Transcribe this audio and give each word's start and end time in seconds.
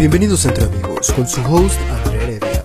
Bienvenidos 0.00 0.46
entre 0.46 0.64
amigos 0.64 1.12
con 1.12 1.28
su 1.28 1.42
host 1.42 1.78
Andrea 1.90 2.22
Heredia. 2.22 2.64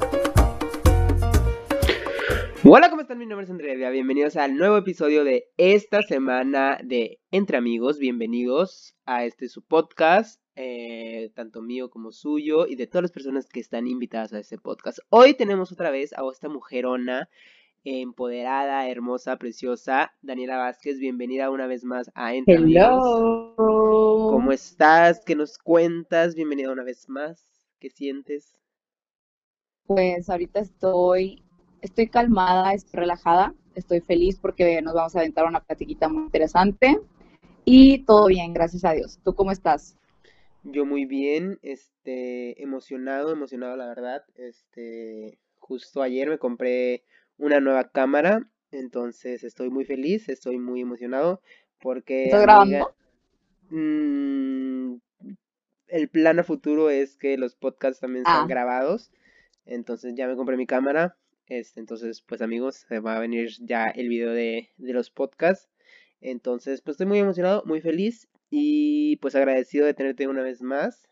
Hola, 2.64 2.90
¿cómo 2.90 3.02
están? 3.02 3.18
Mi 3.18 3.26
nombre 3.26 3.44
es 3.44 3.52
Andrea 3.52 3.74
Heredia. 3.74 3.90
Bienvenidos 3.90 4.38
al 4.38 4.56
nuevo 4.56 4.78
episodio 4.78 5.26
de 5.26 5.50
esta 5.58 6.02
semana 6.02 6.80
de 6.82 7.20
Entre 7.32 7.58
Amigos. 7.58 8.00
Bienvenidos 8.00 8.96
a 9.06 9.26
este 9.26 9.50
su 9.50 9.66
podcast, 9.66 10.42
eh, 10.56 11.30
tanto 11.36 11.62
mío 11.62 11.90
como 11.90 12.14
suyo 12.14 12.68
y 12.68 12.78
de 12.78 12.88
todas 12.88 13.02
las 13.02 13.12
personas 13.12 13.48
que 13.50 13.60
están 13.60 13.86
invitadas 13.88 14.32
a 14.32 14.40
este 14.40 14.58
podcast. 14.58 15.00
Hoy 15.10 15.34
tenemos 15.34 15.74
otra 15.74 15.92
vez 15.92 16.14
a 16.14 16.22
esta 16.32 16.48
mujerona 16.48 17.28
empoderada, 17.86 18.90
hermosa, 18.90 19.38
preciosa, 19.38 20.12
Daniela 20.24 20.58
Vázquez. 20.58 20.98
Bienvenida 20.98 21.52
una 21.52 21.68
vez 21.68 21.84
más 21.84 22.12
a 22.16 22.34
Entre. 22.34 22.56
Hello. 22.56 23.54
¿Cómo 23.56 24.52
estás? 24.52 25.24
¿Qué 25.24 25.36
nos 25.36 25.60
cuentas? 25.60 26.34
Bienvenida 26.34 26.72
una 26.72 26.84
vez 26.84 27.08
más. 27.08 27.48
¿Qué 27.80 27.92
sientes? 27.92 28.56
Pues 29.86 30.32
ahorita 30.32 30.62
estoy, 30.62 31.44
estoy 31.82 32.10
calmada, 32.10 32.74
estoy 32.74 33.02
relajada, 33.02 33.54
estoy 33.76 34.02
feliz 34.02 34.40
porque 34.40 34.82
nos 34.82 34.96
vamos 34.96 35.16
a 35.16 35.20
aventar 35.20 35.46
una 35.46 35.64
platiquita 35.64 36.10
muy 36.10 36.24
interesante 36.24 37.00
y 37.66 38.00
todo 38.00 38.26
bien, 38.26 38.54
gracias 38.54 38.84
a 38.84 38.94
Dios. 38.94 39.20
¿Tú 39.24 39.36
cómo 39.36 39.52
estás? 39.52 39.96
Yo 40.64 40.88
muy 40.88 41.06
bien, 41.06 41.60
este, 41.62 42.60
emocionado, 42.64 43.32
emocionado 43.32 43.78
la 43.78 43.86
verdad. 43.86 44.24
Este, 44.34 45.38
justo 45.60 46.02
ayer 46.02 46.30
me 46.30 46.40
compré 46.40 47.04
una 47.38 47.60
nueva 47.60 47.90
cámara, 47.92 48.50
entonces 48.72 49.44
estoy 49.44 49.70
muy 49.70 49.86
feliz, 49.86 50.30
estoy 50.30 50.58
muy 50.58 50.82
emocionado 50.82 51.42
porque 51.80 52.86
mm, 53.70 54.96
el 55.88 56.10
plan 56.10 56.40
a 56.40 56.44
futuro 56.44 56.90
es 56.90 57.18
que 57.18 57.38
los 57.38 57.56
podcasts 57.56 58.02
también 58.02 58.26
sean 58.26 58.48
Ah, 58.48 58.48
grabados, 58.48 59.12
entonces 59.66 60.14
ya 60.16 60.28
me 60.28 60.36
compré 60.36 60.58
mi 60.58 60.68
cámara, 60.68 61.18
este, 61.48 61.80
entonces 61.80 62.22
pues 62.22 62.42
amigos, 62.42 62.86
se 62.88 63.00
va 63.00 63.18
a 63.18 63.20
venir 63.20 63.52
ya 63.62 63.86
el 63.88 64.10
video 64.10 64.32
de, 64.32 64.70
de 64.78 64.94
los 64.94 65.12
podcasts, 65.12 65.70
entonces 66.22 66.82
pues 66.82 66.96
estoy 66.96 67.08
muy 67.08 67.20
emocionado, 67.20 67.64
muy 67.66 67.82
feliz 67.82 68.28
y 68.50 69.18
pues 69.18 69.36
agradecido 69.36 69.86
de 69.86 69.94
tenerte 69.94 70.28
una 70.28 70.44
vez 70.44 70.62
más. 70.62 71.08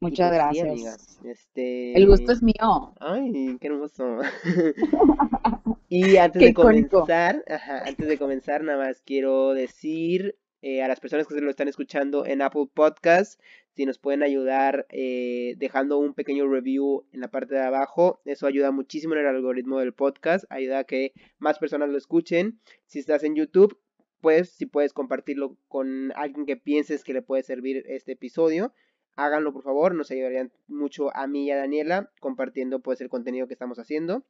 Muchas 0.00 0.28
pues 0.30 0.62
gracias. 0.62 1.18
El 1.24 1.30
este, 1.30 2.06
gusto 2.06 2.32
es 2.32 2.42
mío. 2.42 2.94
ay, 3.00 3.56
qué 3.60 3.68
hermoso. 3.68 4.18
Y 5.88 6.16
antes 6.16 6.42
de 6.42 6.52
comenzar, 6.52 7.44
ajá, 7.48 7.84
antes 7.86 8.08
de 8.08 8.18
comenzar, 8.18 8.64
nada 8.64 8.86
más 8.86 9.02
quiero 9.02 9.54
decir 9.54 10.36
eh, 10.60 10.82
a 10.82 10.88
las 10.88 10.98
personas 10.98 11.28
que 11.28 11.34
se 11.34 11.40
lo 11.40 11.48
están 11.48 11.68
escuchando 11.68 12.26
en 12.26 12.42
Apple 12.42 12.66
Podcast, 12.74 13.40
si 13.70 13.86
nos 13.86 13.98
pueden 13.98 14.24
ayudar 14.24 14.86
eh, 14.88 15.54
dejando 15.58 15.98
un 15.98 16.14
pequeño 16.14 16.48
review 16.48 17.06
en 17.12 17.20
la 17.20 17.30
parte 17.30 17.54
de 17.54 17.62
abajo, 17.62 18.20
eso 18.24 18.48
ayuda 18.48 18.72
muchísimo 18.72 19.14
en 19.14 19.20
el 19.20 19.26
algoritmo 19.26 19.78
del 19.78 19.94
podcast, 19.94 20.44
ayuda 20.50 20.80
a 20.80 20.84
que 20.84 21.12
más 21.38 21.60
personas 21.60 21.88
lo 21.88 21.98
escuchen. 21.98 22.58
Si 22.86 22.98
estás 22.98 23.22
en 23.22 23.36
YouTube, 23.36 23.78
pues 24.20 24.50
si 24.50 24.66
puedes 24.66 24.92
compartirlo 24.92 25.56
con 25.68 26.12
alguien 26.16 26.46
que 26.46 26.56
pienses 26.56 27.04
que 27.04 27.12
le 27.12 27.22
puede 27.22 27.44
servir 27.44 27.84
este 27.86 28.12
episodio. 28.12 28.72
Háganlo 29.16 29.52
por 29.52 29.62
favor, 29.62 29.94
nos 29.94 30.10
ayudarían 30.10 30.52
mucho 30.68 31.14
a 31.16 31.26
mí 31.26 31.46
y 31.46 31.50
a 31.50 31.56
Daniela 31.56 32.10
compartiendo 32.20 32.80
pues 32.80 33.00
el 33.00 33.08
contenido 33.08 33.46
que 33.46 33.54
estamos 33.54 33.78
haciendo. 33.78 34.24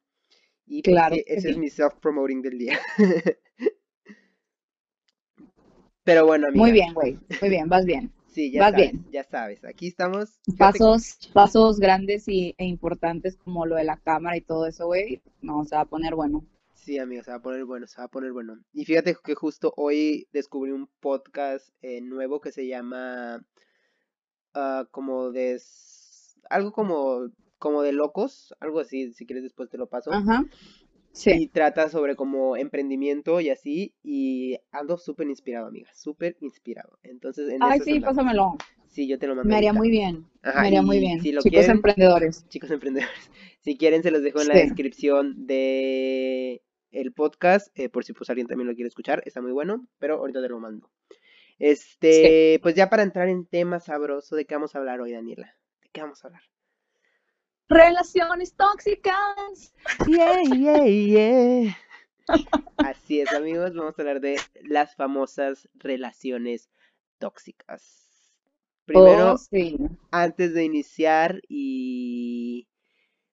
Y 0.67 0.83
pues 0.83 0.95
Claro 0.95 1.17
ese 1.27 1.51
es 1.51 1.59
mi 1.59 1.69
self-promoting 1.69 2.43
del 2.43 2.59
día. 2.59 2.79
Pero 6.05 6.25
bueno, 6.27 6.49
Muy 6.55 6.71
amiga, 6.71 6.85
bien, 6.85 6.95
güey. 6.95 7.19
Muy 7.41 7.51
bien, 7.51 7.69
vas 7.69 7.85
bien. 7.85 8.13
sí, 8.29 8.53
ya 8.53 8.61
Vas 8.61 8.71
sabes, 8.73 8.93
bien. 8.93 9.07
ya 9.11 9.25
sabes. 9.25 9.65
Aquí 9.65 9.89
estamos. 9.89 10.39
Pasos, 10.59 11.19
pasos 11.33 11.81
grandes 11.81 12.29
y, 12.29 12.55
e 12.59 12.65
importantes 12.67 13.37
como 13.37 13.67
lo 13.67 13.77
de 13.77 13.85
la 13.85 13.97
cámara 13.99 14.37
y 14.37 14.41
todo 14.41 14.67
eso, 14.67 14.87
güey. 14.87 15.23
No, 15.41 15.65
se 15.65 15.75
va 15.75 15.83
a 15.83 15.87
poner 15.87 16.15
bueno. 16.15 16.47
sí, 16.75 16.99
amigo, 16.99 17.23
se 17.25 17.33
va 17.33 17.39
a 17.39 17.43
poner 17.43 17.65
bueno, 17.65 17.87
se 17.89 17.99
va 17.99 18.05
a 18.05 18.09
poner 18.09 18.33
bueno. 18.33 18.59
Y 18.73 18.85
fíjate 18.85 19.17
que 19.25 19.35
justo 19.35 19.73
hoy 19.77 20.29
descubrí 20.33 20.71
un 20.71 20.89
podcast 21.01 21.71
eh, 21.83 22.01
nuevo 22.01 22.41
que 22.41 22.53
se 22.53 22.67
llama 22.69 23.45
ah, 24.57 24.87
como 24.91 25.31
de 25.31 25.61
algo 26.51 26.73
como 26.73 27.31
como 27.59 27.83
de 27.83 27.93
locos, 27.93 28.55
algo 28.61 28.81
así, 28.81 29.13
si 29.13 29.27
quieres 29.27 29.45
después 29.45 29.71
te 29.71 29.79
lo 29.79 29.89
paso. 29.89 30.13
Ajá. 30.13 30.45
Sí. 31.13 31.33
Y 31.33 31.49
trata 31.49 31.89
sobre 31.89 32.17
como 32.17 32.57
emprendimiento 32.57 33.41
y 33.41 33.49
así, 33.51 33.95
y 34.03 34.59
ando 34.71 34.99
súper 34.99 35.29
inspirado, 35.29 35.67
amiga, 35.69 35.91
súper 35.95 36.37
inspirado. 36.41 36.99
Entonces, 37.03 37.49
en 37.51 37.63
Ay, 37.63 37.81
sí, 37.81 38.01
pásamelo. 38.01 38.57
Sí, 38.87 39.07
yo 39.09 39.19
te 39.19 39.27
lo 39.27 39.35
mando 39.35 39.49
Me 39.49 39.57
haría 39.57 39.71
ahorita. 39.71 39.79
muy 39.79 39.91
bien. 39.91 40.27
Me 40.43 40.51
haría 40.69 40.83
muy 40.83 40.99
bien. 40.99 41.21
si 41.21 41.33
lo 41.33 41.43
Chicos 41.43 41.67
quieren, 41.67 41.71
emprendedores. 41.71 42.47
chicos 42.49 42.71
emprendedores, 42.71 43.31
si 43.63 43.77
quieren 43.79 44.03
se 44.03 44.11
los 44.11 44.23
dejo 44.23 44.41
en 44.43 44.49
la 44.49 44.55
descripción 44.57 45.47
de 45.47 46.63
el 46.91 47.13
podcast, 47.13 47.69
eh, 47.79 47.89
por 47.89 48.05
si 48.05 48.13
pues 48.13 48.31
alguien 48.31 48.47
también 48.47 48.69
lo 48.69 48.75
quiere 48.75 48.89
escuchar, 48.89 49.23
está 49.27 49.41
muy 49.43 49.53
bueno, 49.53 49.87
pero 49.99 50.17
ahorita 50.19 50.41
te 50.43 50.49
lo 50.49 50.61
mando. 50.61 50.91
Sí. 51.59 51.65
Este, 51.65 52.61
pues 52.63 52.75
ya 52.75 52.91
para 52.91 53.03
entrar 53.03 53.29
en 53.29 53.47
tema 53.47 53.81
sabroso, 53.81 54.37
¿de 54.37 54.45
qué 54.45 54.55
vamos 54.55 54.75
a 54.75 54.79
hablar 54.79 55.01
hoy, 55.01 55.13
Daniela? 55.13 55.55
¿De 55.83 55.89
qué 55.91 56.03
vamos 56.03 56.23
a 56.25 56.29
hablar? 56.29 56.43
Relaciones 57.69 58.55
tóxicas. 58.55 59.75
Yeah, 60.07 60.43
yeah, 60.43 60.85
yeah. 60.85 61.77
Así 62.77 63.21
es, 63.21 63.33
amigos, 63.33 63.75
vamos 63.75 63.99
a 63.99 64.03
hablar 64.03 64.21
de 64.21 64.39
las 64.63 64.95
famosas 64.95 65.69
relaciones 65.75 66.71
tóxicas. 67.19 68.07
Oh, 68.41 68.85
Primero, 68.87 69.39
sí. 69.39 69.77
antes 70.11 70.55
de 70.55 70.65
iniciar 70.65 71.41
y 71.49 72.69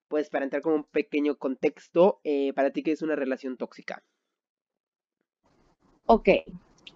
pues 0.08 0.30
para 0.30 0.46
entrar 0.46 0.62
con 0.62 0.74
un 0.74 0.84
pequeño 0.84 1.38
contexto, 1.38 2.22
eh, 2.24 2.54
para 2.54 2.72
ti, 2.72 2.84
¿qué 2.84 2.92
es 2.92 3.02
una 3.02 3.16
relación 3.16 3.58
tóxica? 3.58 4.04
Ok. 6.06 6.30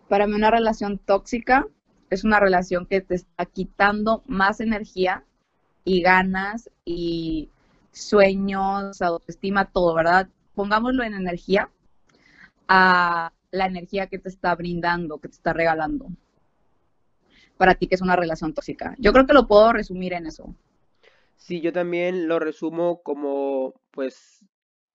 Para 0.07 0.27
mí 0.27 0.33
una 0.33 0.51
relación 0.51 0.97
tóxica 0.97 1.67
es 2.09 2.23
una 2.23 2.39
relación 2.39 2.85
que 2.85 3.01
te 3.01 3.15
está 3.15 3.45
quitando 3.45 4.23
más 4.27 4.61
energía 4.61 5.23
y 5.83 6.01
ganas 6.01 6.69
y 6.85 7.49
sueños, 7.91 9.01
autoestima, 9.01 9.65
todo, 9.65 9.93
¿verdad? 9.95 10.29
Pongámoslo 10.55 11.03
en 11.03 11.13
energía 11.13 11.69
a 12.67 13.31
la 13.51 13.65
energía 13.65 14.07
que 14.07 14.19
te 14.19 14.29
está 14.29 14.55
brindando, 14.55 15.17
que 15.19 15.29
te 15.29 15.35
está 15.35 15.53
regalando. 15.53 16.07
Para 17.57 17.75
ti, 17.75 17.87
que 17.87 17.95
es 17.95 18.01
una 18.01 18.15
relación 18.15 18.53
tóxica. 18.53 18.95
Yo 18.99 19.11
creo 19.13 19.25
que 19.25 19.33
lo 19.33 19.47
puedo 19.47 19.73
resumir 19.73 20.13
en 20.13 20.27
eso. 20.27 20.53
Sí, 21.35 21.61
yo 21.61 21.71
también 21.73 22.27
lo 22.27 22.39
resumo 22.39 23.01
como, 23.03 23.73
pues, 23.91 24.45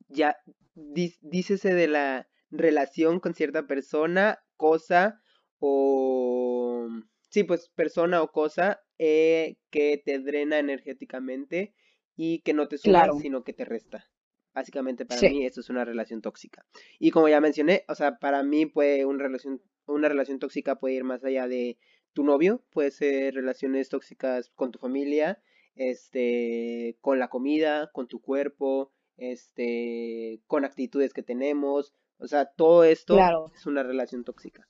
ya, 0.08 0.36
dí- 0.74 1.18
dícese 1.22 1.74
de 1.74 1.88
la 1.88 2.28
relación 2.50 3.20
con 3.20 3.34
cierta 3.34 3.66
persona, 3.66 4.38
cosa 4.62 5.20
o, 5.58 6.88
sí, 7.30 7.44
pues, 7.44 7.68
persona 7.74 8.22
o 8.22 8.30
cosa 8.32 8.80
eh, 8.98 9.56
que 9.70 10.00
te 10.04 10.18
drena 10.20 10.58
energéticamente 10.60 11.74
y 12.16 12.40
que 12.42 12.54
no 12.54 12.68
te 12.68 12.78
suma, 12.78 13.10
Claro. 13.10 13.12
sino 13.12 13.42
que 13.44 13.52
te 13.54 13.64
resta. 13.64 14.10
Básicamente 14.54 15.06
para 15.06 15.22
Sí. 15.22 15.28
mí 15.28 15.46
eso 15.46 15.60
es 15.60 15.70
una 15.70 15.84
relación 15.84 16.20
tóxica. 16.22 16.66
Y 17.00 17.10
como 17.10 17.28
ya 17.28 17.40
mencioné, 17.40 17.84
o 17.88 17.94
sea, 17.94 18.18
para 18.18 18.42
mí 18.44 18.66
puede 18.66 19.04
una 19.06 19.24
relación, 19.24 19.62
una 19.86 20.08
relación 20.08 20.38
tóxica 20.38 20.76
puede 20.78 20.94
ir 20.96 21.04
más 21.04 21.24
allá 21.24 21.48
de 21.48 21.78
tu 22.12 22.22
novio, 22.24 22.62
puede 22.70 22.90
ser 22.90 23.34
relaciones 23.34 23.88
tóxicas 23.88 24.50
con 24.54 24.70
tu 24.70 24.78
familia, 24.78 25.42
este, 25.74 26.98
con 27.00 27.18
la 27.18 27.28
comida, 27.28 27.90
con 27.94 28.08
tu 28.08 28.20
cuerpo, 28.20 28.92
este, 29.16 30.42
con 30.46 30.64
actitudes 30.66 31.14
que 31.14 31.22
tenemos, 31.22 31.94
o 32.22 32.26
sea, 32.28 32.46
todo 32.46 32.84
esto 32.84 33.14
Claro. 33.14 33.50
es 33.54 33.66
una 33.66 33.82
relación 33.82 34.24
tóxica. 34.24 34.66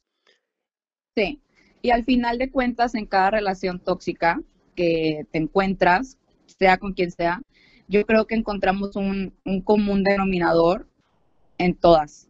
Sí, 1.16 1.40
y 1.82 1.90
al 1.90 2.04
final 2.04 2.38
de 2.38 2.50
cuentas, 2.50 2.94
en 2.94 3.06
cada 3.06 3.31
relación 3.31 3.78
tóxica 3.78 4.40
que 4.75 5.26
te 5.31 5.38
encuentras, 5.38 6.19
sea 6.46 6.78
con 6.78 6.94
quien 6.94 7.10
sea, 7.10 7.43
yo 7.88 8.04
creo 8.06 8.26
que 8.26 8.34
encontramos 8.34 8.96
un, 8.96 9.34
un 9.44 9.60
común 9.60 10.02
denominador 10.02 10.88
en 11.58 11.75
todas. 11.75 12.28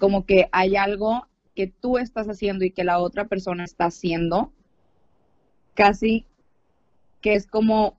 Como 0.00 0.26
que 0.26 0.48
hay 0.52 0.76
algo 0.76 1.28
que 1.54 1.68
tú 1.68 1.96
estás 1.96 2.26
haciendo 2.26 2.64
y 2.64 2.72
que 2.72 2.84
la 2.84 2.98
otra 2.98 3.26
persona 3.26 3.64
está 3.64 3.86
haciendo, 3.86 4.52
casi 5.74 6.26
que 7.22 7.34
es 7.34 7.46
como 7.46 7.96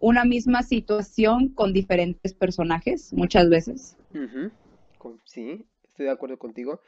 una 0.00 0.24
misma 0.24 0.62
situación 0.62 1.48
con 1.48 1.72
diferentes 1.72 2.34
personajes, 2.34 3.12
muchas 3.12 3.48
veces. 3.48 3.96
Con- 5.02 5.20
sí, 5.24 5.66
estoy 5.88 6.06
de 6.06 6.12
acuerdo 6.12 6.38
contigo. 6.38 6.80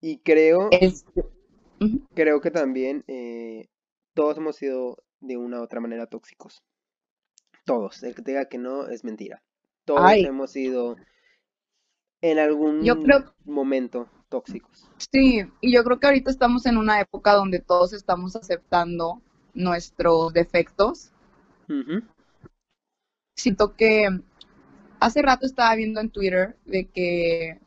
Y 0.00 0.18
creo, 0.18 0.68
Es, 0.72 1.04
creo 2.14 2.40
que 2.40 2.50
también 2.50 3.04
eh, 3.06 3.68
todos 4.14 4.36
hemos 4.38 4.56
sido 4.56 4.98
de 5.20 5.36
una 5.36 5.60
u 5.60 5.62
otra 5.62 5.80
manera 5.80 6.06
tóxicos. 6.06 6.62
Todos. 7.64 8.02
El 8.02 8.14
que 8.14 8.22
te 8.22 8.32
diga 8.32 8.46
que 8.46 8.58
no 8.58 8.88
es 8.88 9.04
mentira. 9.04 9.40
Todos 9.84 10.00
Ay, 10.02 10.24
hemos 10.24 10.50
sido 10.50 10.96
en 12.22 12.36
yo 12.38 12.42
algún 12.42 13.04
creo, 13.04 13.34
momento 13.44 14.08
tóxicos. 14.28 14.90
sí, 15.12 15.44
y 15.60 15.72
yo 15.72 15.84
creo 15.84 16.00
que 16.00 16.06
ahorita 16.06 16.30
estamos 16.30 16.66
en 16.66 16.76
una 16.76 17.00
época 17.00 17.34
donde 17.34 17.60
todos 17.60 17.92
estamos 17.92 18.34
aceptando 18.36 19.20
nuestros 19.54 20.32
defectos. 20.32 21.12
Siento 23.36 23.74
que 23.76 24.08
hace 25.00 25.22
rato 25.22 25.46
estaba 25.46 25.74
viendo 25.76 26.00
en 26.00 26.10
Twitter 26.10 26.56
de 26.66 26.86
que 26.88 27.58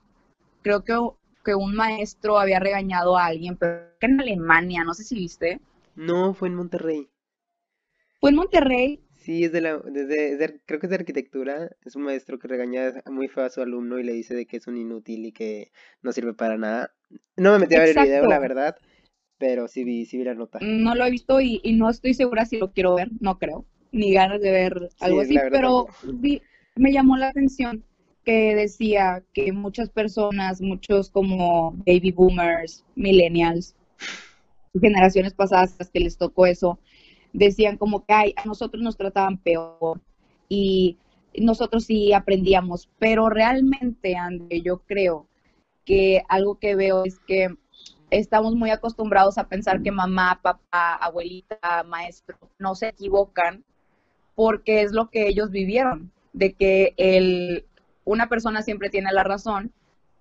creo 0.63 0.83
que, 0.83 0.97
que 1.45 1.55
un 1.55 1.75
maestro 1.75 2.39
había 2.39 2.59
regañado 2.59 3.17
a 3.17 3.25
alguien, 3.27 3.57
pero 3.57 3.83
que 3.99 4.07
en 4.07 4.21
Alemania, 4.21 4.83
no 4.83 4.93
sé 4.93 5.03
si 5.03 5.15
viste. 5.15 5.59
No, 5.95 6.35
fue 6.35 6.49
en 6.49 6.53
Monterrey. 6.55 7.09
Fue 8.19 8.31
en 8.31 8.37
Monterrey. 8.37 8.99
Sí, 9.15 9.45
es 9.45 9.51
de 9.53 9.61
la, 9.61 9.77
de- 9.77 10.59
creo 10.65 10.79
que 10.79 10.85
es 10.87 10.89
de 10.89 10.95
arquitectura. 10.97 11.69
Es 11.85 11.95
un 11.95 12.03
maestro 12.03 12.39
que 12.39 12.47
regaña 12.47 12.91
muy 13.09 13.27
feo 13.29 13.45
a 13.45 13.49
su 13.49 13.61
alumno 13.61 13.97
y 13.99 14.03
le 14.03 14.13
dice 14.13 14.35
de 14.35 14.45
que 14.45 14.57
es 14.57 14.67
un 14.67 14.77
inútil 14.77 15.25
y 15.25 15.31
que 15.31 15.71
no 16.01 16.11
sirve 16.11 16.33
para 16.33 16.57
nada. 16.57 16.93
No 17.37 17.53
me 17.53 17.59
metí 17.59 17.75
a 17.75 17.79
ver 17.79 17.89
el 17.89 17.97
video, 17.97 18.27
la 18.27 18.39
verdad, 18.39 18.75
pero 19.37 19.67
sí 19.67 19.83
vi, 19.83 20.05
sí 20.05 20.17
vi 20.17 20.25
la 20.25 20.35
nota. 20.35 20.59
No 20.61 20.95
lo 20.95 21.05
he 21.05 21.11
visto 21.11 21.41
y, 21.41 21.59
y 21.63 21.73
no 21.73 21.89
estoy 21.89 22.13
segura 22.13 22.45
si 22.45 22.57
lo 22.57 22.71
quiero 22.71 22.95
ver, 22.95 23.09
no 23.19 23.37
creo, 23.37 23.65
ni 23.91 24.13
ganas 24.13 24.41
de 24.41 24.51
ver 24.51 24.89
algo 24.99 25.21
es 25.21 25.27
así, 25.27 25.39
pero 25.51 25.87
vi- 26.01 26.41
me 26.75 26.91
llamó 26.91 27.17
la 27.17 27.29
atención 27.29 27.83
que 28.23 28.55
decía 28.55 29.23
que 29.33 29.51
muchas 29.51 29.89
personas, 29.89 30.61
muchos 30.61 31.09
como 31.09 31.71
baby 31.85 32.11
boomers, 32.11 32.85
millennials, 32.95 33.75
generaciones 34.79 35.33
pasadas 35.33 35.75
que 35.93 35.99
les 35.99 36.17
tocó 36.17 36.45
eso, 36.45 36.79
decían 37.33 37.77
como 37.77 38.05
que 38.05 38.13
ay, 38.13 38.33
a 38.37 38.45
nosotros 38.45 38.81
nos 38.81 38.97
trataban 38.97 39.37
peor 39.37 40.01
y 40.49 40.97
nosotros 41.35 41.85
sí 41.85 42.13
aprendíamos, 42.13 42.89
pero 42.99 43.29
realmente, 43.29 44.15
André, 44.15 44.61
yo 44.61 44.79
creo 44.79 45.27
que 45.83 46.23
algo 46.29 46.59
que 46.59 46.75
veo 46.75 47.03
es 47.05 47.19
que 47.19 47.55
estamos 48.09 48.55
muy 48.55 48.69
acostumbrados 48.69 49.37
a 49.37 49.47
pensar 49.47 49.81
que 49.81 49.91
mamá, 49.91 50.39
papá, 50.41 50.95
abuelita, 50.95 51.83
maestro 51.87 52.37
no 52.59 52.75
se 52.75 52.89
equivocan 52.89 53.63
porque 54.35 54.81
es 54.81 54.91
lo 54.91 55.09
que 55.09 55.27
ellos 55.27 55.51
vivieron, 55.51 56.11
de 56.33 56.53
que 56.53 56.93
el, 56.97 57.65
una 58.03 58.27
persona 58.27 58.61
siempre 58.61 58.89
tiene 58.89 59.11
la 59.11 59.23
razón 59.23 59.71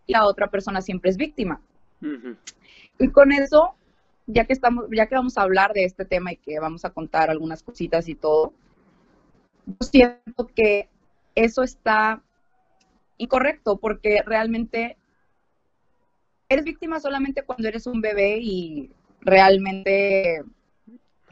y 0.06 0.12
la 0.12 0.26
otra 0.26 0.48
persona 0.50 0.80
siempre 0.82 1.10
es 1.10 1.16
víctima. 1.16 1.60
Y 2.98 3.08
con 3.08 3.32
eso, 3.32 3.74
ya 4.26 4.44
que 4.44 4.52
estamos, 4.52 4.86
ya 4.94 5.06
que 5.06 5.14
vamos 5.14 5.38
a 5.38 5.42
hablar 5.42 5.72
de 5.72 5.84
este 5.84 6.04
tema 6.04 6.32
y 6.32 6.36
que 6.36 6.60
vamos 6.60 6.84
a 6.84 6.90
contar 6.90 7.30
algunas 7.30 7.62
cositas 7.62 8.08
y 8.08 8.14
todo, 8.14 8.52
yo 9.66 9.86
siento 9.86 10.50
que 10.54 10.88
eso 11.34 11.62
está 11.62 12.22
incorrecto 13.18 13.76
porque 13.76 14.22
realmente 14.26 14.96
eres 16.48 16.64
víctima 16.64 17.00
solamente 17.00 17.42
cuando 17.42 17.68
eres 17.68 17.86
un 17.86 18.00
bebé 18.00 18.38
y 18.40 18.90
realmente 19.20 20.42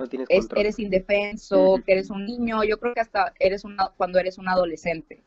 No 0.01 0.07
tienes 0.09 0.27
es- 0.31 0.41
control. 0.41 0.61
eres 0.61 0.79
indefenso, 0.79 1.77
que 1.85 1.93
eres 1.93 2.11
un 2.11 2.25
niño, 2.25 2.65
yo 2.65 2.81
creo 2.81 2.95
que 2.95 3.01
hasta 3.01 3.33
eres 3.39 3.65
una, 3.65 3.91
cuando 3.97 4.19
eres 4.19 4.39
un 4.39 4.49
adolescente. 4.49 5.23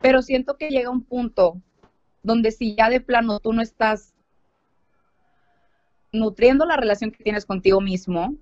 Pero 0.00 0.22
siento 0.22 0.56
que 0.56 0.70
llega 0.70 0.88
un 0.90 1.02
punto 1.02 1.60
donde 2.22 2.52
si 2.52 2.76
ya 2.76 2.88
de 2.88 3.00
plano 3.00 3.40
tú 3.40 3.52
no 3.52 3.60
estás 3.60 4.14
nutriendo 6.12 6.64
la 6.64 6.76
relación 6.76 7.10
que 7.10 7.22
tienes 7.24 7.44
contigo 7.44 7.80
mismo, 7.80 8.34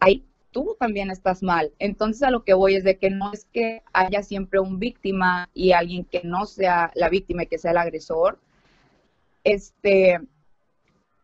ahí 0.00 0.24
tú 0.50 0.76
también 0.78 1.10
estás 1.10 1.42
mal. 1.42 1.72
Entonces 1.78 2.22
a 2.24 2.30
lo 2.30 2.42
que 2.44 2.54
voy 2.54 2.74
es 2.74 2.84
de 2.84 2.98
que 2.98 3.10
no 3.10 3.32
es 3.32 3.44
que 3.52 3.82
haya 3.92 4.22
siempre 4.22 4.58
un 4.60 4.78
víctima 4.78 5.48
y 5.54 5.72
alguien 5.72 6.04
que 6.04 6.22
no 6.24 6.46
sea 6.46 6.90
la 6.94 7.08
víctima 7.08 7.44
y 7.44 7.46
que 7.46 7.58
sea 7.58 7.70
el 7.70 7.76
agresor, 7.78 8.38
este, 9.44 10.20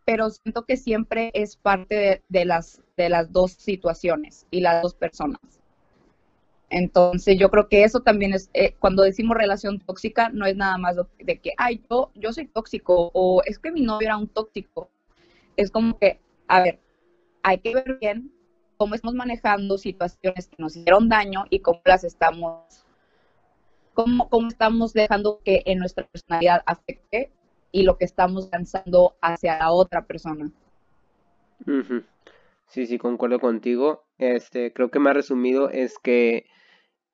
pero 0.06 0.31
siento 0.31 0.64
que 0.64 0.79
siempre 0.79 1.31
es 1.35 1.56
parte 1.56 1.94
de, 1.94 2.23
de 2.29 2.44
las, 2.47 2.81
de 2.97 3.11
las 3.11 3.32
dos 3.32 3.53
situaciones 3.53 4.47
y 4.50 4.61
las 4.61 4.81
dos 4.81 4.94
personas. 4.94 5.41
Entonces 6.70 7.38
yo 7.38 7.50
creo 7.50 7.69
que 7.69 7.85
eso 7.85 8.00
también 8.00 8.32
es, 8.32 8.50
eh, 8.55 8.75
cuando 8.79 9.03
decimos 9.03 9.37
relación 9.37 9.81
tóxica, 9.81 10.31
no 10.31 10.47
es 10.47 10.56
nada 10.56 10.79
más 10.79 10.97
de 11.19 11.38
que, 11.41 11.53
ay, 11.58 11.85
yo, 11.91 12.11
yo 12.14 12.32
soy 12.32 12.47
tóxico 12.47 13.11
o 13.14 13.43
es 13.44 13.58
que 13.58 13.73
mi 13.73 13.82
novio 13.82 14.06
era 14.06 14.17
un 14.17 14.29
tóxico. 14.29 14.91
Es 15.56 15.70
como 15.70 15.99
que, 15.99 16.20
a 16.49 16.62
ver, 16.62 16.81
hay 17.43 17.59
que 17.59 17.75
ver 17.75 17.99
bien 18.00 18.32
cómo 18.76 18.94
estamos 18.94 19.14
manejando 19.14 19.79
situaciones 19.79 20.49
que 20.49 20.56
nos 20.59 20.76
hicieron 20.76 21.09
daño 21.09 21.44
y 21.50 21.61
cómo 21.61 21.81
las 21.85 22.05
estamos, 22.05 22.85
cómo, 23.94 24.29
cómo 24.29 24.49
estamos 24.49 24.93
dejando 24.93 25.41
que 25.44 25.62
en 25.67 25.79
nuestra 25.79 26.06
personalidad 26.06 26.62
afecte 26.67 27.32
y 27.76 27.82
lo 27.82 27.99
que 27.99 28.06
estamos 28.06 28.49
lanzando 28.50 29.17
hacia 29.20 29.58
la 29.58 29.70
otra 29.70 30.06
persona. 30.06 30.50
Sí, 32.69 32.87
sí, 32.87 32.96
concuerdo 32.96 33.38
contigo. 33.38 34.06
Este, 34.17 34.73
creo 34.73 34.90
que 34.90 34.99
más 34.99 35.12
resumido 35.12 35.69
es 35.69 35.99
que 35.99 36.46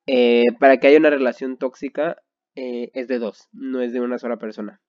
eh, 0.06 0.44
para 0.60 0.76
que 0.78 0.86
haya 0.86 0.98
una 0.98 1.10
relación 1.10 1.56
tóxica 1.56 2.22
eh, 2.54 2.90
es 2.94 3.08
de 3.08 3.18
dos, 3.18 3.48
no 3.52 3.80
es 3.80 3.92
de 3.92 4.00
una 4.00 4.18
sola 4.18 4.36
persona. 4.36 4.80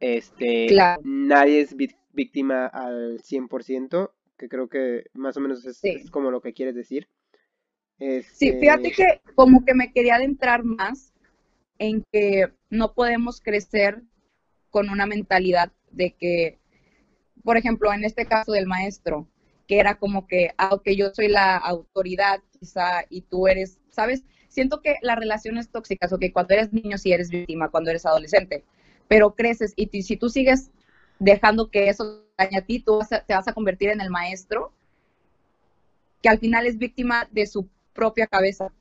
Este, 0.00 0.66
Claro. 0.66 1.00
nadie 1.02 1.62
es 1.62 1.74
víctima 2.12 2.66
al 2.66 3.20
100%, 3.22 4.12
que 4.36 4.50
creo 4.50 4.68
que 4.68 5.04
más 5.14 5.38
o 5.38 5.40
menos 5.40 5.64
es, 5.64 5.78
Sí. 5.78 5.88
es 5.92 6.10
como 6.10 6.30
lo 6.30 6.42
que 6.42 6.52
quieres 6.52 6.74
decir. 6.74 7.08
Sí, 7.98 8.52
fíjate 8.52 8.88
Este, 8.88 9.02
que 9.02 9.32
como 9.34 9.64
que 9.64 9.72
me 9.74 9.92
quería 9.92 10.16
adentrar 10.16 10.62
más 10.62 11.14
en 11.78 12.04
que 12.12 12.52
no 12.68 12.92
podemos 12.92 13.40
crecer 13.40 14.02
con 14.70 14.90
una 14.90 15.06
mentalidad 15.06 15.72
de 15.90 16.12
que, 16.14 16.58
por 17.44 17.56
ejemplo, 17.56 17.92
en 17.92 18.04
este 18.04 18.26
caso 18.26 18.52
del 18.52 18.66
maestro, 18.66 19.28
que 19.66 19.78
era 19.78 19.98
como 19.98 20.26
que, 20.26 20.50
ah, 20.58 20.70
ok, 20.74 20.88
yo 20.96 21.10
soy 21.14 21.28
la 21.28 21.56
autoridad 21.56 22.40
quizá 22.58 23.04
y 23.10 23.22
tú 23.22 23.48
eres, 23.48 23.78
¿sabes? 23.90 24.24
Siento 24.48 24.80
que 24.82 24.96
las 25.02 25.18
relaciones 25.18 25.70
tóxicas, 25.70 26.12
ok, 26.12 26.24
cuando 26.32 26.54
eres 26.54 26.72
niño 26.72 26.98
sí 26.98 27.12
eres 27.12 27.30
víctima, 27.30 27.70
cuando 27.70 27.90
eres 27.90 28.06
adolescente, 28.06 28.64
pero 29.08 29.34
creces 29.34 29.74
y 29.76 30.02
si 30.02 30.16
tú 30.16 30.28
sigues 30.30 30.70
dejando 31.18 31.70
que 31.70 31.88
eso 31.88 32.24
dañe 32.38 32.58
a 32.58 32.64
ti, 32.66 32.80
tú 32.80 32.98
vas 32.98 33.12
a- 33.12 33.24
te 33.24 33.34
vas 33.34 33.48
a 33.48 33.52
convertir 33.52 33.90
en 33.90 34.00
el 34.00 34.10
maestro 34.10 34.72
que 36.22 36.28
al 36.28 36.38
final 36.38 36.66
es 36.66 36.78
víctima 36.78 37.28
de 37.32 37.46
su 37.46 37.68
propia 37.92 38.26
cabeza. 38.28 38.72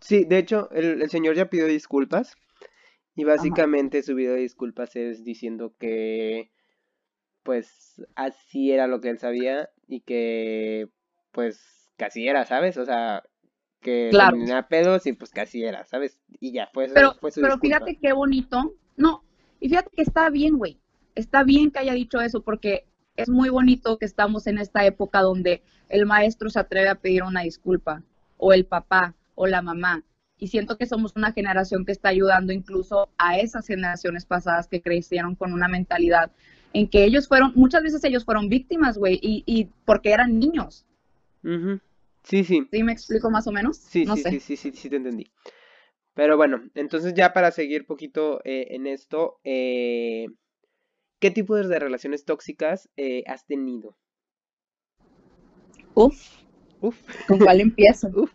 Sí, 0.00 0.24
de 0.24 0.38
hecho, 0.38 0.70
el, 0.70 1.02
el 1.02 1.10
señor 1.10 1.34
ya 1.34 1.50
pidió 1.50 1.66
disculpas 1.66 2.36
y 3.14 3.24
básicamente 3.24 4.02
su 4.02 4.14
video 4.14 4.34
de 4.34 4.40
disculpas 4.40 4.96
es 4.96 5.24
diciendo 5.24 5.74
que 5.78 6.50
pues 7.42 8.02
así 8.14 8.72
era 8.72 8.86
lo 8.86 9.00
que 9.00 9.10
él 9.10 9.18
sabía 9.18 9.68
y 9.86 10.00
que 10.00 10.88
pues 11.30 11.90
así 11.98 12.26
era, 12.28 12.44
¿sabes? 12.46 12.76
O 12.78 12.84
sea, 12.84 13.22
que 13.80 14.08
Claro. 14.10 14.36
tenía 14.38 14.66
pedos 14.68 15.06
y 15.06 15.12
pues 15.12 15.30
así 15.36 15.62
era, 15.62 15.84
¿sabes? 15.84 16.18
Y 16.40 16.52
ya, 16.52 16.68
fue, 16.72 16.86
eso- 16.86 16.94
Pero, 16.94 17.14
fue 17.20 17.30
su 17.30 17.40
pero 17.40 17.54
disculpa. 17.54 17.78
fíjate 17.84 17.98
qué 18.00 18.12
bonito. 18.12 18.74
No, 18.96 19.24
y 19.60 19.68
fíjate 19.68 19.90
que 19.94 20.02
está 20.02 20.30
bien, 20.30 20.56
güey. 20.56 20.78
Está 21.14 21.44
bien 21.44 21.70
que 21.70 21.80
haya 21.80 21.92
dicho 21.92 22.20
eso 22.20 22.42
porque 22.42 22.86
es 23.16 23.28
muy 23.28 23.48
bonito 23.50 23.98
que 23.98 24.06
estamos 24.06 24.46
en 24.46 24.58
esta 24.58 24.84
época 24.86 25.20
donde 25.20 25.62
el 25.88 26.06
maestro 26.06 26.48
se 26.50 26.58
atreve 26.58 26.88
a 26.88 26.94
pedir 26.96 27.22
una 27.22 27.42
disculpa, 27.42 28.02
o 28.38 28.52
el 28.52 28.64
papá, 28.64 29.14
o 29.34 29.46
la 29.46 29.60
mamá. 29.62 30.02
Y 30.38 30.48
siento 30.48 30.76
que 30.76 30.86
somos 30.86 31.14
una 31.16 31.32
generación 31.32 31.84
que 31.84 31.92
está 31.92 32.08
ayudando 32.08 32.52
incluso 32.52 33.08
a 33.18 33.38
esas 33.38 33.66
generaciones 33.66 34.26
pasadas 34.26 34.68
que 34.68 34.82
crecieron 34.82 35.36
con 35.36 35.52
una 35.52 35.68
mentalidad 35.68 36.30
en 36.72 36.88
que 36.88 37.04
ellos 37.04 37.28
fueron, 37.28 37.52
muchas 37.54 37.82
veces 37.82 38.02
ellos 38.04 38.24
fueron 38.24 38.48
víctimas, 38.48 38.98
güey, 38.98 39.18
y, 39.22 39.44
y 39.46 39.68
porque 39.84 40.10
eran 40.10 40.38
niños. 40.38 40.84
Ujú. 41.44 41.80
Sí, 42.24 42.42
sí. 42.42 42.66
¿Sí 42.70 42.82
me 42.82 42.92
explico 42.92 43.30
más 43.30 43.46
o 43.46 43.52
menos? 43.52 43.76
Sí, 43.76 44.04
no 44.06 44.16
sí, 44.16 44.22
sé. 44.22 44.30
sí, 44.32 44.40
sí, 44.40 44.56
sí, 44.56 44.72
sí, 44.72 44.90
te 44.90 44.96
entendí. 44.96 45.30
Pero 46.14 46.36
bueno, 46.36 46.62
entonces 46.74 47.14
ya 47.14 47.32
para 47.32 47.50
seguir 47.50 47.86
poquito 47.86 48.40
eh, 48.44 48.68
en 48.70 48.86
esto, 48.86 49.38
eh, 49.44 50.26
¿qué 51.20 51.30
tipo 51.30 51.56
de 51.56 51.78
relaciones 51.78 52.24
tóxicas 52.24 52.88
eh, 52.96 53.24
has 53.26 53.46
tenido? 53.46 53.96
Uf, 55.94 56.16
Uf. 56.80 56.96
¿con 57.28 57.38
cuál 57.38 57.60
empiezo? 57.60 58.08
Uf. 58.14 58.30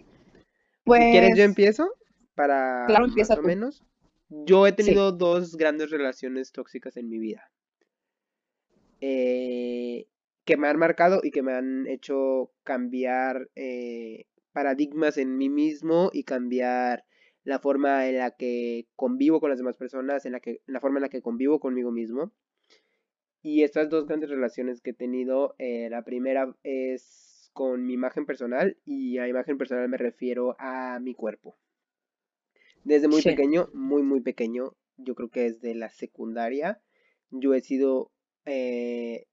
Pues, 0.90 1.12
quieres 1.12 1.38
yo 1.38 1.44
empiezo 1.44 1.96
para 2.36 2.86
Claro, 2.88 3.08
más 3.08 3.32
o 3.32 3.42
menos. 3.44 3.84
Yo 4.30 4.68
he 4.68 4.72
Sí. 4.72 4.78
tenido 4.78 5.12
dos 5.12 5.56
grandes 5.56 5.90
relaciones 5.90 6.52
tóxicas 6.52 6.98
en 6.98 7.10
mi 7.10 7.18
vida. 7.20 7.50
Eh, 9.02 10.08
que 10.46 10.58
me 10.58 10.68
han 10.68 10.78
marcado 10.78 11.22
y 11.24 11.32
que 11.32 11.42
me 11.42 11.54
han 11.54 11.88
hecho 11.88 12.52
cambiar 12.64 13.50
eh, 13.56 14.26
paradigmas 14.52 15.18
en 15.18 15.38
mí 15.38 15.50
mismo 15.50 16.10
y 16.12 16.24
cambiar 16.24 17.06
la 17.44 17.60
forma 17.60 18.08
en 18.08 18.18
la 18.18 18.32
que 18.32 18.88
convivo 18.96 19.40
con 19.40 19.50
las 19.50 19.60
demás 19.60 19.78
personas, 19.78 20.26
en 20.26 20.34
la 20.34 20.40
que, 20.40 20.62
la 20.66 20.80
forma 20.80 20.98
en 20.98 21.04
la 21.04 21.10
que 21.10 21.22
convivo 21.22 21.60
conmigo 21.60 21.92
mismo. 21.92 22.34
Y 23.42 23.64
estas 23.64 23.90
dos 23.90 24.06
grandes 24.06 24.30
relaciones 24.30 24.82
que 24.82 24.90
he 24.90 24.94
tenido, 24.94 25.56
eh, 25.60 25.88
la 25.90 26.04
primera 26.04 26.54
es 26.64 27.29
con 27.60 27.86
mi 27.86 27.92
imagen 27.96 28.26
personal 28.26 28.78
y 28.86 29.18
a 29.18 29.28
imagen 29.28 29.58
personal 29.58 29.90
me 29.90 29.98
refiero 29.98 30.56
a 30.60 30.98
mi 31.02 31.14
cuerpo. 31.14 31.58
Desde 32.84 33.08
muy 33.08 33.22
Sí. 33.22 33.24
pequeño, 33.24 33.70
muy 33.74 34.04
muy 34.04 34.22
pequeño, 34.22 34.76
yo 34.98 35.16
creo 35.16 35.30
que 35.30 35.42
desde 35.52 35.76
la 35.76 35.90
secundaria, 35.90 36.82
yo 37.30 37.54
he 37.54 37.62
sido 37.62 38.12
eh, 38.46 39.28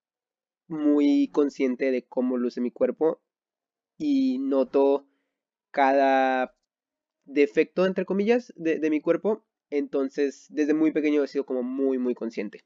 muy 0.68 1.30
consciente 1.33 1.90
de 1.90 2.04
cómo 2.06 2.38
luce 2.38 2.61
mi 2.61 2.71
cuerpo 2.73 3.23
y 3.99 4.38
noto 4.38 5.09
cada 5.73 6.56
defecto, 7.26 7.87
entre 7.87 8.06
comillas, 8.06 8.52
de, 8.56 8.78
de 8.80 8.90
mi 8.90 9.00
cuerpo. 9.00 9.45
Entonces, 9.71 10.47
desde 10.50 10.75
muy 10.75 10.92
pequeño 10.92 11.25
he 11.25 11.28
sido 11.28 11.47
como 11.47 11.62
muy, 11.62 11.99
muy 11.99 12.14
consciente. 12.14 12.64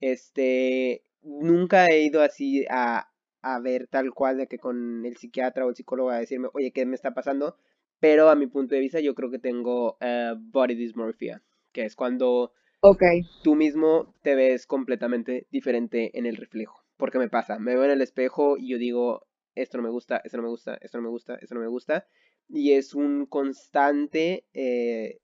Este, 0.00 1.04
nunca 1.22 1.86
he 1.86 2.02
ido 2.04 2.22
así 2.22 2.64
a, 2.70 3.07
a 3.42 3.58
ver 3.60 3.86
tal 3.88 4.12
cual 4.12 4.38
de 4.38 4.46
que 4.48 4.58
con 4.58 5.04
el 5.04 5.16
psiquiatra 5.16 5.64
o 5.66 5.70
el 5.70 5.76
psicólogo 5.76 6.10
a 6.10 6.18
decirme, 6.18 6.48
oye, 6.54 6.72
¿qué 6.72 6.86
me 6.86 6.94
está 6.94 7.14
pasando? 7.14 7.56
Pero 8.00 8.30
a 8.30 8.36
mi 8.36 8.46
punto 8.46 8.74
de 8.74 8.80
vista 8.80 9.00
yo 9.00 9.14
creo 9.14 9.30
que 9.30 9.38
tengo 9.38 9.96
eh, 10.00 10.34
body 10.36 10.74
dysmorphia, 10.74 11.42
que 11.72 11.84
es 11.84 11.96
cuando 11.96 12.52
Ok, 12.80 13.02
tú 13.42 13.54
mismo 13.54 14.14
te 14.22 14.34
ves 14.34 14.66
completamente 14.66 15.46
diferente 15.50 16.16
en 16.18 16.26
el 16.26 16.36
reflejo. 16.36 16.84
Porque 16.96 17.18
me 17.18 17.28
pasa, 17.28 17.58
me 17.58 17.74
veo 17.74 17.84
en 17.84 17.92
el 17.92 18.02
espejo 18.02 18.56
y 18.58 18.70
yo 18.70 18.78
digo, 18.78 19.26
esto 19.54 19.76
no 19.78 19.84
me 19.84 19.90
gusta, 19.90 20.20
esto 20.24 20.36
no 20.36 20.44
me 20.44 20.48
gusta, 20.50 20.76
esto 20.80 20.98
no 20.98 21.04
me 21.04 21.10
gusta, 21.10 21.36
esto 21.36 21.54
no 21.54 21.60
me 21.60 21.68
gusta. 21.68 22.06
Y 22.48 22.72
es 22.72 22.94
un 22.94 23.26
constante, 23.26 24.44
eh, 24.54 25.20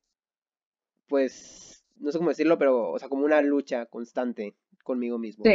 pues, 1.07 1.85
no 1.97 2.11
sé 2.11 2.19
cómo 2.19 2.31
decirlo, 2.31 2.59
pero, 2.59 2.91
o 2.91 2.99
sea, 2.99 3.09
como 3.09 3.25
una 3.25 3.41
lucha 3.43 3.87
constante 3.87 4.55
conmigo 4.83 5.19
mismo. 5.19 5.45
sí, 5.45 5.51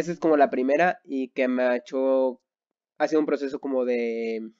Esa 0.00 0.12
es 0.12 0.18
como 0.20 0.38
la 0.38 0.48
primera 0.50 1.00
y 1.04 1.28
que 1.28 1.46
me 1.48 1.62
ha 1.64 1.76
hecho, 1.76 2.40
ha 2.98 3.08
sido 3.08 3.20
un 3.20 3.26
proceso 3.26 3.60
como 3.60 3.84
de, 3.84 4.50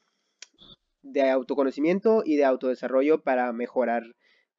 de 1.03 1.29
autoconocimiento 1.29 2.23
y 2.25 2.37
de 2.37 2.45
autodesarrollo 2.45 3.25
para 3.25 3.53
mejorar, 3.53 4.05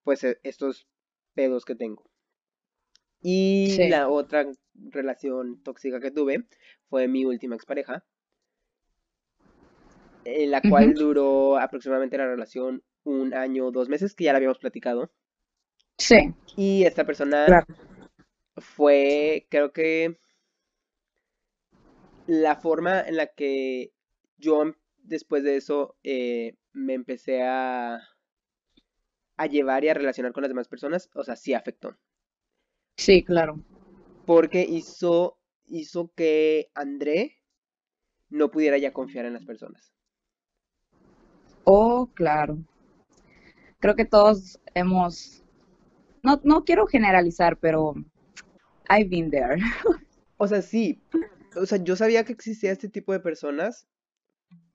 pues, 0.03 0.21
e- 0.25 0.37
estos 0.43 0.85
pedos 1.33 1.63
que 1.63 1.75
tengo. 1.75 2.03
Y 3.21 3.79
sí. 3.79 3.83
la 3.85 4.09
otra 4.09 4.45
relación 4.73 5.63
tóxica 5.63 6.01
que 6.01 6.11
tuve 6.11 6.43
fue 6.89 7.07
mi 7.07 7.23
última 7.23 7.55
expareja, 7.55 8.03
en 10.23 10.51
la 10.51 10.65
cual 10.65 10.93
duró 10.93 11.57
aproximadamente 11.57 12.17
la 12.17 12.25
relación 12.27 12.83
un 13.03 13.33
año, 13.33 13.69
dos 13.71 13.89
meses, 13.89 14.15
que 14.15 14.23
ya 14.25 14.31
la 14.31 14.37
habíamos 14.37 14.59
platicado. 14.59 15.11
Sí, 15.97 16.17
Y 16.55 16.83
esta 16.85 17.05
persona 17.05 17.59
claro. 17.59 17.65
fue, 18.57 19.47
creo 19.49 19.71
que 19.73 20.19
la 22.29 22.55
forma 22.57 23.01
en 23.01 23.17
la 23.17 23.25
que 23.25 23.91
yo 24.37 24.61
em- 24.61 24.75
después 24.99 25.43
de 25.43 25.57
eso 25.57 25.97
eh, 26.03 26.57
me 26.73 26.93
empecé 26.93 27.41
a, 27.41 27.99
a 29.35 29.45
llevar 29.47 29.83
y 29.83 29.89
a 29.89 29.95
relacionar 29.95 30.31
con 30.31 30.43
las 30.43 30.49
demás 30.49 30.67
personas, 30.67 31.09
o 31.15 31.23
sea, 31.23 31.35
sí 31.35 31.55
afectó. 31.55 31.97
Sí, 32.97 33.23
claro. 33.23 33.59
Porque 34.27 34.61
hizo, 34.61 35.39
hizo 35.65 36.13
que 36.13 36.69
André 36.75 37.37
no 38.29 38.51
pudiera 38.51 38.77
ya 38.77 38.93
confiar 38.93 39.25
en 39.25 39.33
las 39.33 39.45
personas. 39.45 39.91
Oh, 41.63 42.11
claro. 42.13 42.59
Creo 43.79 43.95
que 43.95 44.05
todos 44.05 44.59
hemos, 44.75 45.43
no, 46.21 46.39
no 46.43 46.63
quiero 46.63 46.85
generalizar, 46.85 47.57
pero 47.57 47.95
I've 48.87 49.09
been 49.09 49.31
there. 49.31 49.57
O 50.41 50.47
sea, 50.47 50.61
sí, 50.61 51.01
o 51.55 51.65
sea, 51.65 51.79
yo 51.83 51.95
sabía 51.95 52.23
que 52.25 52.33
existía 52.33 52.71
este 52.71 52.89
tipo 52.89 53.13
de 53.13 53.19
personas, 53.19 53.87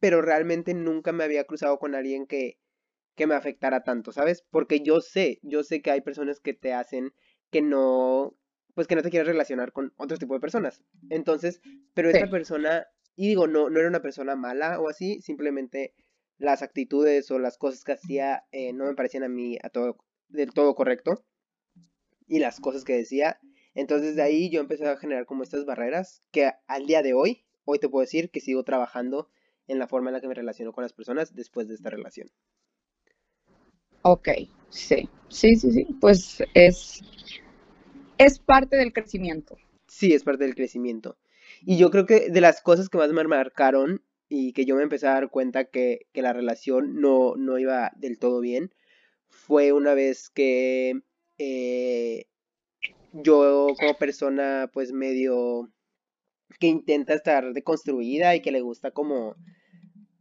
pero 0.01 0.23
realmente 0.23 0.75
nunca 0.75 1.13
me 1.13 1.25
había 1.25 1.45
cruzado 1.45 1.79
con 1.79 1.95
alguien 1.95 2.27
que, 2.27 2.59
que 3.17 3.27
me 3.27 3.35
afectara 3.35 3.85
tanto, 3.85 4.13
¿sabes? 4.13 4.45
Porque 4.51 4.81
yo 4.83 5.01
sé, 5.01 5.41
yo 5.43 5.65
sé 5.65 5.83
que 5.83 5.91
hay 5.93 6.01
personas 6.03 6.41
que 6.41 6.55
te 6.55 6.73
hacen 6.75 7.13
que 7.51 7.63
no, 7.63 8.37
pues 8.75 8.87
que 8.89 8.97
no 8.97 9.03
te 9.03 9.11
quieres 9.11 9.29
relacionar 9.29 9.73
con 9.73 9.93
otro 9.97 10.19
tipo 10.19 10.35
de 10.35 10.41
personas. 10.41 10.83
Entonces, 11.11 11.61
pero 11.95 12.11
esta 12.11 12.27
Sí, 12.27 12.31
persona, 12.31 12.87
y 13.17 13.29
digo, 13.29 13.47
no, 13.49 13.71
no 13.71 13.81
era 13.81 13.89
una 13.89 14.03
persona 14.03 14.37
mala 14.37 14.81
o 14.81 14.89
así, 14.89 15.21
simplemente 15.23 15.95
las 16.39 16.63
actitudes 16.63 17.31
o 17.31 17.39
las 17.39 17.59
cosas 17.59 17.85
que 17.85 17.93
hacía 17.93 18.45
eh, 18.53 18.73
no 18.73 18.87
me 18.87 18.95
parecían 18.95 19.25
a 19.25 19.29
mí 19.29 19.59
a 19.63 19.71
todo, 19.71 19.99
del 20.29 20.53
todo 20.53 20.75
correcto 20.75 21.25
y 22.27 22.39
las 22.39 22.61
cosas 22.61 22.85
que 22.85 22.97
decía. 22.97 23.39
Entonces 23.75 24.17
de 24.17 24.23
ahí 24.23 24.51
yo 24.51 24.61
empecé 24.61 24.87
a 24.87 24.97
generar 24.97 25.27
como 25.27 25.43
estas 25.43 25.65
barreras 25.65 26.23
que 26.31 26.51
al 26.67 26.87
día 26.87 27.03
de 27.03 27.15
hoy, 27.15 27.45
hoy 27.65 27.79
te 27.79 27.89
puedo 27.89 28.03
decir 28.03 28.31
que 28.31 28.41
sigo 28.41 28.63
trabajando 28.65 29.29
en 29.67 29.79
la 29.79 29.89
forma 29.89 30.11
en 30.11 30.15
la 30.15 30.21
que 30.21 30.29
me 30.29 30.35
relaciono 30.35 30.73
con 30.73 30.83
las 30.83 30.93
personas 30.93 31.35
después 31.35 31.69
de 31.69 31.75
esta 31.75 31.91
relación. 31.91 32.31
ok, 34.03 34.29
sí, 34.69 35.09
sí, 35.29 35.57
sí, 35.57 35.73
sí. 35.73 35.87
Pues 36.01 36.43
es, 36.55 37.03
es 38.19 38.39
parte 38.39 38.77
del 38.77 38.93
crecimiento. 38.93 39.57
Sí, 39.87 40.13
es 40.13 40.25
parte 40.25 40.45
del 40.45 40.55
crecimiento. 40.55 41.17
Y 41.65 41.79
yo 41.79 41.91
creo 41.91 42.07
que 42.07 42.31
de 42.31 42.41
las 42.41 42.63
cosas 42.63 42.89
que 42.89 42.99
más 42.99 43.11
me 43.13 43.25
marcaron 43.25 44.03
y 44.29 44.53
que 44.53 44.65
yo 44.65 44.77
me 44.77 44.83
empecé 44.83 45.07
a 45.07 45.15
dar 45.15 45.31
cuenta 45.31 45.65
que, 45.65 46.07
que 46.13 46.23
la 46.23 46.33
relación 46.33 47.01
no, 47.01 47.35
no 47.37 47.59
iba 47.59 47.93
del 47.97 48.19
todo 48.19 48.41
bien, 48.41 48.75
fue 49.29 49.73
una 49.73 49.95
vez 49.95 50.31
que 50.31 51.03
eh, 51.39 52.27
yo 53.23 53.69
como 53.79 53.95
persona 53.95 54.71
pues 54.73 54.93
medio 54.93 55.71
que 56.59 56.67
intenta 56.67 57.15
estar 57.15 57.53
deconstruida 57.53 58.35
y 58.35 58.43
que 58.43 58.53
le 58.53 58.61
gusta 58.61 58.91
como 58.91 59.37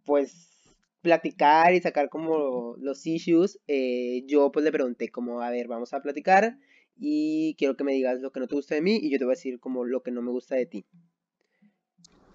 pues 0.06 0.54
platicar 1.02 1.74
y 1.74 1.82
sacar 1.82 2.10
como 2.10 2.76
los 2.78 3.06
issues, 3.06 3.60
eh, 3.68 4.24
yo 4.26 4.52
pues 4.52 4.64
le 4.64 4.72
pregunté 4.72 5.10
como, 5.10 5.42
a 5.42 5.50
ver, 5.50 5.68
vamos 5.68 5.94
a 5.94 6.02
platicar 6.02 6.58
y 6.98 7.56
quiero 7.58 7.76
que 7.76 7.84
me 7.84 7.94
digas 7.94 8.22
lo 8.22 8.32
que 8.32 8.40
no 8.40 8.48
te 8.48 8.56
gusta 8.56 8.76
de 8.76 8.82
mí 8.82 9.00
y 9.02 9.10
yo 9.10 9.18
te 9.18 9.26
voy 9.26 9.34
a 9.34 9.36
decir 9.36 9.60
como 9.60 9.84
lo 9.84 10.02
que 10.02 10.12
no 10.12 10.22
me 10.22 10.32
gusta 10.32 10.56
de 10.56 10.66
ti. 10.66 10.86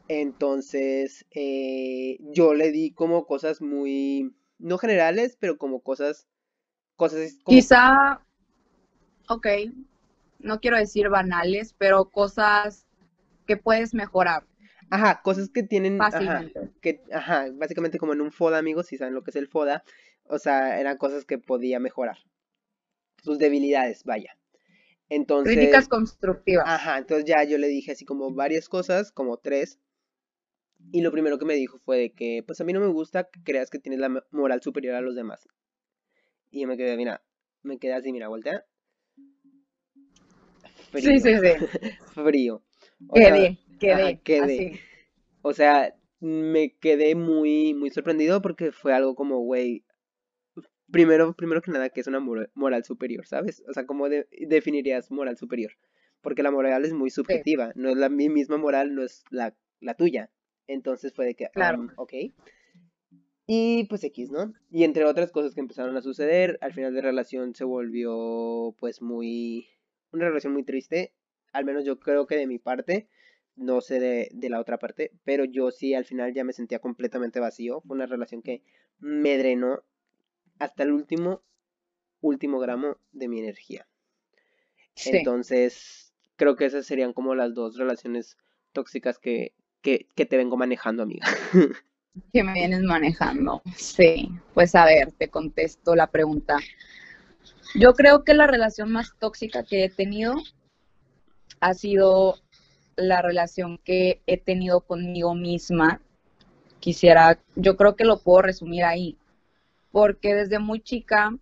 Entonces, 0.08 1.26
eh, 1.30 2.18
yo 2.20 2.54
le 2.54 2.70
di 2.70 2.92
como 2.92 3.26
cosas 3.26 3.60
muy, 3.60 4.34
no 4.58 4.78
generales, 4.78 5.36
pero 5.38 5.58
como 5.58 5.80
cosas, 5.80 6.26
cosas 6.96 7.38
como, 7.42 7.56
Quizá, 7.56 8.22
ok, 9.28 9.46
no 10.38 10.60
quiero 10.60 10.76
decir 10.78 11.08
banales, 11.08 11.74
pero 11.78 12.10
cosas 12.10 12.86
que 13.46 13.56
puedes 13.56 13.94
mejorar 13.94 14.44
ajá, 14.90 15.20
cosas 15.22 15.48
que 15.50 15.62
tienen, 15.62 16.06
ajá, 16.10 16.44
que, 16.80 17.00
ajá, 17.12 17.46
básicamente 17.54 17.98
como 17.98 18.12
en 18.12 18.20
un 18.20 18.32
FODA, 18.32 18.58
amigos, 18.58 18.86
si 18.86 18.96
saben 18.98 19.14
lo 19.14 19.22
que 19.22 19.30
es 19.30 19.36
el 19.36 19.48
FODA, 19.48 19.82
o 20.24 20.38
sea, 20.38 20.80
eran 20.80 20.96
cosas 20.98 21.24
que 21.24 21.38
podía 21.38 21.80
mejorar, 21.80 22.18
sus 23.22 23.38
debilidades, 23.38 24.02
vaya. 24.04 24.36
Entonces, 25.08 25.48
Críticas 25.50 25.88
constructivas. 25.88 26.66
ajá, 26.66 26.98
entonces 26.98 27.26
ya 27.26 27.44
yo 27.44 27.58
le 27.58 27.68
dije 27.68 27.92
así 27.92 28.04
como 28.04 28.32
varias 28.32 28.68
cosas, 28.68 29.12
como 29.12 29.38
tres, 29.38 29.78
y 30.92 31.00
lo 31.00 31.10
primero 31.12 31.38
que 31.38 31.46
me 31.46 31.54
dijo 31.54 31.78
fue 31.78 31.96
de 31.96 32.10
que, 32.12 32.42
pues 32.46 32.60
a 32.60 32.64
mí 32.64 32.74
no 32.74 32.80
me 32.80 32.88
gusta 32.88 33.24
que 33.24 33.42
creas 33.42 33.70
que 33.70 33.78
tienes 33.78 34.00
la 34.00 34.10
mo- 34.10 34.22
moral 34.32 34.60
superior 34.60 34.96
a 34.96 35.00
los 35.00 35.14
demás. 35.14 35.48
Y 36.50 36.60
yo 36.60 36.68
me 36.68 36.76
quedé, 36.76 36.96
mira, 36.98 37.22
me 37.62 37.78
quedé 37.78 37.94
así, 37.94 38.12
mira, 38.12 38.28
voltea, 38.28 38.64
frío, 40.90 41.18
sí, 41.20 41.20
sí. 41.20 41.66
frío. 42.14 42.62
O 43.08 43.16
sea, 43.16 43.30
Quedé, 43.32 43.46
ajá, 43.46 43.58
quedé, 43.78 44.20
quedé. 44.22 44.42
así. 44.68 44.80
O 45.42 45.52
sea, 45.52 45.94
me 46.20 46.74
quedé 46.78 47.14
muy, 47.14 47.74
muy 47.74 47.90
sorprendido 47.90 48.42
porque 48.42 48.72
fue 48.72 48.92
algo 48.92 49.14
como, 49.14 49.38
güey, 49.40 49.84
primero, 50.90 51.34
primero 51.34 51.62
que 51.62 51.70
nada, 51.70 51.90
que 51.90 52.00
es 52.00 52.06
una 52.06 52.20
mora- 52.20 52.50
moral 52.54 52.84
superior, 52.84 53.26
¿sabes? 53.26 53.62
O 53.68 53.72
sea, 53.72 53.86
¿cómo 53.86 54.08
de- 54.08 54.26
definirías 54.48 55.10
moral 55.10 55.36
superior? 55.36 55.72
Porque 56.20 56.42
la 56.42 56.50
moral 56.50 56.84
es 56.84 56.92
muy 56.92 57.10
Sí, 57.10 57.16
subjetiva, 57.16 57.72
no 57.76 57.88
es 57.90 57.96
la 57.96 58.08
mi 58.08 58.28
misma 58.28 58.56
moral, 58.56 58.94
no 58.94 59.02
es 59.04 59.22
la, 59.30 59.54
la 59.80 59.94
tuya. 59.94 60.30
Entonces 60.66 61.12
fue 61.14 61.26
de 61.26 61.34
que, 61.34 61.48
claro. 61.52 61.78
um, 61.78 61.88
ok. 61.96 62.12
Y 63.46 63.84
pues 63.84 64.04
X, 64.04 64.30
¿no? 64.30 64.52
Y 64.70 64.84
entre 64.84 65.04
otras 65.06 65.30
cosas 65.32 65.54
que 65.54 65.60
empezaron 65.60 65.96
a 65.96 66.02
suceder, 66.02 66.58
al 66.60 66.74
final 66.74 66.92
de 66.92 67.00
relación 67.00 67.54
se 67.54 67.64
volvió 67.64 68.74
pues 68.78 69.00
muy... 69.00 69.66
Una 70.12 70.26
relación 70.28 70.52
muy 70.52 70.64
triste, 70.64 71.12
al 71.52 71.64
menos 71.64 71.84
yo 71.84 71.98
creo 71.98 72.26
que 72.26 72.36
de 72.36 72.46
mi 72.46 72.58
parte, 72.58 73.08
no 73.56 73.80
sé 73.80 74.00
de, 74.00 74.28
de 74.32 74.50
la 74.50 74.60
otra 74.60 74.78
parte, 74.78 75.12
pero 75.24 75.44
yo 75.44 75.70
sí 75.70 75.94
al 75.94 76.04
final 76.04 76.32
ya 76.34 76.44
me 76.44 76.52
sentía 76.52 76.78
completamente 76.80 77.40
vacío. 77.40 77.80
Fue 77.82 77.96
una 77.96 78.06
relación 78.06 78.42
que 78.42 78.62
me 78.98 79.38
drenó 79.38 79.82
hasta 80.58 80.84
el 80.84 80.92
último, 80.92 81.42
último 82.22 82.58
gramo 82.60 82.98
de 83.12 83.28
mi 83.28 83.40
energía. 83.40 83.86
Sí, 84.94 85.10
Entonces, 85.12 86.12
creo 86.36 86.56
que 86.56 86.66
esas 86.66 86.86
serían 86.86 87.12
como 87.12 87.34
las 87.34 87.54
dos 87.54 87.76
relaciones 87.76 88.36
tóxicas 88.72 89.18
que, 89.18 89.54
que, 89.82 90.08
que 90.14 90.26
te 90.26 90.36
vengo 90.36 90.56
manejando, 90.56 91.02
amiga. 91.02 91.26
que 92.32 92.42
me 92.42 92.52
vienes 92.54 92.82
manejando. 92.82 93.62
Sí, 93.76 94.28
pues 94.54 94.74
a 94.74 94.84
ver, 94.84 95.12
te 95.12 95.28
contesto 95.28 95.94
la 95.94 96.10
pregunta. 96.10 96.58
Yo 97.74 97.92
creo 97.92 98.24
que 98.24 98.34
la 98.34 98.46
relación 98.46 98.90
más 98.90 99.12
tóxica 99.18 99.62
que 99.62 99.84
he 99.84 99.90
tenido 99.90 100.34
ha 101.60 101.74
sido 101.74 102.36
la 102.96 103.22
relación 103.22 103.78
que 103.78 104.20
he 104.26 104.38
tenido 104.38 104.80
conmigo 104.80 105.34
misma. 105.34 106.00
Quisiera, 106.80 107.38
yo 107.56 107.76
creo 107.76 107.96
que 107.96 108.04
lo 108.04 108.20
puedo 108.20 108.42
resumir 108.42 108.84
ahí, 108.84 109.16
porque 109.92 110.34
desde 110.34 110.58
muy 110.58 110.80
chica, 110.80 111.36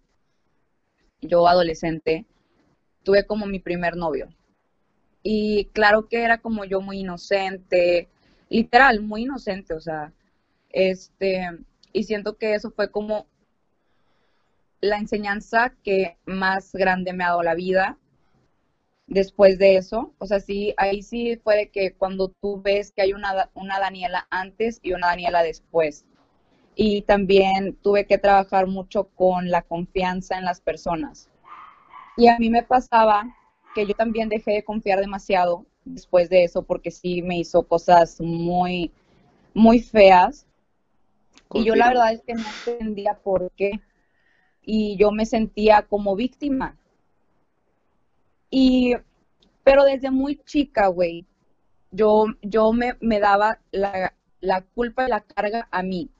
yo 1.21 1.47
adolescente, 1.47 2.27
tuve 3.05 3.27
como 3.27 3.47
mi 3.47 3.61
primer 3.61 3.97
novio. 3.97 4.29
Y 5.23 5.67
claro 5.67 6.09
que 6.09 6.23
era 6.23 6.39
como 6.39 6.65
yo 6.65 6.81
muy 6.81 7.01
inocente, 7.01 8.09
literal, 8.49 9.01
muy 9.01 9.23
inocente, 9.23 9.75
o 9.75 9.81
sea, 9.81 10.13
Este, 10.71 11.49
y 11.93 12.05
siento 12.05 12.37
que 12.37 12.55
eso 12.55 12.71
fue 12.71 12.91
como 12.91 13.27
la 14.87 14.99
enseñanza 14.99 15.75
que 15.83 16.17
más 16.25 16.73
grande 16.73 17.13
me 17.13 17.25
ha 17.25 17.29
dado 17.29 17.43
la 17.43 17.55
vida 17.55 17.99
después 19.07 19.59
de 19.59 19.77
eso. 19.77 20.13
O 20.19 20.27
sea, 20.27 20.41
sí, 20.41 20.75
ahí 20.77 21.03
sí 21.03 21.37
fue 21.37 21.57
de 21.57 21.71
que 21.71 21.93
cuando 21.95 22.29
tú 22.29 22.61
ves 22.63 22.93
que 22.93 23.03
hay 23.03 23.13
una, 23.13 23.51
una 23.55 23.79
Daniela 23.79 24.27
antes 24.31 24.81
y 24.83 24.93
una 24.93 25.09
Daniela 25.09 25.43
después. 25.43 26.05
Y 26.75 27.03
también 27.03 27.77
tuve 27.83 28.07
que 28.07 28.19
trabajar 28.19 28.67
mucho 28.67 29.05
con 29.15 29.51
la 29.51 29.63
confianza 29.63 30.37
en 30.37 30.45
las 30.45 30.61
personas. 30.61 31.31
Y 32.17 32.29
a 32.29 32.39
mí 32.39 32.51
me 32.51 32.63
pasaba 32.63 33.25
que 33.75 33.87
yo 33.87 33.95
también 33.95 34.29
dejé 34.29 34.53
de 34.53 34.65
confiar 34.65 35.01
demasiado 35.01 35.67
después 35.85 36.29
de 36.29 36.45
eso 36.45 36.63
porque 36.63 36.91
sí 36.91 37.23
me 37.23 37.39
hizo 37.39 37.63
cosas 37.63 38.21
muy, 38.21 38.91
muy 39.55 39.81
feas. 39.81 40.47
Y 41.53 41.65
yo 41.65 41.75
la 41.77 41.89
verdad 41.89 42.13
es 42.13 42.23
que 42.23 42.35
no 42.35 42.45
entendía 42.67 43.15
por 43.15 43.51
qué. 43.53 43.81
Y 44.67 44.97
yo 44.99 45.13
me 45.13 45.25
sentía 45.25 45.87
como 45.89 46.15
víctima. 46.15 46.77
Y, 48.51 48.95
pero 49.65 49.85
desde 49.85 50.11
muy 50.11 50.37
chica, 50.45 50.89
güey, 50.89 51.25
yo, 51.91 52.27
yo 52.43 52.73
me, 52.73 52.97
me 53.01 53.21
daba 53.21 53.61
la, 53.71 54.13
la 54.41 54.61
culpa 54.61 55.07
y 55.07 55.11
la 55.11 55.21
carga 55.23 55.69
a 55.71 55.83
mí. 55.83 56.11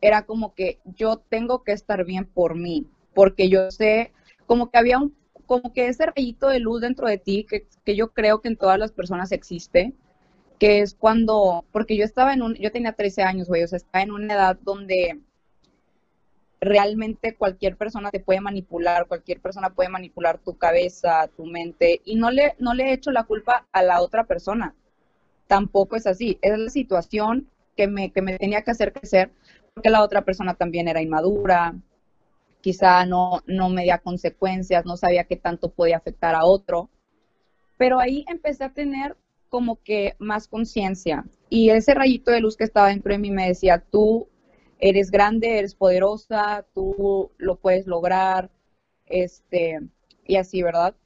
Era 0.00 0.26
como 0.26 0.54
que 0.54 0.78
yo 0.84 1.16
tengo 1.16 1.64
que 1.64 1.72
estar 1.72 2.04
bien 2.04 2.26
por 2.26 2.54
mí, 2.56 2.86
porque 3.14 3.48
yo 3.48 3.70
sé, 3.70 4.12
como 4.46 4.70
que 4.70 4.78
había 4.78 4.98
un, 4.98 5.16
como 5.46 5.72
que 5.72 5.88
ese 5.88 6.06
rayito 6.06 6.48
de 6.48 6.60
luz 6.60 6.80
dentro 6.80 7.08
de 7.08 7.18
ti, 7.18 7.46
que, 7.48 7.66
que 7.84 7.96
yo 7.96 8.12
creo 8.12 8.40
que 8.40 8.48
en 8.48 8.56
todas 8.56 8.78
las 8.78 8.92
personas 8.92 9.32
existe, 9.32 9.94
que 10.58 10.80
es 10.80 10.94
cuando, 10.94 11.64
porque 11.72 11.96
yo 11.96 12.04
estaba 12.04 12.32
en 12.32 12.42
un, 12.42 12.54
yo 12.54 12.70
tenía 12.70 12.92
13 12.92 13.22
años, 13.22 13.48
güey, 13.48 13.64
o 13.64 13.68
sea, 13.68 13.78
estaba 13.78 14.02
en 14.02 14.12
una 14.12 14.34
edad 14.34 14.58
donde 14.62 15.20
realmente 16.62 17.34
cualquier 17.34 17.76
persona 17.76 18.12
te 18.12 18.20
puede 18.20 18.40
manipular, 18.40 19.08
cualquier 19.08 19.40
persona 19.40 19.70
puede 19.70 19.88
manipular 19.88 20.38
tu 20.38 20.56
cabeza, 20.56 21.28
tu 21.36 21.44
mente, 21.44 22.00
y 22.04 22.14
no 22.14 22.30
le, 22.30 22.54
no 22.60 22.72
le 22.72 22.84
he 22.84 22.92
hecho 22.92 23.10
la 23.10 23.24
culpa 23.24 23.66
a 23.72 23.82
la 23.82 24.00
otra 24.00 24.24
persona. 24.24 24.72
Tampoco 25.48 25.96
es 25.96 26.06
así. 26.06 26.38
Es 26.40 26.56
la 26.56 26.70
situación 26.70 27.48
que 27.76 27.88
me, 27.88 28.12
que 28.12 28.22
me 28.22 28.38
tenía 28.38 28.62
que 28.62 28.70
hacer 28.70 28.92
crecer, 28.92 29.32
porque 29.74 29.90
la 29.90 30.02
otra 30.04 30.22
persona 30.22 30.54
también 30.54 30.86
era 30.86 31.02
inmadura, 31.02 31.74
quizá 32.60 33.04
no, 33.06 33.42
no 33.46 33.68
medía 33.68 33.98
consecuencias, 33.98 34.86
no 34.86 34.96
sabía 34.96 35.24
qué 35.24 35.34
tanto 35.34 35.72
podía 35.72 35.96
afectar 35.96 36.36
a 36.36 36.44
otro. 36.44 36.90
Pero 37.76 37.98
ahí 37.98 38.24
empecé 38.28 38.62
a 38.62 38.72
tener 38.72 39.16
como 39.48 39.82
que 39.82 40.14
más 40.20 40.46
conciencia. 40.46 41.24
Y 41.48 41.70
ese 41.70 41.92
rayito 41.92 42.30
de 42.30 42.40
luz 42.40 42.56
que 42.56 42.62
estaba 42.62 42.88
dentro 42.88 43.12
de 43.12 43.18
mí 43.18 43.32
me 43.32 43.48
decía, 43.48 43.82
tú 43.90 44.28
eres 44.82 45.12
grande, 45.12 45.60
eres 45.60 45.76
poderosa, 45.76 46.66
tú 46.74 47.30
lo 47.38 47.54
puedes 47.54 47.86
lograr, 47.86 48.50
este, 49.06 49.80
y 50.26 50.36
así, 50.36 50.60
¿verdad? 50.60 50.96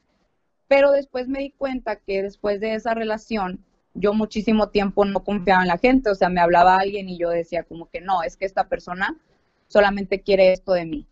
Pero 0.66 0.92
después 0.92 1.28
me 1.28 1.40
di 1.40 1.50
cuenta 1.50 1.97
que 1.97 2.23
después 2.23 2.59
de 2.59 2.73
esa 2.73 2.95
relación, 2.95 3.62
yo 3.92 4.14
muchísimo 4.14 4.71
tiempo 4.71 5.04
no 5.04 5.23
confiaba 5.25 5.61
en 5.61 5.68
la 5.68 5.76
gente, 5.76 6.09
o 6.09 6.14
sea, 6.14 6.30
me 6.30 6.40
hablaba 6.40 6.78
alguien 6.78 7.11
y 7.11 7.18
yo 7.18 7.28
decía 7.28 7.64
como 7.64 7.90
que 7.90 8.00
no, 8.00 8.23
es 8.23 8.38
que 8.38 8.47
esta 8.47 8.66
persona 8.68 9.21
solamente 9.68 10.23
quiere 10.23 10.52
esto 10.52 10.73
de 10.73 10.87
mí. 10.87 11.06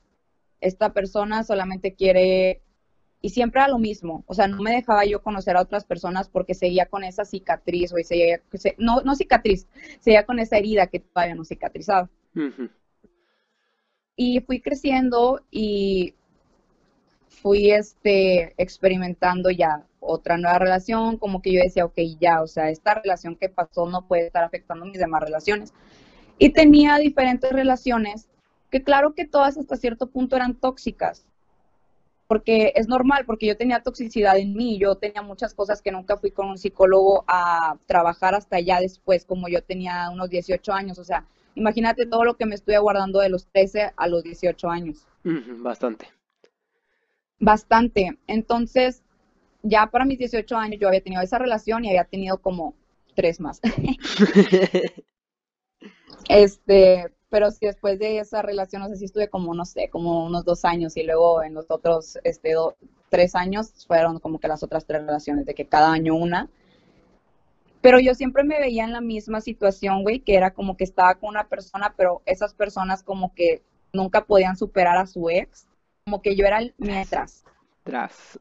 Esta 0.60 0.94
persona 0.94 1.44
solamente 1.44 1.94
quiere 1.94 2.62
y 3.20 3.30
siempre 3.30 3.60
era 3.60 3.68
lo 3.68 3.78
mismo, 3.78 4.24
o 4.26 4.32
sea, 4.32 4.48
no 4.48 4.62
me 4.62 4.72
dejaba 4.72 5.04
yo 5.04 5.22
conocer 5.22 5.56
a 5.56 5.62
otras 5.62 5.84
personas 5.84 6.30
porque 6.30 6.54
seguía 6.54 6.86
con 6.86 7.04
esa 7.04 7.26
cicatriz, 7.26 7.92
o 7.92 7.96
seguía, 8.02 8.40
no, 8.78 9.02
no 9.02 9.14
cicatriz, 9.16 9.66
seguía 10.00 10.24
con 10.24 10.38
esa 10.38 10.56
herida 10.56 10.86
que 10.86 11.00
todavía 11.00 11.34
no 11.34 11.44
cicatrizaba. 11.44 12.08
Y 14.16 14.40
fui 14.40 14.60
creciendo 14.60 15.40
y 15.50 16.14
fui 17.28 17.70
este, 17.70 18.54
experimentando 18.62 19.50
ya 19.50 19.86
otra 20.00 20.36
nueva 20.36 20.58
relación, 20.58 21.18
como 21.18 21.42
que 21.42 21.52
yo 21.52 21.60
decía, 21.62 21.84
ok, 21.84 21.98
ya, 22.20 22.42
o 22.42 22.46
sea, 22.46 22.70
esta 22.70 22.94
relación 22.94 23.36
que 23.36 23.48
pasó 23.48 23.86
no 23.86 24.06
puede 24.06 24.26
estar 24.26 24.44
afectando 24.44 24.84
mis 24.84 24.98
demás 24.98 25.22
relaciones. 25.22 25.72
Y 26.38 26.50
tenía 26.50 26.96
diferentes 26.96 27.50
relaciones 27.52 28.28
que 28.70 28.82
claro 28.82 29.14
que 29.14 29.24
todas 29.24 29.56
hasta 29.56 29.76
cierto 29.76 30.08
punto 30.08 30.36
eran 30.36 30.54
tóxicas, 30.54 31.24
porque 32.26 32.72
es 32.74 32.88
normal, 32.88 33.24
porque 33.26 33.46
yo 33.46 33.56
tenía 33.56 33.82
toxicidad 33.82 34.36
en 34.38 34.54
mí, 34.54 34.78
yo 34.78 34.96
tenía 34.96 35.22
muchas 35.22 35.54
cosas 35.54 35.80
que 35.80 35.92
nunca 35.92 36.16
fui 36.16 36.30
con 36.30 36.48
un 36.48 36.58
psicólogo 36.58 37.24
a 37.28 37.76
trabajar 37.86 38.34
hasta 38.34 38.58
ya 38.60 38.80
después, 38.80 39.24
como 39.24 39.48
yo 39.48 39.62
tenía 39.62 40.10
unos 40.10 40.28
18 40.30 40.72
años, 40.72 40.98
o 40.98 41.04
sea, 41.04 41.26
imagínate 41.54 42.06
todo 42.06 42.24
lo 42.24 42.36
que 42.36 42.46
me 42.46 42.54
estuve 42.54 42.78
guardando 42.78 43.20
de 43.20 43.28
los 43.28 43.46
13 43.46 43.92
a 43.96 44.08
los 44.08 44.22
18 44.22 44.68
años. 44.68 45.06
bastante. 45.58 46.08
Bastante. 47.38 48.18
Entonces, 48.26 49.02
ya 49.62 49.86
para 49.86 50.04
mis 50.04 50.18
18 50.18 50.56
años 50.56 50.78
yo 50.80 50.88
había 50.88 51.02
tenido 51.02 51.22
esa 51.22 51.38
relación 51.38 51.84
y 51.84 51.88
había 51.88 52.04
tenido 52.04 52.38
como 52.38 52.74
tres 53.14 53.40
más. 53.40 53.60
este, 56.28 57.12
pero 57.30 57.50
sí 57.50 57.66
después 57.66 57.98
de 57.98 58.18
esa 58.18 58.42
relación, 58.42 58.82
no 58.82 58.88
sé 58.88 58.96
si 58.96 59.06
estuve 59.06 59.28
como, 59.28 59.54
no 59.54 59.64
sé, 59.64 59.88
como 59.88 60.24
unos 60.24 60.44
dos 60.44 60.64
años 60.64 60.96
y 60.96 61.02
luego 61.02 61.42
en 61.42 61.54
los 61.54 61.70
otros, 61.70 62.18
este, 62.24 62.54
tres 63.08 63.34
años 63.34 63.84
fueron 63.86 64.20
como 64.20 64.38
que 64.38 64.48
las 64.48 64.62
otras 64.62 64.86
tres 64.86 65.02
relaciones, 65.04 65.46
de 65.46 65.54
que 65.54 65.66
cada 65.66 65.92
año 65.92 66.14
una. 66.14 66.48
Pero 67.84 68.00
yo 68.00 68.14
siempre 68.14 68.44
me 68.44 68.58
veía 68.58 68.84
en 68.84 68.94
la 68.94 69.02
misma 69.02 69.42
situación, 69.42 70.04
güey, 70.04 70.20
que 70.20 70.36
era 70.36 70.54
como 70.54 70.74
que 70.74 70.84
estaba 70.84 71.16
con 71.16 71.28
una 71.28 71.48
persona, 71.50 71.92
pero 71.94 72.22
esas 72.24 72.54
personas 72.54 73.02
como 73.02 73.34
que 73.34 73.62
nunca 73.92 74.24
podían 74.24 74.56
superar 74.56 74.96
a 74.96 75.06
su 75.06 75.28
ex, 75.28 75.66
como 76.06 76.22
que 76.22 76.34
yo 76.34 76.46
era 76.46 76.60
el 76.60 76.72
mientras. 76.78 77.44
Tras. 77.82 78.40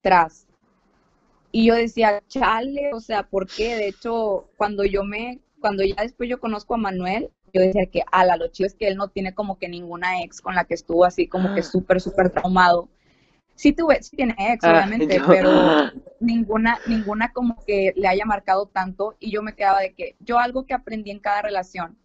Tras. 0.00 0.48
Y 1.52 1.66
yo 1.66 1.76
decía, 1.76 2.20
chale, 2.26 2.92
o 2.92 2.98
sea, 2.98 3.22
¿por 3.22 3.46
qué? 3.46 3.76
De 3.76 3.86
hecho, 3.86 4.48
cuando 4.56 4.84
yo 4.84 5.04
me, 5.04 5.38
cuando 5.60 5.84
ya 5.84 6.02
después 6.02 6.28
yo 6.28 6.40
conozco 6.40 6.74
a 6.74 6.78
Manuel, 6.78 7.30
yo 7.54 7.62
decía 7.62 7.86
que, 7.86 8.02
ala, 8.10 8.36
lo 8.36 8.48
chido 8.48 8.66
es 8.66 8.74
que 8.74 8.88
él 8.88 8.96
no 8.96 9.06
tiene 9.06 9.36
como 9.36 9.56
que 9.56 9.68
ninguna 9.68 10.20
ex 10.20 10.40
con 10.40 10.56
la 10.56 10.64
que 10.64 10.74
estuvo 10.74 11.04
así 11.04 11.28
como 11.28 11.54
que 11.54 11.60
ah. 11.60 11.62
súper, 11.62 12.00
súper 12.00 12.30
traumado. 12.30 12.88
Sí 13.54 13.72
tuve, 13.72 14.02
sí 14.02 14.16
tiene 14.16 14.34
ex, 14.38 14.64
ah, 14.64 14.70
obviamente, 14.70 15.20
pero 15.26 15.50
ninguna, 16.20 16.78
ninguna 16.86 17.32
como 17.32 17.56
que 17.66 17.92
le 17.96 18.08
haya 18.08 18.24
marcado 18.24 18.66
tanto 18.66 19.14
y 19.20 19.30
yo 19.30 19.42
me 19.42 19.54
quedaba 19.54 19.80
de 19.80 19.92
que 19.92 20.16
yo 20.20 20.38
algo 20.38 20.66
que 20.66 20.74
aprendí 20.74 21.10
en 21.10 21.20
cada 21.20 21.42
relación 21.42 21.96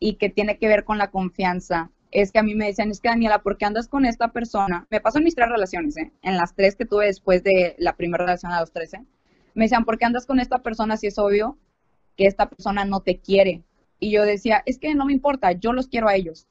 y 0.00 0.14
que 0.14 0.30
tiene 0.30 0.58
que 0.58 0.68
ver 0.68 0.84
con 0.84 0.98
la 0.98 1.10
confianza 1.10 1.90
es 2.10 2.32
que 2.32 2.38
a 2.38 2.42
mí 2.42 2.54
me 2.54 2.66
decían, 2.66 2.90
es 2.90 3.00
que 3.00 3.08
Daniela, 3.08 3.42
¿por 3.42 3.58
qué 3.58 3.66
andas 3.66 3.88
con 3.88 4.06
esta 4.06 4.28
persona? 4.32 4.86
Me 4.90 5.00
pasó 5.00 5.18
en 5.18 5.24
mis 5.24 5.34
tres 5.34 5.48
relaciones, 5.48 5.96
¿eh? 5.96 6.12
en 6.22 6.36
las 6.36 6.54
tres 6.54 6.74
que 6.74 6.86
tuve 6.86 7.06
después 7.06 7.42
de 7.42 7.76
la 7.78 7.96
primera 7.96 8.24
relación 8.24 8.52
a 8.52 8.60
los 8.60 8.72
13. 8.72 9.04
Me 9.54 9.64
decían, 9.64 9.84
¿por 9.84 9.98
qué 9.98 10.06
andas 10.06 10.24
con 10.24 10.40
esta 10.40 10.62
persona 10.62 10.96
si 10.96 11.08
es 11.08 11.18
obvio 11.18 11.58
que 12.16 12.26
esta 12.26 12.48
persona 12.48 12.84
no 12.84 13.00
te 13.00 13.20
quiere? 13.20 13.62
Y 14.00 14.10
yo 14.10 14.22
decía, 14.22 14.62
es 14.64 14.78
que 14.78 14.94
no 14.94 15.04
me 15.04 15.12
importa, 15.12 15.52
yo 15.52 15.72
los 15.72 15.88
quiero 15.88 16.08
a 16.08 16.14
ellos. 16.14 16.47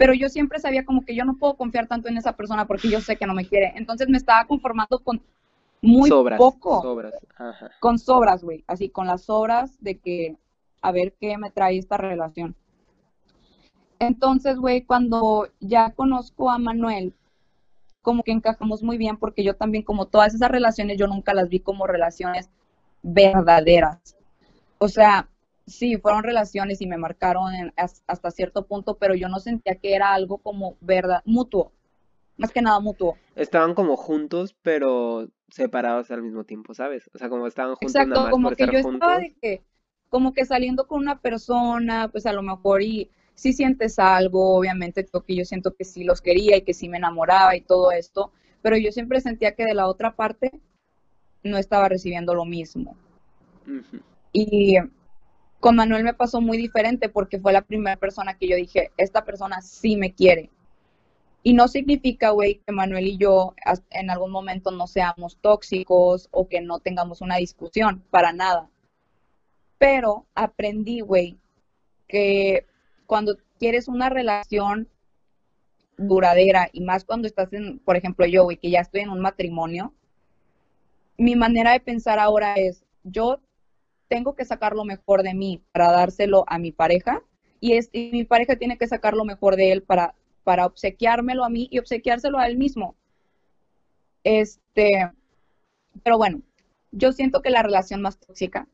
Pero 0.00 0.14
yo 0.14 0.30
siempre 0.30 0.58
sabía 0.58 0.86
como 0.86 1.04
que 1.04 1.14
yo 1.14 1.26
no 1.26 1.36
puedo 1.36 1.58
confiar 1.58 1.86
tanto 1.86 2.08
en 2.08 2.16
esa 2.16 2.32
persona 2.32 2.66
porque 2.66 2.88
yo 2.88 3.02
sé 3.02 3.16
que 3.16 3.26
no 3.26 3.34
me 3.34 3.46
quiere. 3.46 3.74
Entonces 3.76 4.08
me 4.08 4.16
estaba 4.16 4.46
conformando 4.46 4.98
con 5.00 5.20
muy 5.82 6.08
poco. 6.08 6.80
Sobras. 6.80 7.14
Con 7.80 7.98
sobras, 7.98 8.42
güey. 8.42 8.64
Así, 8.66 8.88
con 8.88 9.06
las 9.06 9.24
sobras 9.24 9.76
de 9.78 9.98
que 9.98 10.36
a 10.80 10.90
ver 10.90 11.12
qué 11.20 11.36
me 11.36 11.50
trae 11.50 11.76
esta 11.76 11.98
relación. 11.98 12.56
Entonces, 13.98 14.56
güey, 14.56 14.86
cuando 14.86 15.48
ya 15.60 15.90
conozco 15.90 16.50
a 16.50 16.56
Manuel, 16.56 17.12
como 18.00 18.22
que 18.22 18.32
encajamos 18.32 18.82
muy 18.82 18.96
bien 18.96 19.18
porque 19.18 19.44
yo 19.44 19.54
también, 19.54 19.84
como 19.84 20.06
todas 20.06 20.34
esas 20.34 20.50
relaciones, 20.50 20.96
yo 20.96 21.08
nunca 21.08 21.34
las 21.34 21.50
vi 21.50 21.60
como 21.60 21.86
relaciones 21.86 22.48
verdaderas. 23.02 24.16
O 24.78 24.88
sea, 24.88 25.28
sí, 25.66 25.96
fueron 25.96 26.22
relaciones 26.22 26.80
y 26.80 26.86
me 26.86 26.96
marcaron 26.96 27.52
hasta 27.76 28.30
cierto 28.30 28.66
punto, 28.66 28.96
pero 28.98 29.14
yo 29.14 29.28
no 29.28 29.40
sentía 29.40 29.76
que 29.76 29.94
era 29.94 30.12
algo 30.12 30.38
como 30.38 30.76
verdad, 30.80 31.22
mutuo, 31.24 31.72
más 32.36 32.52
que 32.52 32.62
nada 32.62 32.80
mutuo. 32.80 33.16
Estaban 33.36 33.74
como 33.74 33.96
juntos, 33.96 34.56
pero 34.62 35.28
separados 35.48 36.10
al 36.10 36.22
mismo 36.22 36.44
tiempo, 36.44 36.74
¿sabes? 36.74 37.10
O 37.14 37.18
sea, 37.18 37.28
como 37.28 37.46
estaban 37.46 37.74
juntos 37.74 37.94
Exacto, 37.94 38.10
nada 38.10 38.22
más 38.24 38.30
como 38.30 38.50
que 38.50 38.66
yo 38.66 38.82
juntos. 38.82 38.94
estaba 38.94 39.18
de 39.18 39.34
que, 39.40 39.62
como 40.08 40.32
que 40.32 40.44
saliendo 40.44 40.86
con 40.86 41.00
una 41.00 41.20
persona, 41.20 42.08
pues 42.08 42.26
a 42.26 42.32
lo 42.32 42.42
mejor 42.42 42.82
y 42.82 43.10
si 43.34 43.52
sientes 43.52 43.98
algo, 43.98 44.56
obviamente, 44.56 45.06
que 45.26 45.34
yo 45.34 45.44
siento 45.44 45.74
que 45.74 45.84
sí 45.84 46.04
los 46.04 46.20
quería 46.20 46.56
y 46.58 46.62
que 46.62 46.74
sí 46.74 46.88
me 46.88 46.98
enamoraba 46.98 47.56
y 47.56 47.62
todo 47.62 47.90
esto, 47.90 48.32
pero 48.60 48.76
yo 48.76 48.92
siempre 48.92 49.20
sentía 49.20 49.54
que 49.54 49.64
de 49.64 49.72
la 49.72 49.86
otra 49.86 50.14
parte 50.14 50.50
no 51.42 51.56
estaba 51.56 51.88
recibiendo 51.88 52.34
lo 52.34 52.44
mismo. 52.44 52.96
Y 54.32 54.76
con 55.60 55.76
Manuel 55.76 56.04
me 56.04 56.14
pasó 56.14 56.40
muy 56.40 56.56
diferente 56.56 57.10
porque 57.10 57.38
fue 57.38 57.52
la 57.52 57.62
primera 57.62 57.96
persona 57.96 58.36
que 58.36 58.48
yo 58.48 58.56
dije, 58.56 58.90
esta 58.96 59.24
persona 59.24 59.60
sí 59.60 59.96
me 59.96 60.14
quiere. 60.14 60.50
Y 61.42 61.54
no 61.54 61.68
significa, 61.68 62.30
güey, 62.30 62.60
que 62.66 62.72
Manuel 62.72 63.06
y 63.06 63.16
yo 63.18 63.54
en 63.90 64.10
algún 64.10 64.30
momento 64.30 64.70
no 64.70 64.86
seamos 64.86 65.36
tóxicos 65.40 66.28
o 66.32 66.48
que 66.48 66.60
no 66.60 66.80
tengamos 66.80 67.20
una 67.20 67.36
discusión, 67.36 68.02
para 68.10 68.32
nada. 68.32 68.68
Pero 69.78 70.26
aprendí, 70.34 71.00
güey, 71.00 71.38
que 72.08 72.66
cuando 73.06 73.36
quieres 73.58 73.88
una 73.88 74.10
relación 74.10 74.88
duradera 75.96 76.68
y 76.72 76.82
más 76.82 77.04
cuando 77.04 77.26
estás 77.26 77.52
en, 77.52 77.78
por 77.80 77.96
ejemplo, 77.96 78.26
yo, 78.26 78.44
güey, 78.44 78.56
que 78.56 78.70
ya 78.70 78.80
estoy 78.80 79.02
en 79.02 79.10
un 79.10 79.20
matrimonio, 79.20 79.94
mi 81.18 81.36
manera 81.36 81.72
de 81.72 81.80
pensar 81.80 82.18
ahora 82.18 82.54
es, 82.54 82.82
yo 83.04 83.40
tengo 84.10 84.34
que 84.34 84.44
sacar 84.44 84.74
lo 84.74 84.84
mejor 84.84 85.22
de 85.22 85.34
mí 85.34 85.62
para 85.72 85.92
dárselo 85.92 86.44
a 86.48 86.58
mi 86.58 86.72
pareja 86.72 87.22
y, 87.60 87.78
mi 88.12 88.24
pareja 88.24 88.56
tiene 88.56 88.76
que 88.76 88.88
sacar 88.88 89.14
lo 89.14 89.24
mejor 89.24 89.54
de 89.54 89.70
él 89.70 89.82
para, 89.82 90.14
obsequiármelo 90.66 91.44
a 91.44 91.48
mí 91.48 91.68
y 91.70 91.78
obsequiárselo 91.78 92.38
a 92.38 92.48
él 92.48 92.58
mismo. 92.58 92.96
Este, 94.24 95.12
pero 96.02 96.18
bueno, 96.18 96.42
yo 96.90 97.12
siento 97.12 97.40
que 97.40 97.50
la 97.50 97.62
relación 97.62 98.02
más 98.02 98.18
tóxica 98.18 98.66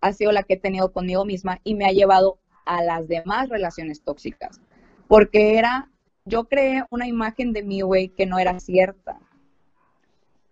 ha 0.00 0.12
sido 0.12 0.32
la 0.32 0.42
que 0.42 0.54
he 0.54 0.58
tenido 0.58 0.92
conmigo 0.92 1.24
misma 1.24 1.60
y 1.62 1.76
me 1.76 1.86
ha 1.86 1.92
llevado 1.92 2.40
a 2.66 2.82
las 2.82 3.06
demás 3.06 3.48
relaciones 3.50 4.02
tóxicas, 4.02 4.60
porque 5.06 5.58
era, 5.58 5.88
yo 6.24 6.48
creé 6.48 6.84
una 6.90 7.06
imagen 7.06 7.52
de 7.52 7.62
mí, 7.62 7.82
güey, 7.82 8.08
que 8.08 8.26
no 8.26 8.40
era 8.40 8.58
cierta. 8.58 9.20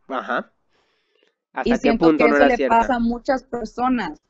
Ajá. 0.07 0.53
¿Hasta 1.53 1.77
Y 1.77 1.79
qué 1.79 1.79
siento 1.79 2.07
punto 2.07 2.25
que 2.25 2.29
no 2.29 2.37
eso 2.37 2.37
era 2.37 2.49
le 2.49 2.57
cierta? 2.57 2.79
pasa 2.79 2.95
a 2.97 3.01
muchas 3.01 3.45
personas. 3.45 4.21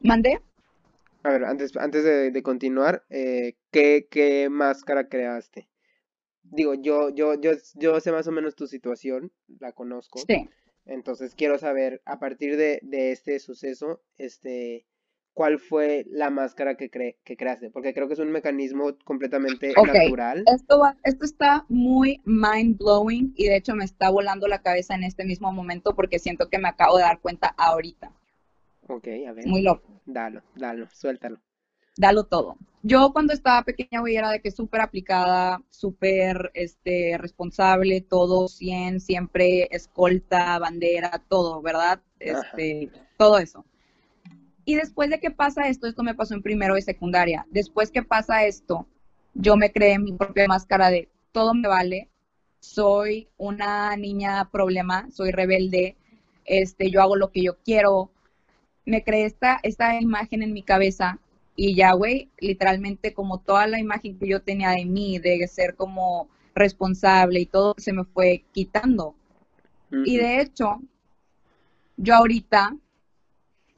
¿Mandé? 0.00 0.40
A 1.22 1.30
ver, 1.30 1.44
antes, 1.44 1.76
antes 1.76 2.04
de, 2.04 2.30
de 2.30 2.42
continuar, 2.42 3.04
eh, 3.10 3.54
¿qué, 3.72 4.06
qué 4.10 4.48
máscara 4.48 5.08
creaste? 5.08 5.68
Digo, 6.44 6.74
yo, 6.74 7.10
yo, 7.10 7.34
yo, 7.34 7.52
yo 7.74 7.98
sé 8.00 8.12
más 8.12 8.28
o 8.28 8.32
menos 8.32 8.54
tu 8.54 8.68
situación, 8.68 9.32
la 9.58 9.72
conozco. 9.72 10.20
Sí. 10.28 10.48
Entonces 10.84 11.34
quiero 11.34 11.58
saber, 11.58 12.00
a 12.04 12.20
partir 12.20 12.56
de, 12.56 12.78
de 12.82 13.10
este 13.10 13.40
suceso, 13.40 14.00
este, 14.18 14.86
¿cuál 15.36 15.58
fue 15.58 16.06
la 16.08 16.30
máscara 16.30 16.76
que, 16.78 16.90
cre- 16.90 17.16
que 17.22 17.36
creaste? 17.36 17.68
Porque 17.70 17.92
creo 17.92 18.08
que 18.08 18.14
es 18.14 18.18
un 18.20 18.32
mecanismo 18.32 18.96
completamente 19.04 19.74
Ok. 19.76 19.88
natural. 19.88 20.44
Esto, 20.46 20.78
va- 20.80 20.96
esto 21.04 21.26
está 21.26 21.66
muy 21.68 22.22
mind 22.24 22.78
blowing 22.78 23.34
y 23.36 23.44
de 23.44 23.56
hecho 23.56 23.74
me 23.74 23.84
está 23.84 24.08
volando 24.08 24.48
la 24.48 24.62
cabeza 24.62 24.94
en 24.94 25.04
este 25.04 25.26
mismo 25.26 25.52
momento 25.52 25.94
porque 25.94 26.18
siento 26.18 26.48
que 26.48 26.58
me 26.58 26.68
acabo 26.68 26.96
de 26.96 27.02
dar 27.02 27.20
cuenta 27.20 27.48
ahorita. 27.58 28.10
Ok, 28.88 29.08
a 29.28 29.32
ver, 29.32 29.46
Muy 29.46 29.60
loco. 29.60 30.00
dalo, 30.06 30.40
dalo, 30.54 30.88
suéltalo. 30.90 31.38
Dalo 31.98 32.24
todo. 32.24 32.56
Yo 32.82 33.12
cuando 33.12 33.34
estaba 33.34 33.62
pequeña, 33.62 34.00
güey, 34.00 34.16
era 34.16 34.30
de 34.30 34.40
que 34.40 34.50
súper 34.50 34.80
aplicada, 34.80 35.60
súper 35.68 36.50
este, 36.54 37.18
responsable, 37.18 38.00
todo 38.00 38.48
100, 38.48 39.00
siempre 39.00 39.68
escolta, 39.70 40.58
bandera, 40.58 41.22
todo, 41.28 41.60
¿verdad? 41.60 42.00
Este, 42.20 42.90
todo 43.18 43.38
eso. 43.38 43.66
Y 44.66 44.74
después 44.74 45.08
de 45.08 45.20
que 45.20 45.30
pasa 45.30 45.68
esto, 45.68 45.86
esto 45.86 46.02
me 46.02 46.16
pasó 46.16 46.34
en 46.34 46.42
primero 46.42 46.74
de 46.74 46.82
secundaria. 46.82 47.46
Después 47.50 47.92
que 47.92 48.02
pasa 48.02 48.44
esto, 48.44 48.86
yo 49.32 49.56
me 49.56 49.70
creé 49.70 49.98
mi 49.98 50.12
propia 50.12 50.48
máscara 50.48 50.90
de 50.90 51.08
todo 51.30 51.54
me 51.54 51.68
vale, 51.68 52.08
soy 52.58 53.28
una 53.36 53.96
niña 53.96 54.50
problema, 54.50 55.08
soy 55.12 55.30
rebelde, 55.30 55.96
este, 56.44 56.90
yo 56.90 57.00
hago 57.00 57.14
lo 57.14 57.30
que 57.30 57.44
yo 57.44 57.56
quiero. 57.64 58.10
Me 58.84 59.04
creé 59.04 59.26
esta, 59.26 59.60
esta 59.62 60.00
imagen 60.00 60.42
en 60.42 60.52
mi 60.52 60.62
cabeza 60.62 61.20
y 61.54 61.76
ya, 61.76 61.92
güey, 61.92 62.30
literalmente 62.40 63.14
como 63.14 63.38
toda 63.38 63.68
la 63.68 63.78
imagen 63.78 64.18
que 64.18 64.26
yo 64.26 64.42
tenía 64.42 64.70
de 64.70 64.84
mí, 64.84 65.20
de 65.20 65.46
ser 65.46 65.76
como 65.76 66.28
responsable 66.56 67.38
y 67.38 67.46
todo, 67.46 67.74
se 67.78 67.92
me 67.92 68.04
fue 68.04 68.44
quitando. 68.52 69.14
Y 70.04 70.16
de 70.16 70.40
hecho, 70.40 70.80
yo 71.96 72.16
ahorita 72.16 72.76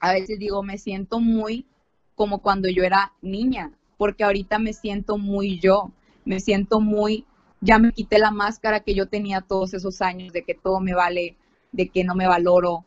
a 0.00 0.12
veces 0.12 0.38
digo, 0.38 0.62
me 0.62 0.78
siento 0.78 1.20
muy 1.20 1.66
como 2.14 2.40
cuando 2.40 2.68
yo 2.68 2.82
era 2.82 3.12
niña, 3.22 3.72
porque 3.96 4.24
ahorita 4.24 4.58
me 4.58 4.72
siento 4.72 5.18
muy 5.18 5.61
yo, 5.61 5.92
me 6.24 6.40
siento 6.40 6.80
muy, 6.80 7.26
ya 7.61 7.78
me 7.78 7.92
quité 7.92 8.18
la 8.18 8.30
máscara 8.30 8.80
que 8.80 8.94
yo 8.94 9.06
tenía 9.06 9.40
todos 9.40 9.72
esos 9.74 10.02
años 10.02 10.32
de 10.32 10.42
que 10.42 10.54
todo 10.54 10.80
me 10.80 10.94
vale, 10.94 11.37
de 11.72 11.88
que 11.88 12.04
no 12.04 12.14
me 12.14 12.26
valoro. 12.26 12.84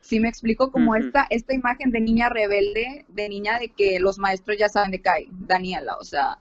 Sí 0.00 0.20
me 0.20 0.28
explico 0.28 0.70
como 0.70 0.94
esta, 0.94 1.26
esta 1.30 1.54
imagen 1.54 1.90
de 1.90 2.00
niña 2.00 2.28
rebelde, 2.28 3.04
de 3.08 3.28
niña 3.28 3.58
de 3.58 3.68
que 3.68 3.98
los 4.00 4.18
maestros 4.18 4.56
ya 4.58 4.68
saben 4.68 4.92
de 4.92 5.02
qué 5.02 5.08
hay, 5.08 5.28
Daniela, 5.30 5.96
o 6.00 6.04
sea, 6.04 6.38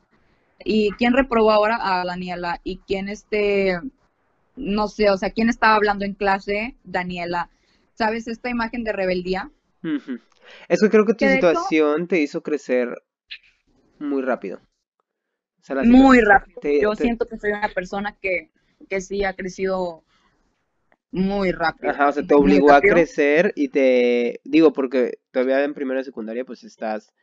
¿y 0.64 0.92
quién 0.92 1.14
reprobó 1.14 1.52
ahora 1.52 1.80
a 1.82 2.06
Daniela? 2.06 2.62
¿Y 2.64 2.78
quién 2.78 3.10
este, 3.10 3.80
no 4.56 4.88
sé, 4.88 5.10
o 5.10 5.18
sea, 5.18 5.32
quién 5.32 5.50
estaba 5.50 5.76
hablando 5.76 6.06
en 6.06 6.14
clase? 6.14 6.76
Daniela. 6.84 7.50
¿Sabes 7.94 8.28
esta 8.28 8.50
imagen 8.50 8.84
de 8.84 8.94
rebeldía? 8.94 9.52
Es 10.68 10.82
que 10.82 10.90
creo 10.90 11.06
que 11.06 11.14
tu 11.14 11.20
Que 11.20 11.28
de 11.28 11.36
hecho- 11.38 11.50
situación 11.50 12.08
te 12.08 12.20
hizo 12.20 12.42
crecer 12.42 12.90
muy 14.00 14.22
rápido. 14.22 14.60
O 15.60 15.64
sea, 15.64 15.78
la 15.78 15.84
Muy 15.84 16.20
rápido. 16.22 16.60
te- 16.62 16.82
Yo 16.82 16.94
te- 16.96 17.04
siento 17.04 17.26
que 17.28 17.38
soy 17.38 17.52
una 17.52 17.70
persona 17.70 18.18
que, 18.22 18.52
que 18.90 19.02
sí 19.02 19.24
ha 19.24 19.34
crecido 19.34 20.04
muy 21.12 21.52
rápido. 21.52 21.92
Ajá, 21.92 22.10
o 22.10 22.12
sea, 22.12 22.24
te 22.28 22.34
obligó 22.36 22.72
a 22.72 22.82
crecer 22.82 23.54
y 23.56 23.70
te 23.70 24.42
digo 24.44 24.74
porque 24.74 25.20
todavía 25.32 25.64
en 25.64 25.74
primero 25.74 26.00
de 26.00 26.04
secundaria 26.04 26.44
pues 26.46 26.64
estás 26.64 27.14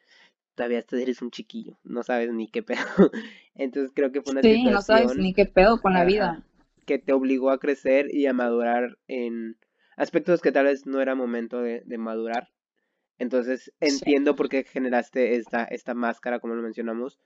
todavía 0.55 0.85
eres 0.93 1.23
un 1.23 1.31
chiquillo, 1.31 1.79
no 1.83 2.03
sabes 2.03 2.33
ni 2.33 2.49
qué 2.49 2.63
pedo. 2.63 2.77
Entonces 3.55 3.93
creo 3.95 4.13
que 4.13 4.23
fue 4.23 4.33
una 4.33 4.43
Sí, 4.43 4.65
no 4.65 4.81
sabes 4.83 5.03
situación 5.05 5.23
ni 5.23 5.35
qué 5.35 5.47
pedo 5.47 5.81
con 5.81 5.93
la 5.93 6.01
Ajá. 6.01 6.07
vida. 6.07 6.43
que 6.87 6.99
te 6.99 7.13
obligó 7.13 7.51
a 7.51 7.59
crecer 7.59 8.13
y 8.13 8.27
a 8.27 8.33
madurar 8.33 8.99
en 9.07 9.57
aspectos 9.97 10.41
que 10.41 10.53
tal 10.53 10.67
vez 10.67 10.87
no 10.87 11.01
era 11.01 11.15
momento 11.15 11.61
de, 11.63 11.83
de 11.85 11.99
madurar. 11.99 12.49
Entonces 13.19 13.73
Sí. 13.81 13.89
entiendo 13.89 14.35
por 14.37 14.49
qué 14.49 14.65
generaste 14.65 15.37
esta, 15.37 15.65
esta 15.65 15.95
máscara, 15.95 16.41
como 16.41 16.55
lo 16.55 16.63
mencionamos, 16.63 17.19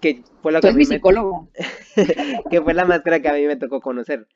que 0.00 0.22
fue 0.42 0.52
la 0.52 0.60
que 0.60 0.68
a 0.68 0.72
mí 0.72 0.84
mi 0.84 0.86
me, 0.86 1.00
que 2.50 2.62
fue 2.62 2.74
la 2.74 2.84
máscara 2.84 3.20
que 3.20 3.28
a 3.28 3.34
mí 3.34 3.46
me 3.46 3.56
tocó 3.56 3.80
conocer. 3.80 4.26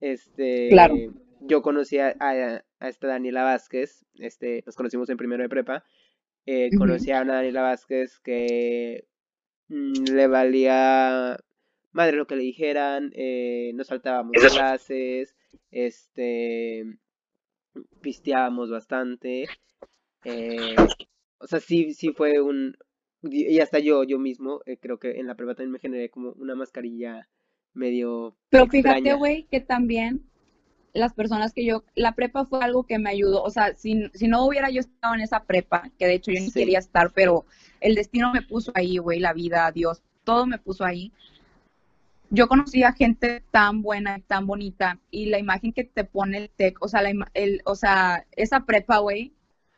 Este, 0.00 0.70
Claro. 0.70 0.94
yo 1.40 1.62
conocí 1.62 1.98
a, 1.98 2.14
a- 2.20 2.64
a 2.80 2.88
esta 2.88 3.06
Daniela 3.08 3.42
Vázquez, 3.44 4.04
este, 4.18 4.62
nos 4.66 4.76
conocimos 4.76 5.08
en 5.08 5.16
primero 5.16 5.42
de 5.42 5.48
prepa, 5.48 5.84
eh, 6.46 6.70
conocí 6.76 7.10
a 7.10 7.22
una 7.22 7.34
Daniela 7.36 7.62
Vázquez 7.62 8.20
que 8.20 9.06
mm, 9.68 10.04
le 10.14 10.26
valía 10.26 11.38
madre 11.94 12.18
lo 12.18 12.26
que 12.26 12.36
le 12.36 12.42
dijeran, 12.44 13.12
eh, 13.14 13.72
nos 13.74 13.88
saltábamos 13.88 14.42
clases, 14.42 15.34
este, 15.70 16.84
pisteábamos 18.00 18.70
bastante, 18.70 19.48
eh, 20.24 20.76
o 21.38 21.46
sea, 21.46 21.60
sí, 21.60 21.94
sí 21.94 22.12
fue 22.12 22.40
un, 22.40 22.76
y 23.22 23.58
hasta 23.60 23.78
yo, 23.78 24.04
yo 24.04 24.18
mismo, 24.18 24.60
eh, 24.66 24.76
creo 24.78 24.98
que 24.98 25.12
en 25.20 25.26
la 25.26 25.34
prepa 25.34 25.54
también 25.54 25.72
me 25.72 25.78
generé 25.78 26.10
como 26.10 26.32
una 26.32 26.54
mascarilla 26.54 27.28
medio 27.74 28.36
Pero 28.50 28.66
fíjate, 28.68 29.14
güey, 29.14 29.44
que 29.50 29.60
también 29.60 30.22
las 30.94 31.12
personas 31.14 31.52
que 31.52 31.64
yo, 31.64 31.84
la 31.94 32.14
prepa 32.14 32.46
fue 32.46 32.60
algo 32.62 32.84
que 32.84 32.98
me 32.98 33.10
ayudó, 33.10 33.42
o 33.42 33.50
sea, 33.50 33.74
si, 33.74 34.10
si 34.14 34.28
no 34.28 34.46
hubiera 34.46 34.70
yo 34.70 34.80
estado 34.80 35.14
en 35.14 35.22
esa 35.22 35.44
prepa, 35.44 35.90
que 35.98 36.06
de 36.06 36.14
hecho 36.14 36.32
yo 36.32 36.40
ni 36.40 36.50
Sí. 36.50 36.60
quería 36.60 36.78
estar, 36.78 37.12
pero 37.12 37.46
el 37.80 37.94
destino 37.96 38.32
me 38.32 38.42
puso 38.42 38.72
ahí, 38.74 38.98
güey, 38.98 39.20
la 39.20 39.32
vida, 39.32 39.70
Dios, 39.72 40.02
todo 40.24 40.46
me 40.46 40.58
puso 40.58 40.84
ahí. 40.84 41.12
Yo 42.34 42.48
conocí 42.48 42.82
a 42.82 42.92
gente 42.92 43.44
tan 43.52 43.80
buena 43.80 44.18
y 44.18 44.22
tan 44.22 44.44
bonita 44.44 44.98
y 45.12 45.26
la 45.26 45.38
imagen 45.38 45.72
que 45.72 45.84
te 45.84 46.02
pone 46.02 46.36
el 46.38 46.50
TEC, 46.50 46.82
o 46.82 46.88
sea, 46.88 47.00
la 47.00 47.12
el, 47.32 47.62
o 47.64 47.76
sea, 47.76 48.26
esa 48.32 48.66
prepa, 48.66 48.98
güey, 48.98 49.32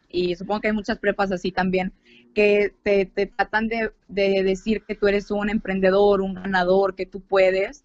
y 0.08 0.34
supongo 0.36 0.62
que 0.62 0.68
hay 0.68 0.72
muchas 0.72 0.98
prepas 0.98 1.30
así 1.32 1.52
también, 1.52 1.92
que 2.34 2.72
te, 2.82 3.04
te 3.04 3.26
tratan 3.26 3.68
de, 3.68 3.92
de 4.08 4.42
decir 4.42 4.84
que 4.88 4.94
tú 4.94 5.06
eres 5.06 5.30
un 5.30 5.50
emprendedor, 5.50 6.22
un 6.22 6.32
ganador, 6.32 6.94
que 6.94 7.04
tú 7.04 7.20
puedes. 7.20 7.84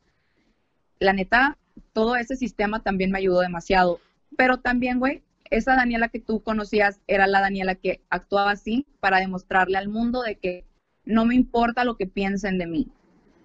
La 1.00 1.12
neta, 1.12 1.58
todo 1.92 2.16
ese 2.16 2.38
sistema 2.38 2.82
también 2.82 3.12
me 3.12 3.18
ayudó 3.18 3.42
demasiado. 3.42 4.00
Pero 4.38 4.60
también, 4.62 5.00
güey, 5.00 5.22
esa 5.50 5.76
Daniela 5.76 6.08
que 6.08 6.20
tú 6.22 6.44
conocías 6.44 7.02
era 7.08 7.28
la 7.28 7.42
Daniela 7.42 7.76
que 7.76 8.00
actuaba 8.10 8.52
así 8.52 8.88
para 9.02 9.20
demostrarle 9.20 9.78
al 9.78 9.90
mundo 9.90 10.22
de 10.22 10.36
que 10.36 10.64
no 11.04 11.26
me 11.26 11.36
importa 11.36 11.84
lo 11.84 11.98
que 11.98 12.08
piensen 12.08 12.58
de 12.58 12.68
mí, 12.68 12.88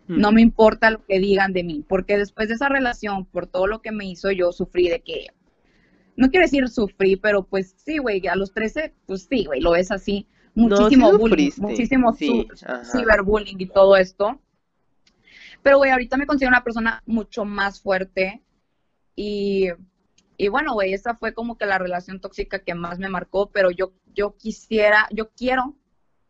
no 0.08 0.32
me 0.32 0.40
importa 0.40 0.90
lo 0.90 1.04
que 1.04 1.18
digan 1.18 1.52
de 1.52 1.64
mí, 1.64 1.84
porque 1.88 2.16
después 2.16 2.48
de 2.48 2.54
esa 2.54 2.68
relación, 2.68 3.26
por 3.26 3.46
todo 3.46 3.66
lo 3.66 3.82
que 3.82 3.92
me 3.92 4.06
hizo, 4.06 4.30
yo 4.30 4.52
sufrí 4.52 4.88
de 4.88 5.00
que, 5.00 5.28
no 6.16 6.30
quiero 6.30 6.44
decir 6.44 6.68
sufrí, 6.68 7.16
pero 7.16 7.44
pues 7.44 7.74
sí, 7.76 7.98
güey, 7.98 8.26
a 8.28 8.36
los 8.36 8.52
13, 8.52 8.94
pues 9.06 9.26
sí, 9.28 9.44
güey, 9.44 9.60
lo 9.60 9.74
es 9.74 9.90
así, 9.90 10.26
No, 10.54 10.76
sí 10.76 10.82
muchísimo 10.82 11.18
bullying, 11.18 11.50
muchísimo 11.58 12.12
sí, 12.14 12.48
ciberbullying 12.90 13.60
y 13.60 13.66
todo 13.66 13.96
esto. 13.96 14.40
Pero, 15.62 15.78
güey, 15.78 15.90
ahorita 15.90 16.16
me 16.16 16.26
considero 16.26 16.50
una 16.50 16.62
persona 16.62 17.02
mucho 17.06 17.44
más 17.44 17.80
fuerte 17.80 18.42
y, 19.16 19.68
y 20.36 20.48
bueno, 20.48 20.74
güey, 20.74 20.94
esa 20.94 21.16
fue 21.16 21.34
como 21.34 21.58
que 21.58 21.66
la 21.66 21.78
relación 21.78 22.20
tóxica 22.20 22.60
que 22.60 22.74
más 22.74 22.98
me 22.98 23.08
marcó, 23.08 23.50
pero 23.50 23.70
yo, 23.70 23.92
yo 24.14 24.36
quisiera, 24.36 25.08
yo 25.10 25.30
quiero, 25.30 25.74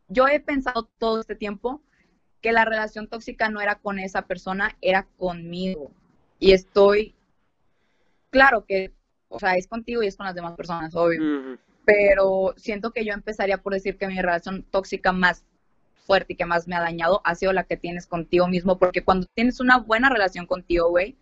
yo 0.09 0.27
he 0.27 0.41
pensado 0.41 0.89
todo 0.99 1.21
este 1.21 1.37
tiempo 1.37 1.83
que 2.41 2.53
la 2.53 2.65
relación 2.65 3.09
tóxica 3.09 3.49
no 3.49 3.61
era 3.61 3.77
con 3.77 3.99
esa 3.99 4.23
persona, 4.23 4.77
era 4.81 5.07
conmigo. 5.17 5.91
Y 6.39 6.53
estoy, 6.53 7.15
claro 8.31 8.65
que, 8.67 8.93
o 9.29 9.39
sea, 9.39 9.55
es 9.55 9.67
contigo 9.67 10.03
y 10.03 10.07
es 10.07 10.17
con 10.17 10.27
las 10.27 10.35
demás 10.35 10.55
personas, 10.55 10.95
obvio. 10.95 11.59
Pero 11.85 12.55
siento 12.57 12.91
que 12.91 13.05
yo 13.05 13.13
empezaría 13.13 13.59
por 13.59 13.73
decir 13.73 13.97
que 13.97 14.09
mi 14.09 14.21
relación 14.21 14.65
tóxica 14.65 15.13
más 15.13 15.45
fuerte 16.07 16.35
y 16.35 16.37
que 16.37 16.47
más 16.47 16.69
me 16.69 16.77
ha 16.77 16.81
dañado 16.81 17.21
ha 17.25 17.35
sido 17.35 17.53
la 17.53 17.65
que 17.65 17.77
tienes 17.77 18.07
contigo 18.07 18.47
mismo, 18.49 18.79
porque 18.79 19.03
cuando 19.03 19.27
tienes 19.35 19.61
una 19.61 19.79
buena 19.79 20.09
relación 20.09 20.47
contigo, 20.47 20.89
güey, 20.89 21.17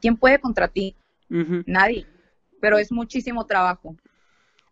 ¿quién 0.00 0.16
puede 0.16 0.40
contra 0.40 0.68
ti? 0.68 0.96
Nadie. 1.28 2.06
Pero 2.60 2.78
es 2.78 2.92
muchísimo 2.92 3.46
trabajo. 3.46 3.96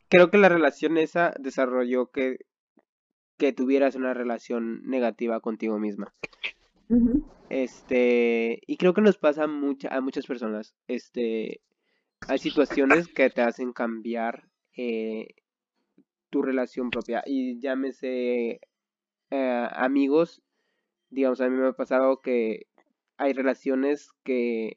Creo 0.09 0.31
que 0.31 0.38
la 0.38 0.49
relación 0.49 0.97
esa 0.99 1.35
desarrolló 1.38 2.11
que, 2.11 2.38
que 3.42 3.52
tuvieras 3.52 3.96
una 3.96 4.14
relación 4.14 4.85
negativa 4.85 5.40
contigo 5.40 5.76
misma. 5.76 6.14
Este, 7.48 8.61
y 8.64 8.76
creo 8.76 8.94
que 8.94 9.00
nos 9.00 9.18
pasa 9.18 9.48
mucha, 9.48 9.88
a 9.88 10.00
muchas 10.00 10.28
personas. 10.28 10.76
Este, 10.87 11.61
hay 12.28 12.38
situaciones 12.38 13.09
que 13.09 13.31
te 13.31 13.42
hacen 13.42 13.72
cambiar 13.72 14.48
eh, 14.76 15.26
tu 16.31 16.40
relación 16.40 16.90
propia. 16.90 17.24
Y 17.26 17.59
llámese 17.59 18.61
eh, 19.31 19.68
amigos, 19.72 20.40
digamos, 21.11 21.40
a 21.40 21.48
mí 21.48 21.57
me 21.57 21.66
ha 21.66 21.72
pasado 21.72 22.20
que 22.20 22.68
hay 23.16 23.33
relaciones 23.33 24.12
que, 24.22 24.76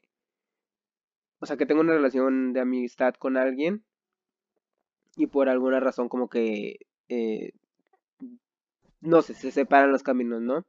o 1.38 1.46
sea, 1.46 1.56
que 1.56 1.66
tengo 1.66 1.82
una 1.82 1.94
relación 1.94 2.52
de 2.52 2.62
amistad 2.62 3.14
con 3.14 3.36
alguien 3.36 3.84
y 5.14 5.28
por 5.28 5.48
alguna 5.48 5.78
razón 5.78 6.08
como 6.08 6.28
que, 6.28 6.80
eh, 7.08 7.52
no 9.06 9.22
sé, 9.22 9.34
se 9.34 9.50
separan 9.50 9.92
los 9.92 10.02
caminos, 10.02 10.42
¿no? 10.42 10.66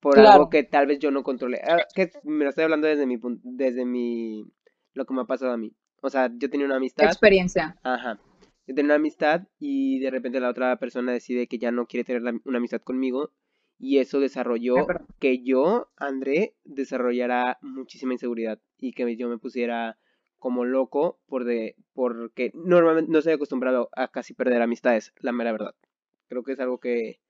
Por 0.00 0.18
algo 0.20 0.50
que 0.50 0.62
tal 0.62 0.86
vez 0.86 0.98
yo 0.98 1.10
no 1.10 1.22
controlé. 1.22 1.60
Ah, 1.66 1.78
que 1.94 2.10
me 2.22 2.44
lo 2.44 2.50
estoy 2.50 2.64
hablando 2.64 2.86
desde 2.86 3.06
mi 3.06 3.18
desde 3.42 3.84
mi, 3.84 4.44
lo 4.92 5.04
que 5.04 5.14
me 5.14 5.22
ha 5.22 5.24
pasado 5.24 5.52
a 5.52 5.56
mí. 5.56 5.72
O 6.02 6.10
sea, 6.10 6.30
yo 6.36 6.48
tenía 6.48 6.66
una 6.66 6.76
amistad. 6.76 7.06
Experiencia. 7.06 7.76
Ajá 7.82 8.20
de 8.66 8.74
tener 8.74 8.86
una 8.86 8.94
amistad 8.96 9.42
y 9.58 10.00
de 10.00 10.10
repente 10.10 10.40
la 10.40 10.50
otra 10.50 10.76
persona 10.76 11.12
decide 11.12 11.46
que 11.46 11.58
ya 11.58 11.70
no 11.70 11.86
quiere 11.86 12.04
tener 12.04 12.22
una 12.44 12.58
amistad 12.58 12.80
conmigo 12.80 13.30
y 13.78 13.98
eso 13.98 14.20
desarrolló 14.20 14.74
que 15.20 15.42
yo, 15.42 15.90
André, 15.96 16.54
desarrollara 16.64 17.58
muchísima 17.60 18.14
inseguridad 18.14 18.58
y 18.78 18.92
que 18.92 19.16
yo 19.16 19.28
me 19.28 19.38
pusiera 19.38 19.98
como 20.38 20.64
loco 20.64 21.20
por 21.26 21.44
de, 21.44 21.76
porque 21.92 22.50
normalmente 22.54 23.10
no 23.12 23.18
estoy 23.18 23.34
acostumbrado 23.34 23.88
a 23.92 24.08
casi 24.08 24.34
perder 24.34 24.62
amistades, 24.62 25.12
la 25.20 25.32
mera 25.32 25.52
verdad. 25.52 25.74
Creo 26.28 26.42
que 26.42 26.52
es 26.52 26.60
algo 26.60 26.78
que, 26.78 27.20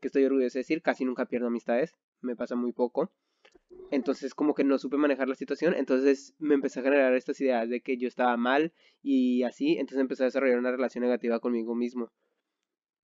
que 0.00 0.08
estoy 0.08 0.24
orgulloso 0.24 0.54
de 0.54 0.60
decir, 0.60 0.82
casi 0.82 1.04
nunca 1.04 1.26
pierdo 1.26 1.48
amistades, 1.48 1.94
me 2.20 2.36
pasa 2.36 2.56
muy 2.56 2.72
poco. 2.72 3.12
Entonces 3.90 4.34
como 4.34 4.54
que 4.54 4.64
no 4.64 4.78
supe 4.78 4.96
manejar 4.96 5.28
la 5.28 5.34
situación, 5.34 5.74
entonces 5.74 6.34
me 6.38 6.54
empecé 6.54 6.80
a 6.80 6.82
generar 6.82 7.14
estas 7.14 7.40
ideas 7.40 7.68
de 7.68 7.80
que 7.80 7.96
yo 7.96 8.08
estaba 8.08 8.36
mal 8.36 8.72
y 9.02 9.42
así, 9.44 9.72
entonces 9.72 10.00
empecé 10.00 10.24
a 10.24 10.26
desarrollar 10.26 10.58
una 10.58 10.70
relación 10.70 11.04
negativa 11.04 11.40
conmigo 11.40 11.74
mismo. 11.74 12.10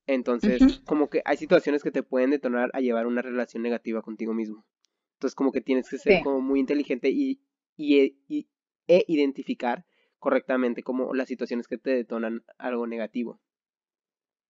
Entonces, 0.07 0.83
como 0.85 1.09
que 1.09 1.22
hay 1.24 1.38
situaciones 1.38 1.83
que 1.83 1.90
te 1.90 2.02
pueden 2.02 2.30
detonar 2.30 2.70
a 2.74 2.80
llevar 2.80 3.07
una 3.07 3.22
relación 3.22 3.62
negativa 3.62 4.02
contigo 4.02 4.35
mismo. 4.35 4.66
Entonces, 5.14 5.35
como 5.35 5.50
que 5.50 5.62
tienes 5.62 5.88
que 5.88 5.96
ser 5.96 6.22
como 6.22 6.42
muy 6.42 6.61
inteligente 6.61 7.09
y, 7.09 7.40
y, 7.76 8.18
y, 8.28 8.46
e 8.87 9.04
identificar 9.09 9.87
correctamente 10.18 10.83
como 10.83 11.14
las 11.14 11.28
situaciones 11.28 11.68
que 11.68 11.78
te 11.78 11.90
detonan 11.90 12.44
algo 12.59 12.87
negativo. 12.87 13.40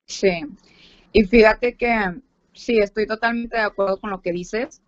Sí. 0.07 0.41
Y 1.13 1.25
fíjate 1.25 1.77
que 1.77 2.21
sí, 2.55 2.79
estoy 2.79 3.07
totalmente 3.07 3.57
de 3.57 3.63
acuerdo 3.63 4.01
con 4.01 4.11
lo 4.11 4.23
que 4.23 4.33
dices. 4.33 4.81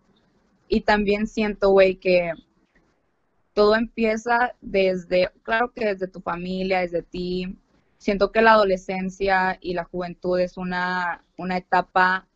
Y 0.67 0.81
también 0.81 1.27
siento, 1.27 1.69
güey, 1.69 1.95
que 1.95 2.31
todo 3.53 3.75
empieza 3.75 4.53
desde, 4.61 5.31
claro 5.43 5.71
que 5.73 5.85
desde 5.85 6.07
tu 6.07 6.21
familia, 6.21 6.81
desde 6.81 7.03
ti. 7.03 7.57
Siento 7.97 8.31
que 8.31 8.41
la 8.41 8.51
adolescencia 8.51 9.57
y 9.61 9.73
la 9.73 9.85
juventud 9.85 10.39
es 10.39 10.57
una, 10.57 11.23
una 11.37 11.57
etapa 11.57 12.27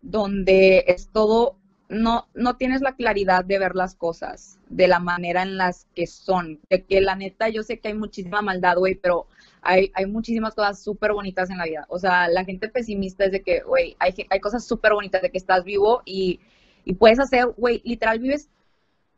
donde 0.00 0.84
es 0.88 1.10
todo, 1.12 1.56
no, 1.88 2.26
no 2.34 2.56
tienes 2.56 2.80
la 2.80 2.96
claridad 2.96 3.44
de 3.44 3.58
ver 3.58 3.76
las 3.76 3.94
cosas 3.94 4.58
de 4.68 4.88
la 4.88 4.98
manera 4.98 5.42
en 5.42 5.56
las 5.56 5.86
que 5.94 6.06
son. 6.06 6.60
De 6.68 6.84
que 6.84 7.00
la 7.00 7.14
neta, 7.14 7.48
yo 7.48 7.62
sé 7.62 7.78
que 7.78 7.88
hay 7.88 7.94
muchísima 7.94 8.42
maldad, 8.42 8.78
güey, 8.78 8.96
pero 8.96 9.28
hay, 9.62 9.90
hay 9.94 10.06
muchísimas 10.06 10.54
cosas 10.54 10.82
súper 10.82 11.12
bonitas 11.12 11.50
en 11.50 11.58
la 11.58 11.64
vida. 11.64 11.86
O 11.88 11.98
sea, 11.98 12.28
la 12.28 12.44
gente 12.44 12.68
pesimista 12.68 13.24
es 13.24 13.32
de 13.32 13.42
que, 13.42 13.60
güey, 13.60 13.96
hay, 13.98 14.14
hay 14.28 14.40
cosas 14.40 14.64
súper 14.64 14.92
bonitas 14.94 15.22
de 15.22 15.30
que 15.30 15.38
estás 15.38 15.64
vivo 15.64 16.02
y 16.04 16.40
y 16.84 16.94
puedes 16.94 17.18
hacer, 17.18 17.46
güey, 17.56 17.82
literal 17.84 18.18
vives, 18.18 18.48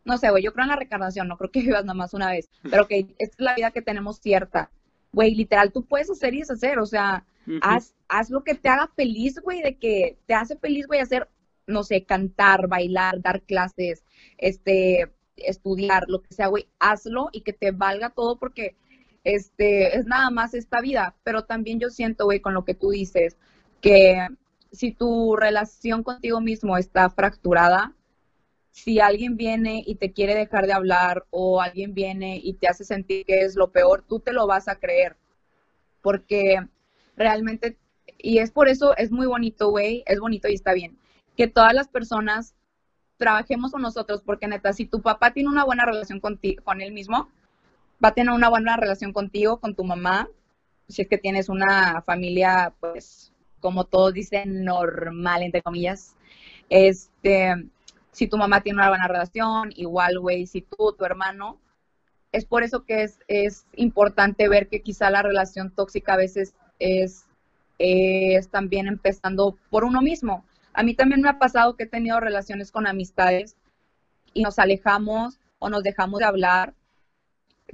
no 0.04 0.18
sé, 0.18 0.30
güey, 0.30 0.42
yo 0.42 0.52
creo 0.52 0.64
en 0.64 0.70
la 0.70 0.76
reencarnación, 0.76 1.28
no 1.28 1.36
creo 1.36 1.50
que 1.50 1.60
vivas 1.62 1.84
nada 1.84 1.94
más 1.94 2.14
una 2.14 2.30
vez, 2.30 2.48
pero 2.70 2.86
que 2.86 3.06
esta 3.18 3.36
es 3.36 3.40
la 3.40 3.54
vida 3.54 3.70
que 3.70 3.82
tenemos 3.82 4.18
cierta. 4.18 4.70
Güey, 5.12 5.34
literal, 5.34 5.72
tú 5.72 5.84
puedes 5.84 6.10
hacer 6.10 6.34
y 6.34 6.38
deshacer, 6.38 6.78
o 6.78 6.86
sea, 6.86 7.26
haz, 7.60 7.94
haz 8.08 8.30
lo 8.30 8.44
que 8.44 8.54
te 8.54 8.68
haga 8.68 8.88
feliz, 8.96 9.38
güey, 9.40 9.62
de 9.62 9.76
que 9.76 10.16
te 10.26 10.34
hace 10.34 10.56
feliz, 10.56 10.86
güey, 10.86 11.00
hacer, 11.00 11.28
no 11.66 11.82
sé, 11.82 12.04
cantar, 12.04 12.66
bailar, 12.66 13.20
dar 13.20 13.42
clases, 13.42 14.04
este, 14.38 15.12
estudiar, 15.36 16.04
lo 16.08 16.22
que 16.22 16.32
sea, 16.32 16.46
güey, 16.46 16.66
hazlo 16.78 17.28
y 17.32 17.42
que 17.42 17.52
te 17.52 17.72
valga 17.72 18.08
todo 18.10 18.38
porque, 18.38 18.74
este, 19.24 19.96
es 19.96 20.06
nada 20.06 20.30
más 20.30 20.54
esta 20.54 20.80
vida, 20.80 21.16
pero 21.22 21.44
también 21.44 21.78
yo 21.80 21.90
siento, 21.90 22.24
güey, 22.24 22.40
con 22.40 22.54
lo 22.54 22.64
que 22.64 22.74
tú 22.74 22.90
dices, 22.90 23.36
que 23.80 24.28
si 24.72 24.92
tu 24.92 25.36
relación 25.36 26.02
contigo 26.02 26.40
mismo 26.40 26.76
está 26.76 27.08
fracturada, 27.10 27.94
si 28.70 29.00
alguien 29.00 29.36
viene 29.36 29.84
y 29.86 29.96
te 29.96 30.12
quiere 30.12 30.34
dejar 30.34 30.66
de 30.66 30.72
hablar 30.72 31.26
o 31.30 31.60
alguien 31.60 31.92
viene 31.92 32.40
y 32.42 32.54
te 32.54 32.68
hace 32.68 32.84
sentir 32.84 33.26
que 33.26 33.42
es 33.42 33.54
lo 33.54 33.70
peor, 33.70 34.02
tú 34.02 34.18
te 34.20 34.32
lo 34.32 34.46
vas 34.46 34.66
a 34.66 34.76
creer. 34.76 35.16
Porque 36.00 36.56
realmente, 37.16 37.76
y 38.18 38.38
es 38.38 38.50
por 38.50 38.68
eso, 38.68 38.96
es 38.96 39.12
muy 39.12 39.26
bonito, 39.26 39.68
güey, 39.68 40.02
es 40.06 40.18
bonito 40.18 40.48
y 40.48 40.54
está 40.54 40.72
bien, 40.72 40.98
que 41.36 41.48
todas 41.48 41.74
las 41.74 41.88
personas 41.88 42.54
trabajemos 43.18 43.72
con 43.72 43.82
nosotros, 43.82 44.22
porque 44.24 44.48
neta, 44.48 44.72
si 44.72 44.86
tu 44.86 45.02
papá 45.02 45.32
tiene 45.32 45.50
una 45.50 45.64
buena 45.64 45.84
relación 45.84 46.18
contigo, 46.18 46.64
con 46.64 46.80
él 46.80 46.92
mismo, 46.92 47.28
va 48.02 48.08
a 48.08 48.14
tener 48.14 48.32
una 48.32 48.48
buena 48.48 48.76
relación 48.76 49.12
contigo, 49.12 49.60
con 49.60 49.74
tu 49.74 49.84
mamá, 49.84 50.28
si 50.88 51.02
es 51.02 51.08
que 51.08 51.18
tienes 51.18 51.48
una 51.48 52.02
familia, 52.02 52.74
pues, 52.80 53.32
como 53.60 53.84
todos 53.84 54.12
dicen, 54.12 54.64
normal, 54.64 55.42
entre 55.42 55.62
comillas. 55.62 56.16
Este, 56.68 57.54
si 58.10 58.26
tu 58.26 58.36
mamá 58.36 58.60
tiene 58.60 58.78
una 58.78 58.88
buena 58.88 59.08
relación, 59.08 59.72
igual, 59.76 60.18
güey, 60.18 60.46
si 60.46 60.62
tú, 60.62 60.94
tu 60.98 61.04
hermano, 61.04 61.60
es 62.32 62.44
por 62.44 62.62
eso 62.62 62.84
que 62.84 63.04
es, 63.04 63.18
es 63.28 63.66
importante 63.76 64.48
ver 64.48 64.68
que 64.68 64.82
quizá 64.82 65.10
la 65.10 65.22
relación 65.22 65.70
tóxica 65.70 66.14
a 66.14 66.16
veces 66.16 66.54
es, 66.78 67.26
es 67.78 68.48
también 68.48 68.86
empezando 68.86 69.56
por 69.70 69.84
uno 69.84 70.00
mismo. 70.00 70.44
A 70.72 70.82
mí 70.82 70.94
también 70.94 71.20
me 71.20 71.28
ha 71.28 71.38
pasado 71.38 71.76
que 71.76 71.84
he 71.84 71.88
tenido 71.88 72.18
relaciones 72.20 72.72
con 72.72 72.86
amistades 72.86 73.56
y 74.32 74.42
nos 74.42 74.58
alejamos 74.58 75.38
o 75.58 75.68
nos 75.68 75.82
dejamos 75.82 76.20
de 76.20 76.26
hablar 76.26 76.74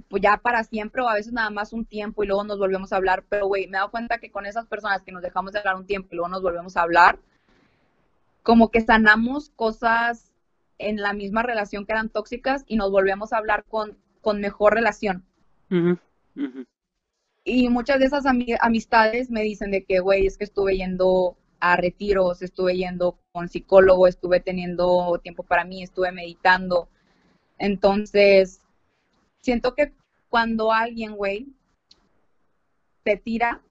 pues 0.09 0.23
ya 0.23 0.37
para 0.39 0.65
siempre 0.65 1.03
o 1.03 1.09
a 1.09 1.15
veces 1.15 1.33
nada 1.33 1.51
más 1.51 1.73
un 1.73 1.85
tiempo 1.85 2.23
y 2.23 2.27
luego 2.27 2.45
nos 2.45 2.59
volvemos 2.59 2.93
a 2.93 2.97
hablar, 2.97 3.25
pero 3.29 3.47
güey, 3.47 3.67
me 3.67 3.77
he 3.77 3.81
dado 3.81 3.91
cuenta 3.91 4.19
que 4.19 4.31
con 4.31 4.47
esas 4.47 4.67
personas 4.67 5.03
que 5.03 5.13
nos 5.13 5.23
dejamos 5.23 5.53
de 5.53 5.59
hablar 5.59 5.77
un 5.77 5.87
tiempo 5.87 6.09
y 6.11 6.17
luego 6.17 6.29
nos 6.29 6.43
volvemos 6.43 6.77
a 6.77 6.83
hablar, 6.83 7.19
como 8.43 8.71
que 8.71 8.81
sanamos 8.81 9.51
cosas 9.51 10.33
en 10.79 10.97
la 10.97 11.13
misma 11.13 11.43
relación 11.43 11.85
que 11.85 11.93
eran 11.93 12.09
tóxicas 12.09 12.65
y 12.67 12.77
nos 12.77 12.91
volvemos 12.91 13.33
a 13.33 13.39
hablar 13.39 13.65
con, 13.69 13.99
con 14.21 14.41
mejor 14.41 14.75
relación. 14.75 15.25
Y 17.45 17.69
muchas 17.69 17.99
de 17.99 18.07
esas 18.07 18.25
amistades 18.27 19.31
me 19.31 19.43
dicen 19.43 19.71
de 19.71 19.85
que, 19.85 20.01
güey, 20.01 20.27
es 20.27 20.39
que 20.39 20.45
estuve 20.45 20.77
yendo 20.77 21.37
a 21.61 21.77
retiros, 21.77 22.43
estuve 22.43 22.77
yendo 22.77 23.19
con 23.33 23.49
psicólogo, 23.49 24.07
estuve 24.07 24.41
teniendo 24.41 25.19
tiempo 25.23 25.43
para 25.43 25.65
mí, 25.65 25.83
estuve 25.83 26.13
meditando. 26.13 26.89
Entonces, 27.59 28.61
siento 29.41 29.75
que 29.75 29.93
cuando 30.29 30.73
alguien, 30.73 31.17
güey, 31.17 31.49
te 33.03 33.17
tira 33.17 33.63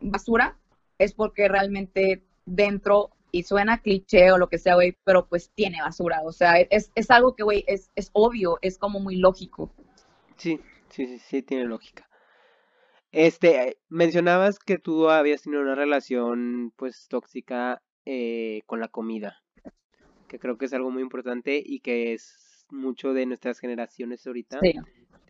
basura, 0.00 0.58
es 0.98 1.14
porque 1.14 1.48
realmente 1.48 2.24
dentro, 2.44 3.10
y 3.32 3.44
suena 3.44 3.80
cliché 3.80 4.32
o 4.32 4.38
lo 4.38 4.48
que 4.48 4.58
sea, 4.58 4.74
güey, 4.74 4.96
pero 5.04 5.28
pues 5.28 5.50
tiene 5.54 5.80
basura. 5.80 6.22
O 6.24 6.32
sea, 6.32 6.58
es, 6.60 6.90
es 6.94 7.10
algo 7.10 7.34
que, 7.36 7.42
güey, 7.42 7.64
es, 7.66 7.90
es 7.94 8.10
obvio, 8.12 8.58
es 8.62 8.78
como 8.78 9.00
muy 9.00 9.16
lógico. 9.16 9.72
Sí, 10.36 10.60
sí, 10.88 11.06
sí, 11.06 11.18
sí, 11.18 11.42
tiene 11.42 11.64
lógica. 11.64 12.08
Este, 13.12 13.78
mencionabas 13.88 14.58
que 14.58 14.78
tú 14.78 15.10
habías 15.10 15.42
tenido 15.42 15.62
una 15.62 15.74
relación, 15.74 16.72
pues, 16.76 17.06
tóxica 17.08 17.82
eh, 18.04 18.62
con 18.66 18.80
la 18.80 18.88
comida, 18.88 19.42
que 20.28 20.38
creo 20.38 20.58
que 20.58 20.66
es 20.66 20.72
algo 20.72 20.90
muy 20.90 21.02
importante 21.02 21.60
y 21.64 21.80
que 21.80 22.12
es 22.12 22.66
mucho 22.70 23.12
de 23.12 23.26
nuestras 23.26 23.58
generaciones 23.58 24.26
ahorita. 24.26 24.60
Sí 24.60 24.74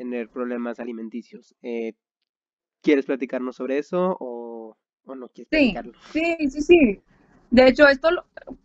tener 0.01 0.31
problemas 0.31 0.81
alimenticios. 0.81 1.55
Eh, 1.61 1.93
¿Quieres 2.81 3.05
platicarnos 3.05 3.57
sobre 3.57 3.77
eso 3.77 4.17
o, 4.19 4.75
no 5.05 5.29
quieres 5.29 5.49
sí, 5.53 5.73
platicarlo? 5.73 5.93
Sí, 6.11 6.37
sí, 6.49 6.63
sí. 6.63 7.03
De 7.51 7.69
hecho, 7.69 7.87
esto, 7.87 8.09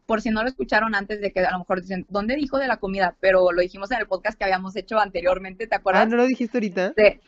por 0.05 0.21
si 0.21 0.29
no 0.29 0.43
lo 0.43 0.47
escucharon 0.47 0.95
antes 0.95 1.19
de 1.19 1.33
que 1.33 1.41
a 1.41 1.51
lo 1.51 1.59
mejor 1.59 1.81
dicen, 1.81 2.05
¿dónde 2.07 2.37
dijo 2.37 2.57
de 2.57 2.67
la 2.67 2.77
comida? 2.77 3.17
Pero 3.19 3.51
lo 3.51 3.61
dijimos 3.61 3.91
en 3.91 3.99
el 3.99 4.07
podcast 4.07 4.37
que 4.37 4.45
habíamos 4.45 4.77
hecho 4.77 4.97
anteriormente, 4.97 5.67
¿te 5.67 5.75
acuerdas? 5.75 6.03
Ah, 6.03 6.09
¿no 6.09 6.15
lo 6.15 6.25
dijiste 6.25 6.57
ahorita? 6.57 6.93
Sí. 6.95 7.19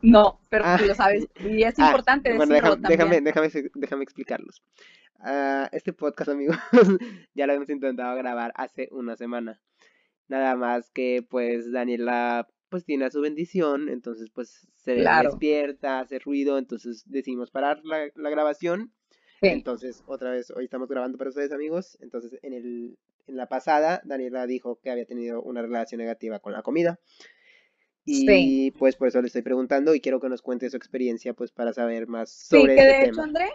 No, 0.00 0.38
pero 0.48 0.62
Ah. 0.64 0.76
tú 0.78 0.84
lo 0.86 0.94
sabes. 0.94 1.26
Y 1.40 1.64
es 1.64 1.74
Ah, 1.78 1.86
importante 1.86 2.32
bueno, 2.36 2.54
decirlo 2.54 2.76
déjame, 2.76 2.98
también. 2.98 3.24
déjame, 3.24 3.48
déjame, 3.48 3.70
déjame 3.74 4.04
explicarlos. 4.04 4.62
Ah, 5.18 5.68
este 5.72 5.92
podcast, 5.92 6.30
amigos, 6.30 6.56
ya 7.34 7.48
lo 7.48 7.54
hemos 7.54 7.68
intentado 7.68 8.14
grabar 8.14 8.52
hace 8.54 8.88
una 8.92 9.16
semana. 9.16 9.60
Nada 10.28 10.54
más 10.54 10.88
que, 10.92 11.26
pues, 11.28 11.72
Daniela, 11.72 12.46
pues, 12.74 12.84
tiene 12.84 13.04
a 13.04 13.10
su 13.12 13.20
bendición, 13.20 13.88
entonces, 13.88 14.30
pues, 14.34 14.66
se 14.74 14.96
Claro. 14.96 15.28
despierta, 15.30 16.00
hace 16.00 16.18
ruido, 16.18 16.58
entonces 16.58 17.04
decidimos 17.06 17.52
parar 17.52 17.80
la, 17.84 18.08
la 18.16 18.30
grabación. 18.30 18.92
Sí, 19.40 19.48
Entonces, 19.48 20.02
otra 20.06 20.32
vez, 20.32 20.50
hoy 20.50 20.64
estamos 20.64 20.88
grabando 20.88 21.16
para 21.16 21.30
ustedes, 21.30 21.52
amigos. 21.52 21.96
Entonces, 22.00 22.36
en 22.42 22.52
el, 22.52 22.98
en 23.28 23.36
la 23.36 23.46
pasada, 23.48 24.02
Daniela 24.04 24.48
dijo 24.48 24.80
que 24.82 24.90
había 24.90 25.06
tenido 25.06 25.40
una 25.40 25.62
relación 25.62 26.00
negativa 26.00 26.40
con 26.40 26.52
la 26.52 26.62
comida. 26.62 26.98
Y 28.04 28.26
Sí. 28.26 28.72
pues 28.76 28.96
por 28.96 29.06
eso 29.06 29.20
le 29.20 29.28
estoy 29.28 29.42
preguntando 29.42 29.94
y 29.94 30.00
quiero 30.00 30.18
que 30.18 30.28
nos 30.28 30.42
cuente 30.42 30.68
su 30.68 30.76
experiencia, 30.76 31.32
pues 31.32 31.52
para 31.52 31.72
saber 31.72 32.08
más 32.08 32.30
Sí, 32.30 32.48
sobre 32.48 32.74
que 32.74 32.80
ese 32.80 32.84
de 32.88 33.02
hecho, 33.02 33.10
tema. 33.12 33.22
André, 33.22 33.46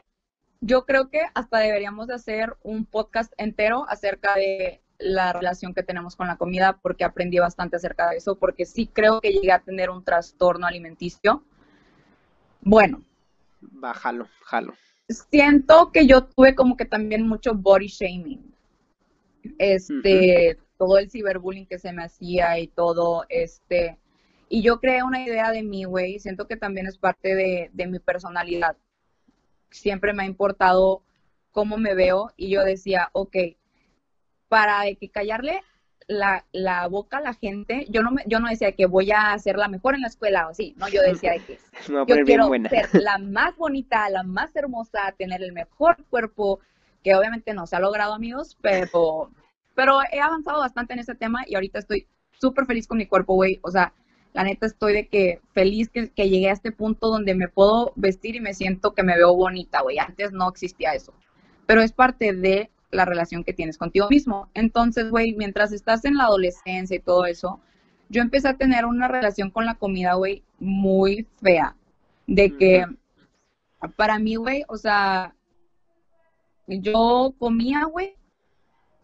yo 0.61 0.85
creo 0.85 1.09
que 1.09 1.21
hasta 1.33 1.59
deberíamos 1.59 2.07
de 2.07 2.13
hacer 2.15 2.55
un 2.63 2.85
podcast 2.85 3.33
entero 3.37 3.85
acerca 3.89 4.35
de 4.35 4.81
la 4.99 5.33
relación 5.33 5.73
que 5.73 5.83
tenemos 5.83 6.15
con 6.15 6.27
la 6.27 6.37
comida, 6.37 6.77
porque 6.81 7.03
aprendí 7.03 7.39
bastante 7.39 7.77
acerca 7.77 8.09
de 8.09 8.17
eso, 8.17 8.35
porque 8.35 8.65
sí 8.65 8.87
creo 8.87 9.21
que 9.21 9.31
llegué 9.31 9.51
a 9.51 9.59
tener 9.59 9.89
un 9.89 10.03
trastorno 10.03 10.67
alimenticio. 10.67 11.43
Bueno, 12.61 13.01
Va, 13.83 13.93
jalo, 13.93 14.27
siento 15.09 15.91
que 15.91 16.07
yo 16.07 16.23
tuve 16.23 16.55
como 16.55 16.77
que 16.77 16.85
también 16.85 17.27
mucho 17.27 17.53
body 17.53 17.87
shaming. 17.87 18.53
Este, 19.57 20.57
todo 20.77 20.97
el 20.97 21.09
ciberbullying 21.09 21.65
que 21.65 21.79
se 21.79 21.93
me 21.93 22.03
hacía 22.03 22.59
y 22.59 22.67
todo, 22.67 23.25
este, 23.29 23.97
y 24.49 24.61
yo 24.61 24.79
creé 24.79 25.03
una 25.03 25.23
idea 25.23 25.51
de 25.51 25.63
mí, 25.63 25.85
güey, 25.85 26.19
siento 26.19 26.47
que 26.47 26.57
también 26.57 26.87
es 26.87 26.97
parte 26.97 27.35
de, 27.35 27.69
de 27.73 27.87
mi 27.87 27.99
personalidad. 27.99 28.77
Siempre 29.71 30.13
me 30.13 30.23
ha 30.23 30.25
importado 30.25 31.03
cómo 31.51 31.77
me 31.77 31.95
veo 31.95 32.31
y 32.35 32.49
yo 32.49 32.63
decía, 32.63 33.09
ok, 33.13 33.35
para 34.49 34.81
de 34.81 34.97
que 34.97 35.09
callarle 35.09 35.61
la, 36.07 36.45
la 36.51 36.87
boca 36.87 37.17
a 37.19 37.21
la 37.21 37.35
gente, 37.35 37.85
yo 37.89 38.01
no, 38.01 38.11
me, 38.11 38.23
yo 38.25 38.39
no 38.39 38.49
decía 38.49 38.71
que 38.71 38.87
voy 38.87 39.11
a 39.11 39.37
ser 39.37 39.57
la 39.57 39.67
mejor 39.67 39.93
en 39.93 40.01
la 40.01 40.07
escuela 40.07 40.49
o 40.49 40.53
sí, 40.55 40.73
no, 40.75 40.89
yo 40.89 41.01
decía 41.03 41.33
de 41.33 41.39
que 41.39 41.59
yo 42.07 42.25
quiero 42.25 42.49
ser 42.67 42.89
la 42.93 43.19
más 43.19 43.55
bonita, 43.55 44.09
la 44.09 44.23
más 44.23 44.53
hermosa, 44.55 45.13
tener 45.17 45.43
el 45.43 45.53
mejor 45.53 46.03
cuerpo, 46.09 46.59
que 47.03 47.15
obviamente 47.15 47.53
no 47.53 47.67
se 47.67 47.75
ha 47.75 47.79
logrado, 47.79 48.13
amigos, 48.13 48.57
pero, 48.59 49.31
pero 49.75 49.99
he 50.11 50.19
avanzado 50.19 50.59
bastante 50.59 50.93
en 50.93 50.99
ese 50.99 51.15
tema 51.15 51.43
y 51.45 51.55
ahorita 51.55 51.79
estoy 51.79 52.07
súper 52.31 52.65
feliz 52.65 52.87
con 52.87 52.97
mi 52.97 53.05
cuerpo, 53.05 53.35
güey. 53.35 53.59
O 53.61 53.71
sea, 53.71 53.93
la 54.33 54.43
neta 54.43 54.65
estoy 54.65 54.93
de 54.93 55.07
que 55.07 55.41
feliz 55.53 55.89
que, 55.89 56.09
que 56.09 56.29
llegué 56.29 56.49
a 56.49 56.53
este 56.53 56.71
punto 56.71 57.09
donde 57.09 57.35
me 57.35 57.47
puedo 57.47 57.93
vestir 57.95 58.35
y 58.35 58.41
me 58.41 58.53
siento 58.53 58.93
que 58.93 59.03
me 59.03 59.15
veo 59.15 59.35
bonita, 59.35 59.81
güey. 59.81 59.99
Antes 59.99 60.31
no 60.31 60.49
existía 60.49 60.93
eso. 60.93 61.13
Pero 61.65 61.81
es 61.81 61.91
parte 61.91 62.33
de 62.33 62.69
la 62.91 63.05
relación 63.05 63.43
que 63.43 63.53
tienes 63.53 63.77
contigo 63.77 64.07
mismo. 64.09 64.49
Entonces, 64.53 65.09
güey, 65.09 65.35
mientras 65.35 65.71
estás 65.71 66.05
en 66.05 66.15
la 66.15 66.25
adolescencia 66.25 66.95
y 66.95 66.99
todo 66.99 67.25
eso, 67.25 67.59
yo 68.09 68.21
empecé 68.21 68.47
a 68.47 68.57
tener 68.57 68.85
una 68.85 69.07
relación 69.07 69.51
con 69.51 69.65
la 69.65 69.75
comida, 69.75 70.15
güey, 70.15 70.43
muy 70.59 71.27
fea. 71.41 71.75
De 72.25 72.55
que 72.55 72.85
para 73.95 74.19
mí, 74.19 74.35
güey, 74.35 74.63
o 74.67 74.77
sea, 74.77 75.33
yo 76.67 77.33
comía, 77.39 77.85
güey, 77.85 78.15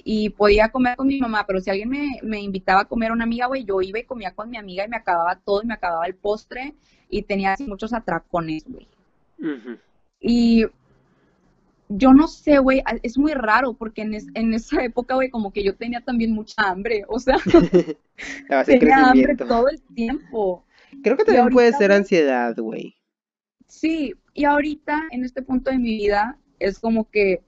y 0.07 0.29
podía 0.29 0.69
comer 0.69 0.95
con 0.95 1.07
mi 1.07 1.19
mamá, 1.19 1.45
pero 1.47 1.59
si 1.59 1.71
alguien 1.71 1.89
me, 1.89 2.19
me 2.21 2.39
invitaba 2.39 2.81
a 2.81 2.85
comer 2.85 3.09
a 3.09 3.13
una 3.13 3.23
amiga, 3.23 3.47
güey, 3.47 3.65
yo 3.65 3.81
iba 3.81 3.97
y 3.97 4.03
comía 4.03 4.35
con 4.35 4.51
mi 4.51 4.57
amiga 4.57 4.85
y 4.85 4.89
me 4.89 4.97
acababa 4.97 5.35
todo 5.37 5.63
y 5.63 5.65
me 5.65 5.73
acababa 5.73 6.05
el 6.05 6.13
postre 6.13 6.75
y 7.09 7.23
tenía 7.23 7.53
así 7.53 7.65
muchos 7.65 7.91
atracones, 7.93 8.65
güey. 8.67 8.87
Y 10.19 10.65
yo 11.97 12.13
no 12.13 12.27
sé, 12.27 12.57
güey, 12.59 12.81
es 13.03 13.17
muy 13.17 13.33
raro 13.33 13.73
porque 13.73 14.01
en, 14.03 14.13
es- 14.13 14.27
en 14.33 14.53
esa 14.53 14.83
época, 14.83 15.15
güey, 15.15 15.29
como 15.29 15.51
que 15.51 15.63
yo 15.63 15.75
tenía 15.75 16.01
también 16.01 16.31
mucha 16.31 16.61
hambre, 16.63 17.03
o 17.07 17.19
sea, 17.19 17.37
tenía 18.65 19.09
hambre 19.09 19.35
todo 19.35 19.67
el 19.69 19.81
tiempo. 19.93 20.63
Creo 21.03 21.17
que 21.17 21.25
también 21.25 21.49
puede 21.49 21.73
ser 21.73 21.91
ansiedad, 21.91 22.55
güey. 22.57 22.95
Sí, 23.67 24.13
y 24.33 24.45
ahorita 24.45 25.03
en 25.11 25.23
este 25.25 25.41
punto 25.41 25.71
de 25.71 25.77
mi 25.77 25.95
vida 25.97 26.37
es 26.59 26.79
como 26.79 27.09
que 27.09 27.41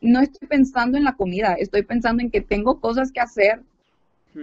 no 0.00 0.20
estoy 0.20 0.48
pensando 0.48 0.98
en 0.98 1.04
la 1.04 1.16
comida, 1.16 1.54
estoy 1.54 1.82
pensando 1.82 2.22
en 2.22 2.30
que 2.30 2.40
tengo 2.40 2.80
cosas 2.80 3.12
que 3.12 3.20
hacer, 3.20 3.62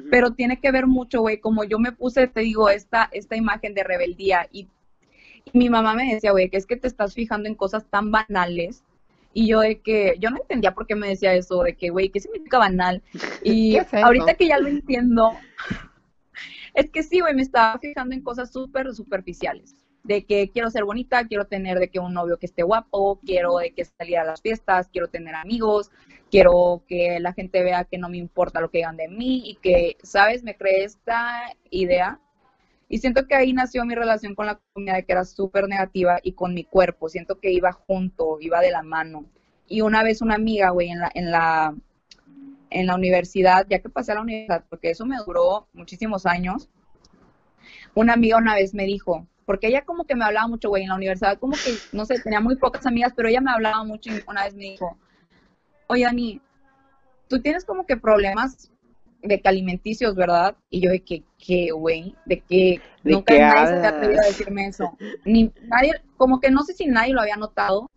pero 0.09 0.33
tiene 0.33 0.59
que 0.59 0.71
ver 0.71 0.87
mucho, 0.87 1.21
güey, 1.21 1.39
como 1.39 1.63
yo 1.63 1.79
me 1.79 1.91
puse, 1.91 2.27
te 2.27 2.41
digo, 2.41 2.69
esta, 2.69 3.09
esta 3.11 3.35
imagen 3.35 3.73
de 3.73 3.83
rebeldía 3.83 4.47
y, 4.51 4.67
y 5.45 5.57
mi 5.57 5.69
mamá 5.69 5.93
me 5.95 6.13
decía, 6.13 6.31
güey, 6.31 6.49
que 6.49 6.57
es 6.57 6.65
que 6.65 6.77
te 6.77 6.87
estás 6.87 7.13
fijando 7.13 7.47
en 7.49 7.55
cosas 7.55 7.85
tan 7.89 8.11
banales 8.11 8.83
y 9.33 9.47
yo 9.47 9.61
de 9.61 9.81
que, 9.81 10.15
yo 10.19 10.29
no 10.29 10.37
entendía 10.37 10.73
por 10.73 10.87
qué 10.87 10.95
me 10.95 11.09
decía 11.09 11.33
eso, 11.33 11.63
de 11.63 11.75
que, 11.75 11.89
güey, 11.89 12.09
¿qué 12.09 12.19
significa 12.19 12.59
banal? 12.59 13.01
Y 13.43 13.73
¿Qué 13.73 13.79
es 13.79 13.93
ahorita 13.93 14.35
que 14.35 14.47
ya 14.47 14.59
lo 14.59 14.67
entiendo, 14.67 15.31
es 16.73 16.89
que 16.89 17.03
sí, 17.03 17.19
güey, 17.19 17.33
me 17.33 17.41
estaba 17.41 17.79
fijando 17.79 18.15
en 18.15 18.21
cosas 18.21 18.51
súper 18.51 18.93
superficiales. 18.93 19.75
De 20.03 20.25
que 20.25 20.49
quiero 20.51 20.69
ser 20.69 20.83
bonita, 20.83 21.25
quiero 21.27 21.45
tener 21.45 21.79
de 21.79 21.89
que 21.89 21.99
un 21.99 22.13
novio 22.13 22.37
que 22.37 22.45
esté 22.45 22.61
guapo, 22.61 23.21
quiero 23.25 23.57
de 23.57 23.73
que 23.73 23.85
salir 23.85 24.17
a 24.17 24.25
las 24.25 24.41
fiestas, 24.41 24.89
quiero 24.91 25.07
tener 25.07 25.33
amigos, 25.33 25.91
quiero 26.29 26.83
que 26.89 27.21
la 27.21 27.31
gente 27.31 27.63
vea 27.63 27.85
que 27.85 27.97
no 27.97 28.09
me 28.09 28.17
importa 28.17 28.59
lo 28.59 28.69
que 28.69 28.79
digan 28.79 28.97
de 28.97 29.07
mí 29.07 29.49
y 29.49 29.55
que, 29.55 29.95
¿sabes? 30.03 30.43
Me 30.43 30.57
creé 30.57 30.83
esta 30.83 31.55
idea 31.69 32.19
y 32.89 32.99
siento 32.99 33.27
que 33.27 33.35
ahí 33.35 33.53
nació 33.53 33.85
mi 33.85 33.95
relación 33.95 34.35
con 34.35 34.45
la 34.45 34.59
comida 34.73 35.01
que 35.01 35.11
era 35.11 35.25
súper 35.25 35.67
negativa 35.67 36.19
y 36.21 36.33
con 36.33 36.53
mi 36.53 36.63
cuerpo. 36.63 37.09
Siento 37.09 37.39
que 37.39 37.51
iba 37.51 37.71
junto, 37.71 38.37
iba 38.39 38.59
de 38.61 38.71
la 38.71 38.83
mano. 38.83 39.25
Y 39.67 39.81
una 39.81 40.03
vez 40.03 40.21
una 40.21 40.35
amiga, 40.35 40.69
güey, 40.69 40.89
en 40.89 40.99
la, 40.99 41.11
en 41.15 41.31
la, 41.31 41.75
en 42.69 42.87
la 42.87 42.95
universidad, 42.95 43.65
ya 43.69 43.79
que 43.79 43.89
pasé 43.89 44.11
a 44.11 44.15
la 44.15 44.21
universidad, 44.21 44.65
porque 44.69 44.89
eso 44.89 45.05
me 45.05 45.17
duró 45.25 45.67
muchísimos 45.73 46.25
años, 46.25 46.69
una 47.95 48.13
amiga 48.13 48.37
una 48.37 48.55
vez 48.55 48.73
me 48.73 48.83
dijo, 48.83 49.27
porque 49.45 49.67
ella 49.67 49.83
como 49.85 50.05
que 50.05 50.15
me 50.15 50.25
hablaba 50.25 50.47
mucho, 50.47 50.69
güey, 50.69 50.83
en 50.83 50.89
la 50.89 50.95
universidad, 50.95 51.37
como 51.39 51.53
que, 51.53 51.75
no 51.91 52.05
sé, 52.05 52.19
tenía 52.21 52.39
muy 52.39 52.55
pocas 52.55 52.85
amigas, 52.85 53.13
pero 53.15 53.29
ella 53.29 53.41
me 53.41 53.51
hablaba 53.51 53.83
mucho 53.83 54.11
y 54.11 54.21
una 54.27 54.43
vez 54.43 54.53
me 54.55 54.63
dijo, 54.63 54.97
oye, 55.87 56.03
Dani, 56.03 56.41
tú 57.27 57.41
tienes 57.41 57.65
como 57.65 57.85
que 57.85 57.97
problemas 57.97 58.71
de 59.23 59.41
que 59.41 59.49
alimenticios, 59.49 60.15
¿verdad? 60.15 60.57
Y 60.69 60.81
yo 60.81 60.91
de 60.91 61.03
que, 61.03 61.25
¿qué, 61.39 61.71
güey? 61.71 62.15
De 62.25 62.41
que 62.41 62.83
¿De 63.03 63.23
nunca 63.23 63.35
nadie 63.39 63.67
se 63.67 63.75
había 63.75 63.89
atrevido 63.89 64.21
a 64.23 64.27
hablas? 64.27 64.27
decirme 64.27 64.67
eso. 64.67 64.99
Ni 65.25 65.51
nadie, 65.67 65.93
como 66.17 66.39
que 66.41 66.51
no 66.51 66.63
sé 66.63 66.73
si 66.73 66.87
nadie 66.87 67.13
lo 67.13 67.21
había 67.21 67.37
notado, 67.37 67.91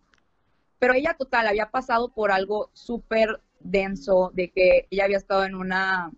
pero 0.79 0.93
ella 0.93 1.15
total 1.17 1.47
había 1.47 1.71
pasado 1.71 2.09
por 2.13 2.31
algo 2.31 2.69
súper 2.73 3.41
denso, 3.59 4.31
de 4.33 4.51
que 4.51 4.87
ella 4.91 5.05
había 5.05 5.17
estado 5.17 5.45
en 5.45 5.55
una, 5.55 6.11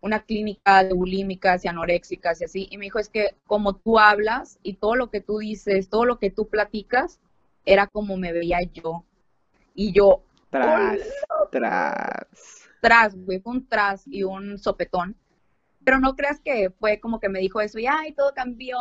una 0.00 0.24
clínica 0.24 0.84
de 0.84 0.94
bulímicas 0.94 1.64
y 1.64 1.68
anoréxicas 1.68 2.40
y 2.40 2.44
así, 2.44 2.68
y 2.70 2.78
me 2.78 2.84
dijo, 2.86 2.98
es 3.00 3.08
que 3.08 3.36
como 3.46 3.76
tú 3.76 3.98
hablas 3.98 4.58
y 4.62 4.74
todo 4.74 4.96
lo 4.96 5.10
que 5.10 5.20
tú 5.20 5.38
dices, 5.38 5.88
todo 5.88 6.04
lo 6.04 6.18
que 6.18 6.30
tú 6.30 6.48
platicas, 6.48 7.20
era 7.66 7.86
como 7.88 8.16
me 8.16 8.32
veía 8.32 8.60
yo. 8.74 9.04
Y 9.74 9.92
yo, 9.92 10.22
Tras, 10.50 11.00
tras. 11.50 12.63
Tras, 12.84 13.14
güey, 13.16 13.40
fue 13.40 13.54
un 13.54 13.68
tras 13.68 14.04
y 14.06 14.22
un 14.24 14.58
sopetón. 14.58 15.16
Pero 15.84 15.98
no 16.00 16.16
creas 16.16 16.40
que 16.40 16.70
fue 16.70 17.00
como 17.00 17.20
que 17.20 17.28
me 17.28 17.40
dijo 17.40 17.60
eso 17.60 17.78
y, 17.78 17.86
ay, 17.86 18.12
todo 18.12 18.32
cambió, 18.34 18.78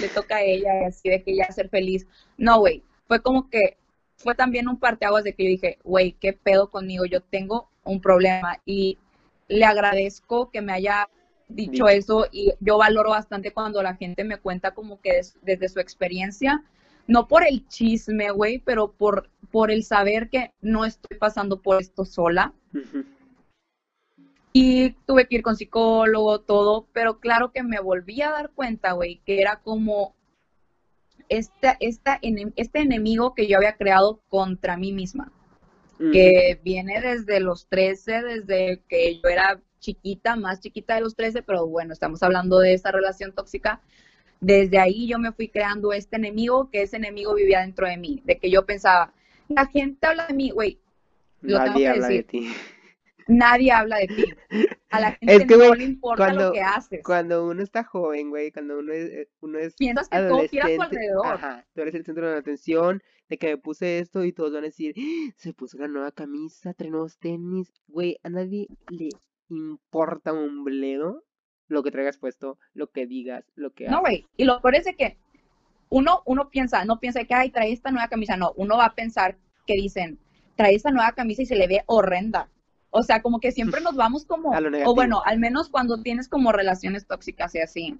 le 0.00 0.08
toca 0.08 0.36
a 0.36 0.42
ella 0.42 0.82
y 0.82 0.84
así 0.84 1.08
de 1.08 1.22
que 1.22 1.36
ya 1.36 1.50
ser 1.52 1.68
feliz. 1.68 2.06
No, 2.36 2.58
güey, 2.60 2.82
fue 3.08 3.20
como 3.22 3.48
que 3.50 3.78
fue 4.16 4.34
también 4.34 4.68
un 4.68 4.78
parteaguas 4.78 5.24
de 5.24 5.34
que 5.34 5.44
yo 5.44 5.50
dije, 5.50 5.78
güey, 5.84 6.12
qué 6.12 6.32
pedo 6.34 6.70
conmigo, 6.70 7.06
yo 7.06 7.22
tengo 7.22 7.70
un 7.84 8.00
problema 8.00 8.58
y 8.66 8.98
le 9.48 9.64
agradezco 9.64 10.50
que 10.50 10.60
me 10.62 10.72
haya 10.72 11.08
dicho 11.48 11.88
eso 11.88 12.26
y 12.30 12.52
yo 12.60 12.78
valoro 12.78 13.10
bastante 13.10 13.52
cuando 13.52 13.82
la 13.82 13.96
gente 13.96 14.24
me 14.24 14.38
cuenta 14.38 14.72
como 14.72 15.00
que 15.00 15.14
des- 15.14 15.38
desde 15.42 15.68
su 15.68 15.80
experiencia, 15.80 16.62
no 17.06 17.26
por 17.28 17.46
el 17.46 17.66
chisme, 17.68 18.30
güey, 18.30 18.58
pero 18.58 18.92
por, 18.92 19.30
por 19.50 19.70
el 19.70 19.82
saber 19.84 20.28
que 20.30 20.52
no 20.60 20.84
estoy 20.84 21.18
pasando 21.18 21.60
por 21.62 21.80
esto 21.80 22.04
sola. 22.04 22.52
Y 24.52 24.90
tuve 25.06 25.26
que 25.28 25.36
ir 25.36 25.42
con 25.42 25.56
psicólogo, 25.56 26.40
todo, 26.40 26.86
pero 26.92 27.20
claro 27.20 27.52
que 27.52 27.62
me 27.62 27.78
volví 27.80 28.20
a 28.22 28.30
dar 28.30 28.50
cuenta, 28.50 28.92
güey, 28.92 29.20
que 29.24 29.40
era 29.40 29.60
como 29.60 30.14
esta, 31.28 31.76
esta, 31.78 32.18
ene- 32.20 32.52
este 32.56 32.80
enemigo 32.80 33.34
que 33.34 33.46
yo 33.46 33.58
había 33.58 33.76
creado 33.76 34.20
contra 34.28 34.76
mí 34.76 34.92
misma, 34.92 35.32
que 36.12 36.60
viene 36.64 37.00
desde 37.00 37.38
los 37.40 37.66
13, 37.68 38.22
desde 38.22 38.82
que 38.88 39.20
yo 39.20 39.28
era 39.28 39.60
chiquita, 39.78 40.34
más 40.34 40.60
chiquita 40.60 40.94
de 40.96 41.02
los 41.02 41.14
13, 41.14 41.42
pero 41.42 41.66
bueno, 41.66 41.92
estamos 41.92 42.22
hablando 42.22 42.58
de 42.58 42.74
esa 42.74 42.90
relación 42.90 43.32
tóxica. 43.32 43.80
Desde 44.40 44.78
ahí 44.78 45.06
yo 45.06 45.18
me 45.18 45.32
fui 45.32 45.48
creando 45.48 45.92
este 45.92 46.16
enemigo, 46.16 46.70
que 46.70 46.82
ese 46.82 46.96
enemigo 46.96 47.34
vivía 47.34 47.60
dentro 47.60 47.86
de 47.86 47.98
mí, 47.98 48.22
de 48.24 48.38
que 48.38 48.50
yo 48.50 48.64
pensaba, 48.66 49.12
la 49.48 49.66
gente 49.66 50.06
habla 50.06 50.26
de 50.26 50.34
mí, 50.34 50.50
güey, 50.50 50.78
Nadie 51.42 51.88
habla 51.88 52.08
de 52.08 52.22
ti. 52.22 52.48
nadie 53.28 53.70
habla 53.72 53.98
de 53.98 54.06
ti. 54.08 54.24
A 54.90 55.00
la 55.00 55.12
gente 55.20 55.34
Es 55.36 55.46
que, 55.46 55.56
no 55.56 55.66
güey, 55.68 55.78
le 55.78 55.84
importa 55.84 56.24
cuando- 56.24 56.46
lo 56.48 56.52
que 56.52 56.60
haces. 56.62 57.00
Cuando 57.04 57.46
uno 57.46 57.62
está 57.62 57.84
joven, 57.84 58.30
güey, 58.30 58.50
cuando 58.52 58.78
uno 58.78 58.92
es, 58.92 59.04
eh, 59.10 59.28
uno 59.40 59.58
es 59.58 59.74
Piensas 59.76 60.08
que 60.08 60.18
todo 60.18 60.40
gira 60.48 60.64
a 60.64 60.66
tu 60.68 60.72
adolescente, 60.72 60.82
alrededor. 60.84 61.26
ajá, 61.26 61.66
tú 61.74 61.80
eres 61.82 61.94
el 61.94 62.04
centro 62.04 62.26
de 62.26 62.32
la 62.34 62.38
atención, 62.40 63.02
de 63.28 63.38
que 63.38 63.46
me 63.48 63.56
puse 63.58 64.00
esto 64.00 64.24
y 64.24 64.32
todos 64.32 64.52
van 64.52 64.64
a 64.64 64.66
decir, 64.66 64.94
"¡Ah! 64.98 65.32
se 65.36 65.52
puso 65.54 65.78
la 65.78 65.86
nueva 65.86 66.10
camisa, 66.10 66.74
trae 66.74 66.90
nuevos 66.90 67.18
tenis, 67.18 67.72
güey, 67.86 68.18
a 68.24 68.28
nadie 68.30 68.66
le 68.88 69.10
importa 69.48 70.32
un 70.32 70.64
bledo 70.64 71.24
lo 71.68 71.84
que 71.84 71.92
traigas 71.92 72.18
puesto, 72.18 72.58
lo 72.74 72.88
que 72.90 73.06
digas, 73.06 73.44
lo 73.54 73.70
que 73.72 73.84
No, 73.84 73.98
hagas. 73.98 74.00
güey. 74.00 74.26
Y 74.36 74.44
lo 74.44 74.60
peor 74.60 74.74
es 74.74 74.84
de 74.86 74.96
que 74.96 75.18
uno, 75.88 76.22
uno 76.26 76.50
piensa, 76.50 76.84
no 76.84 76.98
piensa 76.98 77.22
que, 77.24 77.34
ay, 77.34 77.50
trae 77.50 77.70
esta 77.72 77.92
nueva 77.92 78.08
camisa. 78.08 78.36
No, 78.36 78.52
uno 78.56 78.76
va 78.76 78.86
a 78.86 78.94
pensar 78.96 79.36
que 79.68 79.74
dicen, 79.74 80.18
trae 80.56 80.74
esta 80.74 80.90
nueva 80.90 81.12
camisa 81.12 81.42
y 81.42 81.46
se 81.46 81.56
le 81.56 81.66
ve 81.66 81.82
horrenda. 81.86 82.48
O 82.90 83.02
sea, 83.02 83.22
como 83.22 83.38
que 83.38 83.52
siempre 83.52 83.80
nos 83.80 83.94
vamos 83.94 84.24
como, 84.24 84.52
o 84.84 84.94
bueno, 84.94 85.22
al 85.24 85.38
menos 85.38 85.68
cuando 85.68 86.02
tienes 86.02 86.28
como 86.28 86.50
relaciones 86.50 87.06
tóxicas 87.06 87.54
y 87.54 87.60
así, 87.60 87.98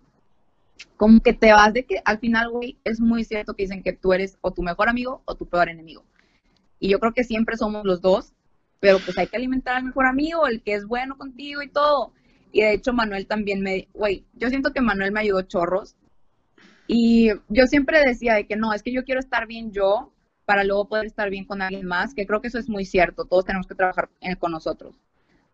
como 0.96 1.20
que 1.20 1.32
te 1.32 1.52
vas 1.52 1.72
de 1.72 1.84
que 1.84 2.02
al 2.04 2.18
final, 2.18 2.50
güey, 2.50 2.76
es 2.84 3.00
muy 3.00 3.24
cierto 3.24 3.54
que 3.54 3.62
dicen 3.62 3.82
que 3.82 3.92
tú 3.92 4.12
eres 4.12 4.36
o 4.40 4.50
tu 4.50 4.62
mejor 4.62 4.88
amigo 4.88 5.22
o 5.26 5.36
tu 5.36 5.46
peor 5.46 5.68
enemigo. 5.68 6.04
Y 6.80 6.88
yo 6.88 6.98
creo 6.98 7.12
que 7.12 7.24
siempre 7.24 7.56
somos 7.56 7.84
los 7.84 8.00
dos, 8.00 8.32
pero 8.80 8.98
pues 8.98 9.16
hay 9.18 9.28
que 9.28 9.36
alimentar 9.36 9.76
al 9.76 9.84
mejor 9.84 10.06
amigo, 10.06 10.46
el 10.46 10.62
que 10.62 10.74
es 10.74 10.86
bueno 10.86 11.16
contigo 11.16 11.62
y 11.62 11.68
todo. 11.68 12.12
Y 12.50 12.62
de 12.62 12.72
hecho 12.72 12.92
Manuel 12.92 13.26
también 13.26 13.60
me, 13.60 13.88
güey, 13.94 14.24
yo 14.34 14.48
siento 14.48 14.72
que 14.72 14.80
Manuel 14.80 15.12
me 15.12 15.20
ayudó 15.20 15.42
chorros. 15.42 15.94
Y 16.88 17.30
yo 17.48 17.66
siempre 17.66 18.04
decía 18.04 18.34
de 18.34 18.46
que 18.46 18.56
no, 18.56 18.72
es 18.72 18.82
que 18.82 18.92
yo 18.92 19.04
quiero 19.04 19.20
estar 19.20 19.46
bien 19.46 19.70
yo 19.70 20.12
para 20.50 20.64
luego 20.64 20.88
poder 20.88 21.06
estar 21.06 21.30
bien 21.30 21.44
con 21.44 21.62
alguien 21.62 21.86
más, 21.86 22.12
que 22.12 22.26
creo 22.26 22.40
que 22.40 22.48
eso 22.48 22.58
es 22.58 22.68
muy 22.68 22.84
cierto, 22.84 23.24
todos 23.24 23.44
tenemos 23.44 23.68
que 23.68 23.76
trabajar 23.76 24.08
en- 24.20 24.34
con 24.34 24.50
nosotros. 24.50 24.96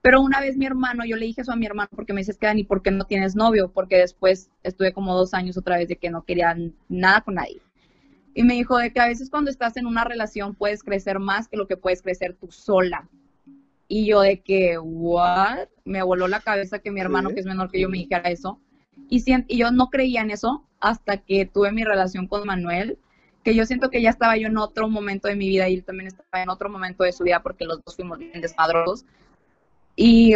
Pero 0.01 0.23
una 0.23 0.41
vez 0.41 0.57
mi 0.57 0.65
hermano, 0.65 1.05
yo 1.05 1.17
le 1.17 1.27
dije 1.27 1.43
eso 1.43 1.53
a 1.53 1.57
mi 1.57 1.67
hermano 1.67 1.91
porque 1.95 2.15
me 2.15 2.23
dices 2.23 2.39
que 2.39 2.47
Dani, 2.47 2.65
¿por 2.65 2.81
qué 2.81 2.91
no 2.91 3.05
tienes 3.05 3.37
novio? 3.37 3.71
Porque 3.71 3.99
después 3.99 4.49
estuve 4.63 4.95
como 4.95 5.15
dos 5.15 5.35
años 5.35 5.59
otra 5.59 5.77
vez 5.77 5.89
de 5.89 5.97
que 5.97 6.09
no 6.09 6.23
quería 6.25 6.57
nada 6.89 7.21
con 7.21 7.35
nadie. 7.35 7.61
Y 8.33 8.43
me 8.43 8.55
dijo 8.55 8.79
de 8.79 8.91
que 8.91 9.01
a 9.01 9.07
veces 9.09 9.29
cuando 9.29 9.51
estás 9.51 9.77
en 9.77 9.85
una 9.85 10.05
relación 10.05 10.55
puedes 10.55 10.83
crecer 10.83 11.19
más 11.19 11.47
que 11.47 11.59
lo 11.59 11.67
que 11.67 11.77
puedes 11.77 12.01
crecer 12.01 12.35
tú 12.41 12.51
sola. 12.51 13.07
Y 13.89 14.07
yo 14.07 14.23
de 14.23 14.41
que, 14.41 14.79
¿what? 14.79 15.69
Me 15.85 16.03
voló 16.03 16.27
la 16.27 16.41
cabeza 16.41 16.79
que 16.79 16.91
mi 16.91 17.01
hermano, 17.01 17.29
Sí. 17.29 17.35
que 17.35 17.41
es 17.43 17.47
menor 17.47 17.71
que 17.71 17.81
yo, 17.83 17.91
me 17.91 17.99
dijera 17.99 18.31
eso. 18.31 18.59
Y, 19.11 19.21
sien- 19.21 19.45
y 19.47 19.59
yo 19.59 19.71
no 19.73 19.91
creía 19.91 20.23
en 20.23 20.31
eso 20.31 20.65
hasta 20.81 21.19
que 21.19 21.45
tuve 21.45 21.71
mi 21.71 21.85
relación 21.85 22.27
con 22.29 22.47
Manuel, 22.47 22.99
que 23.47 23.55
yo 23.55 23.65
siento 23.65 23.91
que 23.91 24.03
ya 24.03 24.11
estaba 24.11 24.37
yo 24.37 24.49
en 24.49 24.57
otro 24.57 24.89
momento 24.89 25.29
de 25.29 25.37
mi 25.37 25.47
vida 25.49 25.69
y 25.69 25.75
él 25.75 25.85
también 25.85 26.09
estaba 26.09 26.43
en 26.43 26.49
otro 26.49 26.69
momento 26.69 27.05
de 27.05 27.13
su 27.13 27.23
vida 27.23 27.45
porque 27.45 27.65
los 27.65 27.81
dos 27.85 27.95
fuimos 27.95 28.19
bien 28.19 28.41
desmadrosos. 28.41 29.07
Y 29.95 30.35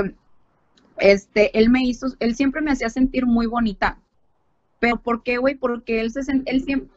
este, 0.97 1.59
él 1.59 1.71
me 1.71 1.83
hizo, 1.83 2.07
él 2.21 2.37
siempre 2.37 2.63
me 2.63 2.71
hacía 2.71 2.89
sentir 2.89 3.27
muy 3.27 3.47
bonita. 3.47 3.99
Pero 4.79 5.03
¿por 5.03 5.25
qué, 5.25 5.39
güey? 5.39 5.57
Porque 5.57 6.01
él 6.01 6.13
se 6.13 6.21
él 6.47 6.63
siempre 6.63 6.97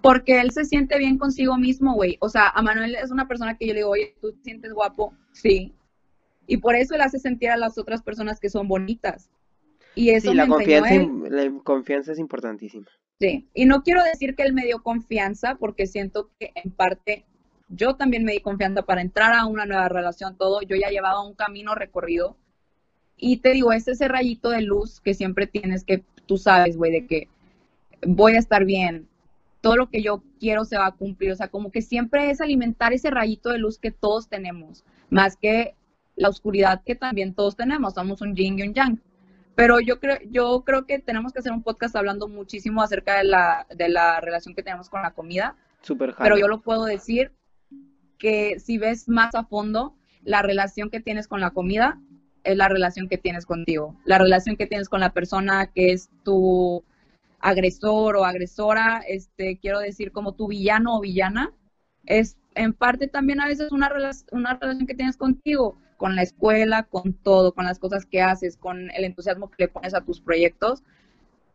porque 0.00 0.40
él 0.40 0.52
se 0.52 0.66
siente 0.66 0.98
bien 0.98 1.18
consigo 1.18 1.58
mismo, 1.58 1.94
güey. 1.94 2.16
O 2.20 2.28
sea, 2.28 2.48
a 2.48 2.62
Manuel 2.62 2.94
es 2.94 3.10
una 3.10 3.26
persona 3.26 3.56
que 3.56 3.66
yo 3.66 3.72
le 3.72 3.80
digo, 3.80 3.90
oye, 3.90 4.14
¿tú 4.20 4.32
te 4.34 4.42
sientes 4.44 4.72
guapo? 4.72 5.14
Sí. 5.32 5.74
Y 6.46 6.58
por 6.58 6.76
eso 6.76 6.94
él 6.94 7.00
hace 7.00 7.18
sentir 7.18 7.50
a 7.50 7.56
las 7.56 7.76
otras 7.76 8.02
personas 8.02 8.38
que 8.38 8.50
son 8.50 8.68
bonitas. 8.68 9.30
Y 9.96 10.10
eso 10.10 10.30
Sí, 10.30 10.36
la 10.36 10.46
confianza, 10.46 10.94
la 11.30 11.50
confianza 11.64 12.12
es 12.12 12.18
importantísima. 12.18 12.86
Sí, 13.18 13.48
y 13.54 13.64
no 13.64 13.82
quiero 13.82 14.04
decir 14.04 14.36
que 14.36 14.42
él 14.44 14.52
me 14.52 14.64
dio 14.64 14.82
confianza, 14.82 15.56
porque 15.56 15.86
siento 15.86 16.30
que 16.38 16.52
en 16.54 16.70
parte 16.70 17.24
yo 17.68 17.96
también 17.96 18.24
me 18.24 18.32
di 18.32 18.40
confianza 18.40 18.82
para 18.82 19.00
entrar 19.00 19.32
a 19.32 19.46
una 19.46 19.66
nueva 19.66 19.88
relación, 19.88 20.36
todo. 20.36 20.62
Yo 20.62 20.76
ya 20.76 20.90
llevaba 20.90 21.26
un 21.26 21.34
camino 21.34 21.74
recorrido. 21.74 22.36
Y 23.16 23.38
te 23.38 23.52
digo, 23.52 23.72
es 23.72 23.88
ese 23.88 24.08
rayito 24.08 24.50
de 24.50 24.62
luz 24.62 25.00
que 25.00 25.14
siempre 25.14 25.46
tienes 25.46 25.84
que, 25.84 26.04
tú 26.26 26.36
sabes, 26.36 26.76
güey, 26.76 26.92
de 26.92 27.06
que 27.06 27.28
voy 28.06 28.34
a 28.34 28.38
estar 28.38 28.66
bien, 28.66 29.08
todo 29.62 29.76
lo 29.76 29.88
que 29.88 30.02
yo 30.02 30.22
quiero 30.38 30.66
se 30.66 30.76
va 30.76 30.86
a 30.86 30.94
cumplir. 30.94 31.32
O 31.32 31.36
sea, 31.36 31.48
como 31.48 31.72
que 31.72 31.80
siempre 31.82 32.30
es 32.30 32.40
alimentar 32.40 32.92
ese 32.92 33.10
rayito 33.10 33.50
de 33.50 33.58
luz 33.58 33.78
que 33.78 33.90
todos 33.90 34.28
tenemos, 34.28 34.84
más 35.08 35.36
que 35.36 35.74
la 36.14 36.28
oscuridad 36.28 36.82
que 36.84 36.94
también 36.94 37.34
todos 37.34 37.56
tenemos. 37.56 37.94
Somos 37.94 38.20
un 38.20 38.34
yin 38.36 38.58
y 38.58 38.62
un 38.62 38.74
yang. 38.74 39.00
Pero 39.56 39.80
yo 39.80 39.98
creo, 39.98 40.18
yo 40.30 40.62
creo 40.64 40.86
que 40.86 40.98
tenemos 41.00 41.32
que 41.32 41.40
hacer 41.40 41.50
un 41.50 41.62
podcast 41.62 41.96
hablando 41.96 42.28
muchísimo 42.28 42.82
acerca 42.82 43.16
de 43.18 43.24
la, 43.24 43.66
de 43.74 43.88
la 43.88 44.20
relación 44.20 44.54
que 44.54 44.62
tenemos 44.62 44.88
con 44.90 45.02
la 45.02 45.12
comida. 45.12 45.56
Super 45.80 46.14
Pero 46.16 46.36
yo 46.38 46.46
lo 46.46 46.60
puedo 46.60 46.84
decir 46.84 47.32
que 48.18 48.60
si 48.60 48.78
ves 48.78 49.08
más 49.08 49.34
a 49.34 49.44
fondo, 49.44 49.94
la 50.22 50.42
relación 50.42 50.90
que 50.90 51.00
tienes 51.00 51.26
con 51.26 51.40
la 51.40 51.50
comida 51.50 51.98
es 52.44 52.56
la 52.56 52.68
relación 52.68 53.08
que 53.08 53.18
tienes 53.18 53.46
contigo. 53.46 53.96
La 54.04 54.18
relación 54.18 54.56
que 54.56 54.66
tienes 54.66 54.88
con 54.88 55.00
la 55.00 55.12
persona 55.12 55.66
que 55.66 55.92
es 55.92 56.10
tu 56.22 56.84
agresor 57.40 58.16
o 58.16 58.24
agresora, 58.24 59.02
este, 59.08 59.58
quiero 59.58 59.78
decir 59.78 60.12
como 60.12 60.32
tu 60.34 60.48
villano 60.48 60.96
o 60.96 61.00
villana, 61.00 61.52
es 62.04 62.36
en 62.54 62.72
parte 62.72 63.08
también 63.08 63.40
a 63.40 63.46
veces 63.46 63.72
una, 63.72 63.88
rela- 63.88 64.24
una 64.32 64.54
relación 64.54 64.86
que 64.86 64.94
tienes 64.94 65.16
contigo, 65.16 65.78
con 65.96 66.16
la 66.16 66.22
escuela, 66.22 66.84
con 66.84 67.12
todo, 67.14 67.52
con 67.52 67.64
las 67.64 67.78
cosas 67.78 68.06
que 68.06 68.20
haces, 68.22 68.56
con 68.56 68.90
el 68.90 69.04
entusiasmo 69.04 69.50
que 69.50 69.64
le 69.64 69.68
pones 69.68 69.94
a 69.94 70.02
tus 70.02 70.20
proyectos. 70.20 70.82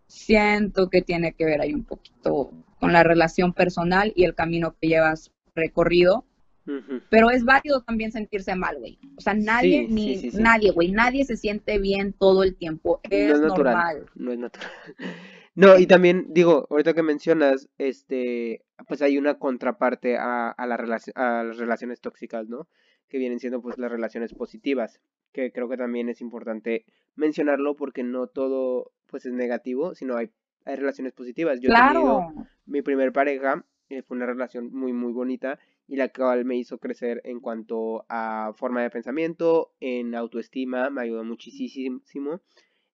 Siento 0.08 0.90
que 0.90 1.02
tiene 1.02 1.34
que 1.34 1.46
ver 1.46 1.62
ahí 1.62 1.74
un 1.74 1.84
poquito 1.84 2.52
con 2.80 2.92
la 2.94 3.04
relación 3.04 3.54
personal 3.54 4.12
y 4.16 4.26
el 4.26 4.36
camino 4.36 4.76
que 4.80 4.88
llevas 4.90 5.32
recorrido. 5.56 6.26
Ujú. 6.68 7.02
Pero 7.10 7.32
es 7.32 7.44
válido 7.44 7.82
también 7.82 8.12
sentirse 8.12 8.56
mal, 8.56 8.78
güey. 8.78 9.00
O 9.18 9.22
sea, 9.22 9.34
nadie, 9.34 9.88
Sí, 9.88 9.94
ni 9.94 10.18
sí, 10.18 10.32
sí, 10.32 10.38
nadie, 10.38 10.72
güey, 10.72 10.92
nadie 10.92 11.26
se 11.26 11.38
siente 11.38 11.80
bien 11.80 12.14
todo 12.14 12.44
el 12.44 12.56
tiempo. 12.56 13.00
Es, 13.10 13.30
no 13.30 13.36
es 13.36 13.42
natural. 13.42 13.74
normal. 13.74 14.06
No 14.16 14.32
es 14.32 14.40
natural. 14.40 14.72
No, 15.54 15.78
y 15.78 15.86
también 15.86 16.28
digo, 16.30 16.66
ahorita 16.70 16.94
que 16.94 17.04
mencionas, 17.04 17.68
este, 17.78 18.64
pues 18.88 19.02
hay 19.02 19.18
una 19.18 19.38
contraparte 19.38 20.18
a, 20.18 20.50
a, 20.50 20.66
la 20.66 20.76
a 21.16 21.44
las 21.44 21.58
relaciones 21.58 22.00
tóxicas, 22.00 22.48
¿no? 22.48 22.70
Que 23.12 23.18
vienen 23.18 23.42
siendo 23.42 23.62
pues 23.62 23.78
las 23.78 23.92
relaciones 23.92 24.34
positivas, 24.34 25.02
que 25.34 25.52
creo 25.52 25.68
que 25.68 25.76
también 25.76 26.08
es 26.08 26.22
importante 26.22 26.86
mencionarlo 27.16 27.76
porque 27.76 28.04
no 28.04 28.28
todo 28.28 28.94
pues 29.08 29.26
es 29.26 29.34
negativo, 29.34 29.96
sino 29.96 30.16
hay, 30.16 30.32
hay 30.64 30.78
relaciones 30.78 31.12
positivas. 31.12 31.60
Yo 31.60 31.70
he 31.70 31.74
tenido 31.76 32.20
Claro. 32.20 32.48
mi 32.66 32.82
primer 32.82 33.12
pareja, 33.12 33.66
eh, 33.90 34.02
fue 34.02 34.16
una 34.16 34.28
relación 34.28 34.72
muy 34.74 34.94
muy 34.94 35.12
bonita 35.12 35.60
y 35.88 35.98
la 35.98 36.08
cual 36.08 36.46
me 36.46 36.56
hizo 36.56 36.78
crecer 36.78 37.20
en 37.26 37.42
cuanto 37.42 38.06
a 38.08 38.54
forma 38.56 38.82
de 38.82 38.90
pensamiento, 38.90 39.74
en 39.82 40.16
autoestima, 40.16 40.90
me 40.90 41.02
ayudó 41.02 41.26
muchísimo. 41.26 42.40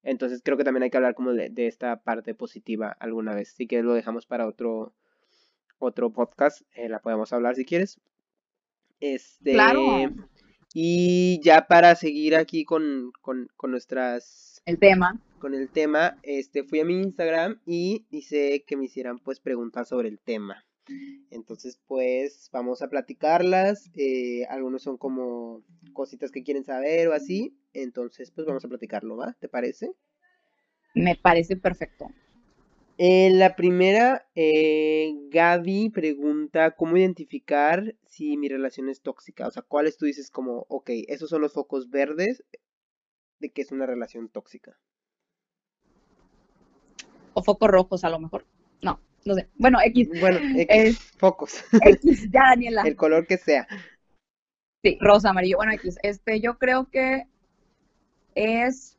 Entonces 0.02 0.42
creo 0.44 0.58
que 0.58 0.64
también 0.64 0.82
hay 0.82 0.90
que 0.90 0.98
hablar 0.98 1.14
como 1.14 1.34
de, 1.34 1.50
de 1.50 1.68
esta 1.68 2.02
parte 2.02 2.34
positiva 2.34 2.90
alguna 3.00 3.36
vez. 3.36 3.50
Si 3.50 3.68
quieres 3.68 3.86
lo 3.86 3.94
dejamos 3.94 4.26
para 4.26 4.48
otro 4.48 4.94
otro 5.78 6.12
podcast, 6.12 6.64
eh, 6.74 6.90
la 6.90 7.00
podemos 7.00 7.32
hablar 7.34 7.54
si 7.56 7.66
quieres. 7.66 8.00
Este 9.00 9.54
Claro. 9.54 9.82
y 10.74 11.40
ya 11.44 11.68
para 11.68 11.96
seguir 11.96 12.36
aquí 12.36 12.66
con, 12.66 13.12
con, 13.22 13.50
con 13.56 13.72
nuestras 13.72 14.62
El 14.66 14.80
tema. 14.80 15.20
con 15.40 15.54
el 15.54 15.70
tema, 15.70 16.18
este 16.24 16.64
fui 16.64 16.80
a 16.80 16.86
mi 16.86 17.02
Instagram 17.02 17.60
y 17.66 18.06
hice 18.10 18.64
que 18.66 18.76
me 18.78 18.86
hicieran 18.86 19.20
pues 19.20 19.40
preguntas 19.40 19.90
sobre 19.90 20.10
el 20.10 20.20
tema. 20.20 20.64
Entonces 21.32 21.80
pues 21.88 22.50
vamos 22.54 22.82
a 22.82 22.90
platicarlas. 22.90 23.92
eh, 23.96 24.46
algunos 24.50 24.82
son 24.84 24.98
como 24.98 25.64
cositas 25.94 26.32
que 26.32 26.44
quieren 26.44 26.64
saber 26.64 27.08
o 27.10 27.14
así. 27.14 27.58
Entonces 27.74 28.32
pues 28.32 28.48
vamos 28.48 28.64
a 28.66 28.70
platicarlo, 28.70 29.18
¿va? 29.18 29.36
¿Te 29.40 29.50
parece? 29.50 29.92
Me 30.96 31.16
parece 31.16 31.56
perfecto. 31.58 32.08
Eh, 33.00 33.30
la 33.32 33.56
primera, 33.56 34.28
eh, 34.34 35.14
Gaby 35.30 35.90
pregunta 35.90 36.72
cómo 36.72 36.98
identificar 36.98 37.96
si 38.08 38.38
mi 38.38 38.50
relación 38.50 38.90
es 38.90 39.02
tóxica. 39.02 39.48
O 39.48 39.52
sea, 39.52 39.62
¿cuáles 39.62 39.98
tú 39.98 40.06
dices 40.06 40.32
como, 40.32 40.66
ok, 40.68 40.90
esos 41.08 41.30
son 41.30 41.42
los 41.42 41.54
focos 41.54 41.92
verdes 41.92 42.44
de 43.40 43.50
que 43.50 43.62
es 43.62 43.72
una 43.72 43.86
relación 43.86 44.30
tóxica? 44.30 44.80
O 47.34 47.44
focos 47.44 47.70
rojos, 47.70 48.04
a 48.04 48.10
lo 48.10 48.20
mejor. 48.20 48.46
No, 48.82 49.00
no 49.26 49.36
sé. 49.36 49.48
Bueno, 49.58 49.78
X. 49.84 50.10
Bueno, 50.20 50.40
X, 50.58 51.00
focos, 51.18 51.64
X, 51.80 52.30
ya, 52.32 52.42
Daniela. 52.50 52.82
el 52.82 52.96
color 52.96 53.28
que 53.28 53.38
sea. 53.38 53.68
Sí, 54.84 54.98
rosa, 55.00 55.30
amarillo. 55.30 55.58
Bueno, 55.58 55.72
X. 55.74 56.00
Este, 56.02 56.42
yo 56.42 56.58
creo 56.58 56.90
que 56.90 57.28
es 58.34 58.97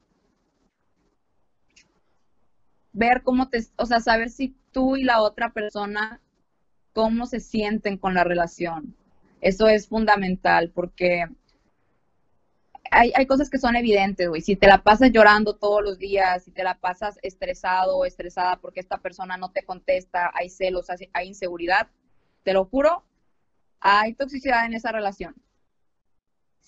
ver 2.98 3.22
cómo 3.22 3.48
te, 3.48 3.64
o 3.76 3.86
sea, 3.86 4.00
saber 4.00 4.30
si 4.30 4.54
tú 4.72 4.96
y 4.96 5.04
la 5.04 5.22
otra 5.22 5.52
persona, 5.52 6.20
cómo 6.92 7.26
se 7.26 7.40
sienten 7.40 7.96
con 7.98 8.14
la 8.14 8.24
relación. 8.24 8.96
Eso 9.40 9.68
es 9.68 9.88
fundamental 9.88 10.70
porque 10.74 11.26
hay, 12.90 13.12
hay 13.14 13.26
cosas 13.26 13.50
que 13.50 13.58
son 13.58 13.76
evidentes, 13.76 14.28
güey. 14.28 14.40
Si 14.40 14.56
te 14.56 14.66
la 14.66 14.82
pasas 14.82 15.12
llorando 15.12 15.56
todos 15.56 15.82
los 15.82 15.98
días, 15.98 16.44
si 16.44 16.50
te 16.50 16.64
la 16.64 16.74
pasas 16.74 17.18
estresado 17.22 17.96
o 17.96 18.04
estresada 18.04 18.56
porque 18.56 18.80
esta 18.80 18.98
persona 18.98 19.36
no 19.36 19.50
te 19.52 19.62
contesta, 19.62 20.30
hay 20.34 20.50
celos, 20.50 20.86
hay 21.12 21.28
inseguridad, 21.28 21.88
te 22.42 22.52
lo 22.52 22.64
juro 22.64 23.04
hay 23.80 24.14
toxicidad 24.14 24.66
en 24.66 24.74
esa 24.74 24.92
relación. 24.92 25.34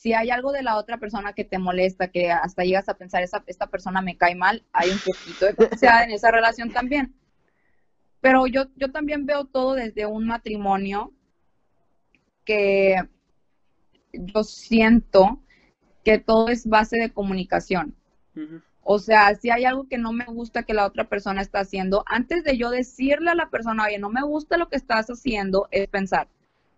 Si 0.00 0.14
hay 0.14 0.30
algo 0.30 0.50
de 0.50 0.62
la 0.62 0.78
otra 0.78 0.96
persona 0.96 1.34
que 1.34 1.44
te 1.44 1.58
molesta, 1.58 2.08
que 2.08 2.32
hasta 2.32 2.64
llegas 2.64 2.88
a 2.88 2.94
pensar, 2.94 3.22
esa, 3.22 3.44
esta 3.46 3.66
persona 3.66 4.00
me 4.00 4.16
cae 4.16 4.34
mal, 4.34 4.64
hay 4.72 4.88
un 4.88 4.98
poquito 4.98 5.44
de 5.44 5.52
toxicidad 5.52 6.04
en 6.04 6.12
esa 6.12 6.30
relación 6.30 6.72
también. 6.72 7.14
Pero 8.22 8.46
yo, 8.46 8.64
yo 8.76 8.90
también 8.90 9.26
veo 9.26 9.44
todo 9.44 9.74
desde 9.74 10.06
un 10.06 10.26
matrimonio 10.26 11.12
que 12.46 12.96
yo 14.14 14.42
siento 14.42 15.42
que 16.02 16.18
todo 16.18 16.48
es 16.48 16.66
base 16.66 16.96
de 16.96 17.12
comunicación. 17.12 17.94
O 18.82 18.98
sea, 18.98 19.34
si 19.34 19.50
hay 19.50 19.66
algo 19.66 19.86
que 19.86 19.98
no 19.98 20.12
me 20.12 20.24
gusta 20.24 20.62
que 20.62 20.72
la 20.72 20.86
otra 20.86 21.10
persona 21.10 21.42
está 21.42 21.60
haciendo, 21.60 22.04
antes 22.06 22.42
de 22.42 22.56
yo 22.56 22.70
decirle 22.70 23.32
a 23.32 23.34
la 23.34 23.50
persona, 23.50 23.84
oye, 23.84 23.98
no 23.98 24.08
me 24.08 24.22
gusta 24.22 24.56
lo 24.56 24.70
que 24.70 24.76
estás 24.76 25.08
haciendo, 25.08 25.68
es 25.70 25.88
pensar, 25.88 26.28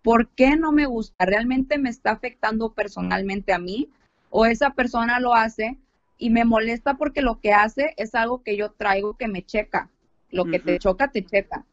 ¿por 0.03 0.29
qué 0.29 0.55
no 0.55 0.71
me 0.71 0.85
gusta? 0.85 1.25
¿Realmente 1.25 1.77
me 1.79 1.89
está 1.89 2.11
afectando 2.11 2.73
personalmente 2.73 3.53
a 3.53 3.59
mí? 3.59 3.89
¿O 4.29 4.45
esa 4.45 4.71
persona 4.71 5.19
lo 5.19 5.33
hace 5.33 5.79
y 6.17 6.29
me 6.29 6.45
molesta 6.45 6.95
porque 6.95 7.21
lo 7.21 7.39
que 7.39 7.53
hace 7.53 7.93
es 7.97 8.13
algo 8.13 8.43
que 8.43 8.57
yo 8.57 8.71
traigo 8.71 9.17
que 9.17 9.27
me 9.27 9.43
checa? 9.43 9.89
Lo 10.29 10.45
que 10.45 10.59
te 10.59 10.77
choca, 10.79 11.11
te 11.11 11.23
checa. 11.23 11.65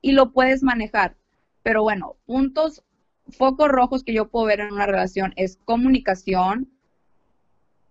Y 0.00 0.12
lo 0.12 0.32
puedes 0.32 0.62
manejar. 0.62 1.16
Pero 1.62 1.82
bueno, 1.82 2.16
puntos, 2.26 2.84
focos 3.28 3.68
rojos 3.68 4.04
que 4.04 4.14
yo 4.14 4.28
puedo 4.28 4.46
ver 4.46 4.60
en 4.60 4.72
una 4.72 4.86
relación 4.86 5.32
es 5.36 5.58
comunicación, 5.64 6.70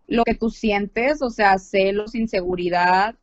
lo 0.07 0.23
que 0.23 0.35
tú 0.35 0.49
sientes, 0.49 1.21
o 1.21 1.29
sea, 1.29 1.57
celos, 1.57 2.15
inseguridad. 2.15 3.15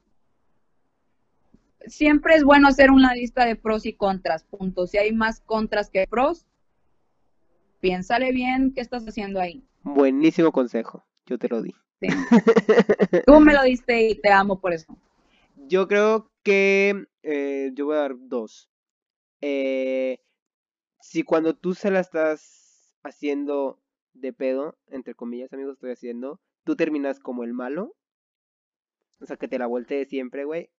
Siempre 1.86 2.34
es 2.34 2.44
bueno 2.44 2.68
hacer 2.68 2.90
una 2.90 3.14
lista 3.14 3.44
de 3.44 3.56
pros 3.56 3.86
y 3.86 3.94
contras, 3.94 4.44
punto. 4.44 4.86
Si 4.86 4.98
hay 4.98 5.12
más 5.12 5.40
contras 5.40 5.90
que 5.90 6.06
pros, 6.08 6.46
piénsale 7.80 8.32
bien 8.32 8.72
qué 8.74 8.80
estás 8.80 9.06
haciendo 9.06 9.40
ahí. 9.40 9.64
Buenísimo 9.82 10.52
consejo, 10.52 11.04
yo 11.26 11.38
te 11.38 11.48
lo 11.48 11.62
di. 11.62 11.74
Sí. 12.00 12.08
Tú 13.26 13.40
me 13.40 13.54
lo 13.54 13.62
diste 13.62 14.08
y 14.08 14.14
te 14.14 14.30
amo 14.30 14.60
por 14.60 14.72
eso. 14.72 14.96
Yo 15.68 15.88
creo 15.88 16.30
que 16.42 17.06
eh, 17.22 17.70
yo 17.74 17.86
voy 17.86 17.96
a 17.96 18.00
dar 18.00 18.14
dos. 18.18 18.70
Eh, 19.40 20.18
si 21.00 21.22
cuando 21.22 21.54
tú 21.54 21.74
se 21.74 21.90
la 21.90 22.00
estás 22.00 22.94
haciendo 23.02 23.80
de 24.12 24.32
pedo, 24.32 24.78
entre 24.88 25.14
comillas, 25.14 25.52
amigos, 25.52 25.74
estoy 25.74 25.92
haciendo, 25.92 26.40
tú 26.64 26.76
terminas 26.76 27.20
como 27.20 27.44
el 27.44 27.52
malo. 27.52 27.94
O 29.20 29.26
sea, 29.26 29.36
que 29.36 29.48
te 29.48 29.58
la 29.58 29.66
voltee 29.66 30.06
siempre, 30.06 30.44
güey. 30.44 30.70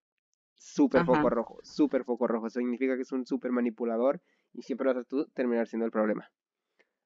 Súper 0.64 1.04
foco 1.04 1.30
rojo, 1.30 1.60
súper 1.64 2.04
foco 2.06 2.28
rojo. 2.28 2.50
Significa 2.50 2.96
que 2.96 3.02
es 3.02 3.12
un 3.12 3.26
súper 3.26 3.52
manipulador 3.52 4.22
y 4.54 4.62
siempre 4.62 4.88
vas 4.88 4.98
a 4.98 5.04
tú 5.04 5.26
terminar 5.34 5.68
siendo 5.68 5.86
el 5.86 5.92
problema. 5.92 6.32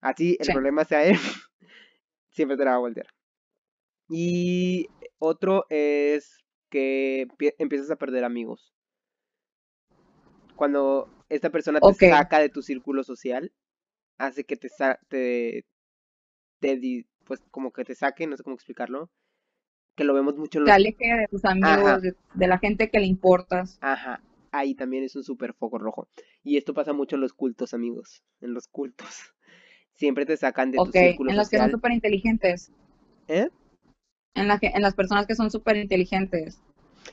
Así 0.01 0.37
el 0.39 0.47
Sí. 0.47 0.51
problema 0.51 0.85
sea 0.85 1.03
él, 1.05 1.15
siempre 2.29 2.57
te 2.57 2.65
la 2.65 2.71
va 2.71 2.77
a 2.77 2.79
voltear. 2.79 3.07
Y 4.09 4.87
otro 5.19 5.65
es 5.69 6.37
que 6.69 7.27
empie- 7.27 7.55
empiezas 7.59 7.91
a 7.91 7.95
perder 7.97 8.23
amigos. 8.23 8.73
Cuando 10.55 11.09
esta 11.29 11.49
persona 11.49 11.81
te 11.81 11.93
saca 11.93 12.39
de 12.39 12.49
tu 12.49 12.61
círculo 12.61 13.03
social, 13.03 13.51
hace 14.17 14.43
que 14.45 14.57
te, 14.57 14.69
te, 15.09 15.65
te 16.59 17.05
pues 17.25 17.41
como 17.51 17.71
que 17.71 17.85
te 17.85 17.95
saque, 17.95 18.27
no 18.27 18.37
sé 18.37 18.43
cómo 18.43 18.55
explicarlo, 18.55 19.09
que 19.95 20.03
lo 20.03 20.13
vemos 20.13 20.35
mucho 20.37 20.59
en 20.59 20.65
Te 20.65 20.71
los... 20.71 20.75
aleje 20.75 21.05
de 21.15 21.27
tus 21.29 21.45
amigos, 21.45 22.01
de, 22.01 22.15
de 22.33 22.47
la 22.47 22.57
gente 22.57 22.89
que 22.89 22.99
le 22.99 23.05
importas. 23.05 23.79
Ajá, 23.81 24.21
ahí 24.51 24.75
también 24.75 25.03
es 25.03 25.15
un 25.15 25.23
súper 25.23 25.53
foco 25.53 25.77
rojo. 25.77 26.07
Y 26.43 26.57
esto 26.57 26.73
pasa 26.73 26.93
mucho 26.93 27.15
en 27.15 27.21
los 27.21 27.33
cultos, 27.33 27.73
amigos, 27.73 28.23
en 28.41 28.53
los 28.53 28.67
cultos. 28.67 29.07
Siempre 29.95 30.25
te 30.25 30.37
sacan 30.37 30.71
de 30.71 30.77
tu 30.77 30.85
Ok, 30.85 30.95
círculo 30.95 31.31
en 31.31 31.37
los 31.37 31.49
que 31.49 31.57
son 31.57 31.71
súper 31.71 31.91
inteligentes. 31.93 32.71
¿Eh? 33.27 33.49
En, 34.35 34.47
la, 34.47 34.59
que- 34.59 34.71
en 34.73 34.81
las 34.81 34.93
personas 34.93 35.25
que 35.27 35.35
son 35.35 35.49
súper 35.49 35.77
inteligentes. 35.77 36.59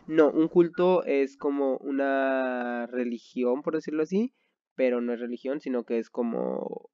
No, 0.07 0.31
un 0.31 0.49
culto 0.49 1.05
es 1.05 1.37
como 1.37 1.77
una 1.79 2.87
religión, 2.87 3.63
por 3.63 3.75
decirlo 3.75 4.03
así, 4.03 4.33
pero 4.75 5.01
no 5.01 5.13
es 5.13 5.21
religión, 5.21 5.61
sino 5.61 5.85
que 5.85 5.99
es 5.99 6.11
como... 6.11 6.91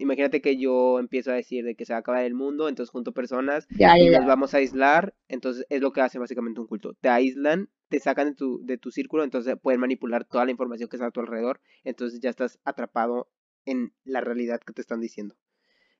Imagínate 0.00 0.40
que 0.40 0.56
yo 0.56 0.98
empiezo 0.98 1.30
a 1.30 1.34
decir 1.34 1.64
de 1.64 1.74
que 1.74 1.84
se 1.84 1.92
va 1.92 1.98
a 1.98 2.00
acabar 2.00 2.24
el 2.24 2.34
mundo, 2.34 2.68
entonces 2.68 2.90
junto 2.90 3.12
personas 3.12 3.68
Ya, 3.70 3.98
y 3.98 4.06
ya, 4.10 4.20
ya. 4.20 4.26
vamos 4.26 4.54
a 4.54 4.58
aislar, 4.58 5.14
entonces 5.28 5.66
es 5.68 5.80
lo 5.80 5.92
que 5.92 6.00
hace 6.00 6.18
básicamente 6.18 6.60
un 6.60 6.66
culto. 6.66 6.94
Te 7.00 7.08
aíslan, 7.08 7.68
te 7.88 8.00
sacan 8.00 8.28
de 8.30 8.34
tu, 8.34 8.60
de 8.64 8.78
tu 8.78 8.90
círculo, 8.90 9.24
entonces 9.24 9.56
pueden 9.60 9.80
manipular 9.80 10.24
toda 10.24 10.44
la 10.46 10.50
información 10.50 10.88
que 10.88 10.96
está 10.96 11.06
a 11.06 11.10
tu 11.10 11.20
alrededor, 11.20 11.60
entonces 11.84 12.20
ya 12.20 12.30
estás 12.30 12.58
atrapado 12.64 13.28
en 13.66 13.92
la 14.04 14.20
realidad 14.20 14.60
que 14.60 14.72
te 14.72 14.80
están 14.80 15.00
diciendo. 15.00 15.36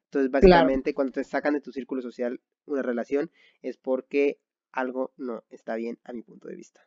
Entonces, 0.07 0.30
Claro. 0.30 0.48
básicamente, 0.48 0.94
cuando 0.94 1.12
te 1.12 1.22
sacan 1.24 1.55
de 1.55 1.61
tu 1.61 1.70
círculo 1.72 2.03
social 2.03 2.40
una 2.66 2.82
relación, 2.82 3.30
es 3.62 3.76
porque 3.76 4.38
algo 4.72 5.12
no 5.16 5.44
está 5.51 5.76
bien 5.76 5.98
a 6.05 6.12
mi 6.12 6.22
punto 6.22 6.48
de 6.48 6.57
vista. 6.57 6.80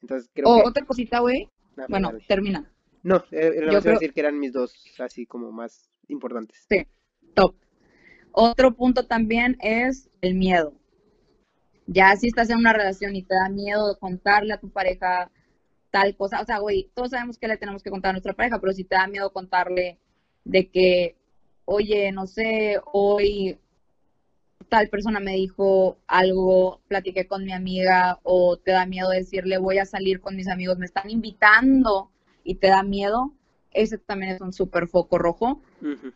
Entonces, 0.00 0.30
creo 0.32 0.48
O 0.48 0.62
que... 0.62 0.68
otra 0.68 0.84
cosita, 0.86 1.20
güey. 1.20 1.48
Bueno, 1.88 2.08
dale. 2.12 2.24
termina. 2.26 2.72
No, 3.02 3.22
eh, 3.30 3.52
nada 3.60 3.72
más 3.72 3.84
iba 3.84 3.92
a 3.92 3.94
decir 3.94 4.12
que 4.12 4.20
eran 4.20 4.38
mis 4.38 4.52
dos, 4.52 4.74
así 4.98 5.26
como 5.26 5.52
más 5.52 5.90
importantes. 6.10 6.66
Sí, 6.68 6.86
top. 7.34 7.54
Otro 8.32 8.74
punto 8.74 9.06
también 9.06 9.56
es 9.60 10.08
el 10.20 10.34
miedo. 10.34 10.74
Ya 11.86 12.14
si 12.16 12.28
estás 12.28 12.50
en 12.50 12.58
una 12.58 12.72
relación 12.72 13.16
y 13.16 13.22
te 13.22 13.34
da 13.34 13.48
miedo 13.48 13.98
contarle 13.98 14.54
a 14.54 14.60
tu 14.60 14.70
pareja 14.70 15.30
tal 15.90 16.16
cosa, 16.16 16.40
o 16.40 16.44
sea, 16.44 16.58
güey, 16.58 16.90
todos 16.94 17.10
sabemos 17.10 17.36
que 17.36 17.48
le 17.48 17.56
tenemos 17.56 17.82
que 17.82 17.90
contar 17.90 18.10
a 18.10 18.12
nuestra 18.12 18.34
pareja, 18.34 18.60
pero 18.60 18.72
si 18.72 18.84
te 18.84 18.94
da 18.94 19.08
miedo 19.08 19.32
contarle 19.32 19.98
de 20.44 20.70
que, 20.70 21.16
oye, 21.64 22.12
no 22.12 22.26
sé, 22.28 22.80
hoy 22.92 23.58
tal 24.68 24.88
persona 24.88 25.18
me 25.20 25.32
dijo 25.32 25.98
algo, 26.06 26.80
platiqué 26.86 27.26
con 27.26 27.44
mi 27.44 27.52
amiga, 27.52 28.20
o 28.22 28.56
te 28.56 28.70
da 28.70 28.86
miedo 28.86 29.10
decirle 29.10 29.58
voy 29.58 29.78
a 29.78 29.84
salir 29.84 30.20
con 30.20 30.36
mis 30.36 30.48
amigos, 30.48 30.78
me 30.78 30.86
están 30.86 31.10
invitando 31.10 32.10
y 32.44 32.54
te 32.54 32.68
da 32.68 32.82
miedo, 32.82 33.34
ese 33.72 33.98
también 33.98 34.32
es 34.32 34.40
un 34.40 34.52
súper 34.52 34.88
foco 34.88 35.18
rojo 35.18 35.60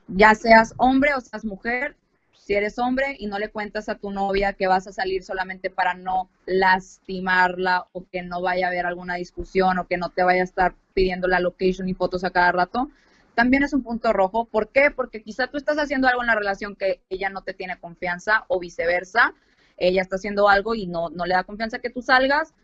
ya 0.09 0.35
seas 0.35 0.75
hombre 0.77 1.15
o 1.15 1.21
seas 1.21 1.45
mujer, 1.45 1.97
si 2.45 2.55
eres 2.55 2.79
hombre 2.79 3.17
y 3.19 3.27
no 3.27 3.39
le 3.39 3.49
cuentas 3.49 3.89
a 3.89 3.95
tu 3.95 4.11
novia 4.11 4.53
que 4.53 4.67
vas 4.67 4.87
a 4.87 4.93
salir 4.93 5.23
solamente 5.23 5.71
para 5.71 5.95
no 5.95 6.29
lastimarla 6.45 7.87
o 7.93 8.05
que 8.11 8.23
no 8.23 8.43
vaya 8.43 8.67
a 8.67 8.69
haber 8.69 8.85
alguna 8.85 9.15
discusión 9.15 9.79
o 9.79 9.87
que 9.87 9.97
no 9.97 10.11
te 10.11 10.23
vaya 10.23 10.43
a 10.43 10.45
estar 10.45 10.75
pidiendo 10.93 11.27
la 11.27 11.41
location 11.41 11.89
y 11.89 11.95
fotos 11.95 12.23
a 12.23 12.31
cada 12.31 12.53
rato, 12.53 12.91
también 13.35 13.63
es 13.63 13.73
un 13.73 13.83
punto 13.83 14.13
rojo. 14.13 14.45
¿Por 14.45 14.69
qué? 14.69 14.91
Porque 14.91 15.23
quizá 15.23 15.47
tú 15.47 15.57
estás 15.57 15.79
haciendo 15.79 16.07
algo 16.07 16.23
en 16.23 16.29
la 16.29 16.35
relación 16.35 16.77
que 16.77 17.01
ella 17.09 17.31
no 17.31 17.43
te 17.43 17.55
tiene 17.55 17.79
confianza 17.79 18.45
o 18.49 18.61
viceversa. 18.61 19.35
Ella 19.77 20.03
está 20.03 20.17
haciendo 20.17 20.49
algo 20.49 20.75
y 20.75 20.87
no, 20.87 21.09
no 21.09 21.25
le 21.25 21.35
da 21.35 21.45
confianza 21.45 21.79
que 21.79 21.91
tú 21.91 22.03
salgas. 22.03 22.55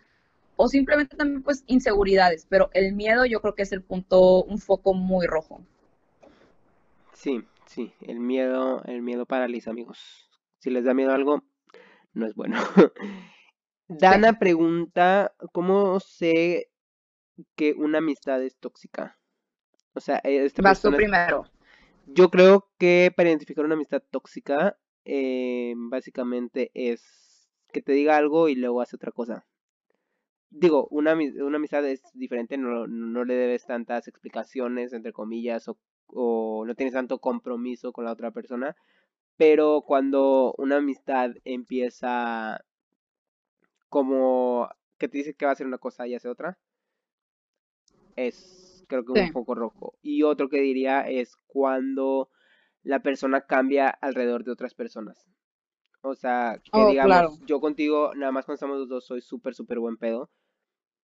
O 0.62 0.68
simplemente 0.68 1.16
también 1.16 1.42
pues 1.42 1.64
inseguridades. 1.68 2.44
Pero 2.46 2.68
el 2.74 2.92
miedo 2.92 3.24
yo 3.24 3.40
creo 3.40 3.54
que 3.54 3.62
es 3.62 3.72
el 3.72 3.82
punto, 3.82 4.44
un 4.44 4.58
foco 4.58 4.92
muy 4.92 5.26
rojo. 5.26 5.64
Sí, 7.14 7.42
sí, 7.64 7.94
el 8.02 8.20
miedo, 8.20 8.82
el 8.84 9.00
miedo 9.00 9.24
paraliza, 9.24 9.70
amigos. 9.70 10.28
Si 10.58 10.68
les 10.68 10.84
da 10.84 10.92
miedo 10.92 11.12
algo, 11.12 11.42
no 12.12 12.26
es 12.26 12.34
bueno. 12.34 12.58
Dana 13.88 14.38
pregunta, 14.38 15.32
¿cómo 15.52 15.98
sé 15.98 16.68
que 17.56 17.72
una 17.72 17.96
amistad 17.96 18.42
es 18.42 18.58
tóxica? 18.58 19.18
O 19.94 20.00
sea, 20.00 20.20
eh, 20.24 20.44
esta 20.44 20.60
Vas 20.60 20.80
persona 20.80 20.98
primero. 20.98 21.46
Yo 22.04 22.30
creo 22.30 22.68
que 22.78 23.10
para 23.16 23.30
identificar 23.30 23.64
una 23.64 23.76
amistad 23.76 24.02
tóxica, 24.10 24.76
eh, 25.06 25.72
básicamente 25.74 26.70
es 26.74 27.48
que 27.72 27.80
te 27.80 27.92
diga 27.92 28.18
algo 28.18 28.50
y 28.50 28.56
luego 28.56 28.82
hace 28.82 28.96
otra 28.96 29.10
cosa. 29.10 29.46
Digo, 30.50 30.88
una, 30.90 31.14
una 31.14 31.56
amistad 31.56 31.86
es 31.86 32.02
diferente, 32.14 32.58
no, 32.58 32.86
no 32.86 33.24
le 33.24 33.34
debes 33.34 33.66
tantas 33.66 34.08
explicaciones, 34.08 34.92
entre 34.92 35.12
comillas, 35.12 35.68
o, 35.68 35.78
o 36.08 36.64
no 36.66 36.74
tienes 36.74 36.94
tanto 36.94 37.20
compromiso 37.20 37.92
con 37.92 38.04
la 38.04 38.12
otra 38.12 38.32
persona, 38.32 38.76
pero 39.36 39.82
cuando 39.86 40.54
una 40.58 40.78
amistad 40.78 41.32
empieza 41.44 42.60
como 43.90 44.68
que 44.98 45.08
te 45.08 45.18
dice 45.18 45.34
que 45.34 45.44
va 45.44 45.50
a 45.50 45.52
hacer 45.52 45.66
una 45.66 45.76
cosa 45.78 46.06
y 46.06 46.14
hace 46.14 46.28
otra, 46.28 46.58
es 48.16 48.84
creo 48.88 49.04
que 49.04 49.12
un 49.12 49.26
Sí. 49.26 49.32
foco 49.32 49.54
rojo. 49.54 49.94
Y 50.02 50.22
otro 50.22 50.48
que 50.48 50.60
diría 50.60 51.02
es 51.02 51.36
cuando 51.46 52.28
la 52.82 53.00
persona 53.02 53.42
cambia 53.42 53.88
alrededor 53.88 54.44
de 54.44 54.52
otras 54.52 54.74
personas. 54.74 55.28
O 56.02 56.14
sea, 56.14 56.60
que 56.72 56.72
Oh, 56.72 56.86
digamos, 56.86 57.08
claro. 57.08 57.38
yo 57.46 57.60
contigo, 57.60 58.14
nada 58.14 58.32
más 58.32 58.46
cuando 58.46 58.56
estamos 58.56 58.78
los 58.78 58.88
dos, 58.88 59.06
soy 59.06 59.22
súper, 59.22 59.54
súper 59.54 59.80
buen 59.80 59.96
pedo. 59.98 60.30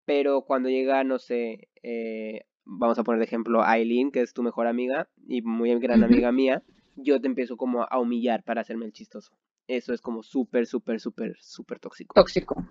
Pero 0.05 0.41
cuando 0.41 0.69
llega, 0.69 1.03
no 1.03 1.19
sé, 1.19 1.69
eh, 1.83 2.45
vamos 2.63 2.99
a 2.99 3.03
poner 3.03 3.19
de 3.19 3.25
ejemplo 3.25 3.61
a 3.61 3.71
Aileen, 3.71 4.11
que 4.11 4.21
es 4.21 4.33
tu 4.33 4.43
mejor 4.43 4.67
amiga 4.67 5.07
y 5.27 5.41
muy 5.41 5.77
gran 5.79 6.03
amiga 6.03 6.31
mía, 6.31 6.63
yo 6.95 7.19
te 7.19 7.27
empiezo 7.27 7.57
como 7.57 7.83
a 7.83 7.99
humillar 7.99 8.43
para 8.43 8.61
hacerme 8.61 8.85
el 8.85 8.93
chistoso. 8.93 9.33
Eso 9.67 9.93
es 9.93 10.01
como 10.01 10.21
súper, 10.21 10.67
súper, 10.67 10.99
súper, 10.99 11.35
súper 11.39 11.79
tóxico. 11.79 12.13
Tóxico. 12.13 12.63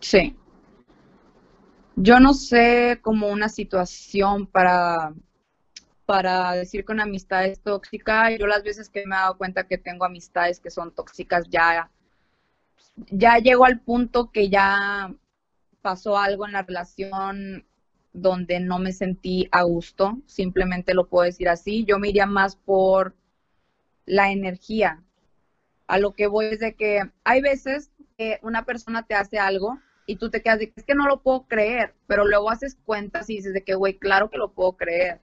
Sí. 0.00 0.36
Yo 1.96 2.20
no 2.20 2.34
sé 2.34 2.98
como 3.02 3.28
una 3.28 3.48
situación 3.48 4.46
para 4.46 5.14
para 6.06 6.52
decir 6.52 6.84
que 6.84 6.92
una 6.92 7.02
amistad 7.02 7.46
es 7.46 7.60
tóxica. 7.60 8.34
Yo 8.36 8.46
las 8.46 8.62
veces 8.62 8.88
que 8.88 9.04
me 9.06 9.16
he 9.16 9.18
dado 9.18 9.36
cuenta 9.36 9.66
que 9.66 9.76
tengo 9.76 10.04
amistades 10.04 10.60
que 10.60 10.70
son 10.70 10.94
tóxicas, 10.94 11.48
ya, 11.50 11.90
ya 13.10 13.38
llego 13.38 13.64
al 13.64 13.80
punto 13.80 14.30
que 14.30 14.48
ya 14.48 15.12
pasó 15.86 16.18
algo 16.18 16.44
en 16.44 16.52
la 16.52 16.62
relación 16.62 17.64
donde 18.12 18.58
no 18.58 18.80
me 18.80 18.90
sentí 18.90 19.46
a 19.52 19.62
gusto, 19.62 20.18
simplemente 20.26 20.94
lo 20.94 21.06
puedo 21.06 21.24
decir 21.24 21.48
así. 21.48 21.84
Yo 21.84 22.00
me 22.00 22.08
iría 22.08 22.26
más 22.26 22.56
por 22.56 23.14
la 24.04 24.32
energía. 24.32 25.00
A 25.86 26.00
lo 26.00 26.10
que 26.10 26.26
voy 26.26 26.46
es 26.46 26.58
de 26.58 26.74
que 26.74 27.08
hay 27.22 27.40
veces 27.40 27.92
que 28.18 28.40
una 28.42 28.64
persona 28.64 29.04
te 29.04 29.14
hace 29.14 29.38
algo 29.38 29.78
y 30.06 30.16
tú 30.16 30.28
te 30.28 30.42
quedas 30.42 30.58
de 30.58 30.70
que 30.70 30.80
es 30.80 30.84
que 30.84 30.96
no 30.96 31.06
lo 31.06 31.22
puedo 31.22 31.46
creer, 31.46 31.94
pero 32.08 32.26
luego 32.26 32.50
haces 32.50 32.76
cuentas 32.84 33.30
y 33.30 33.36
dices 33.36 33.54
de 33.54 33.62
que, 33.62 33.76
güey, 33.76 33.96
claro 33.96 34.28
que 34.28 34.38
lo 34.38 34.50
puedo 34.50 34.72
creer. 34.72 35.20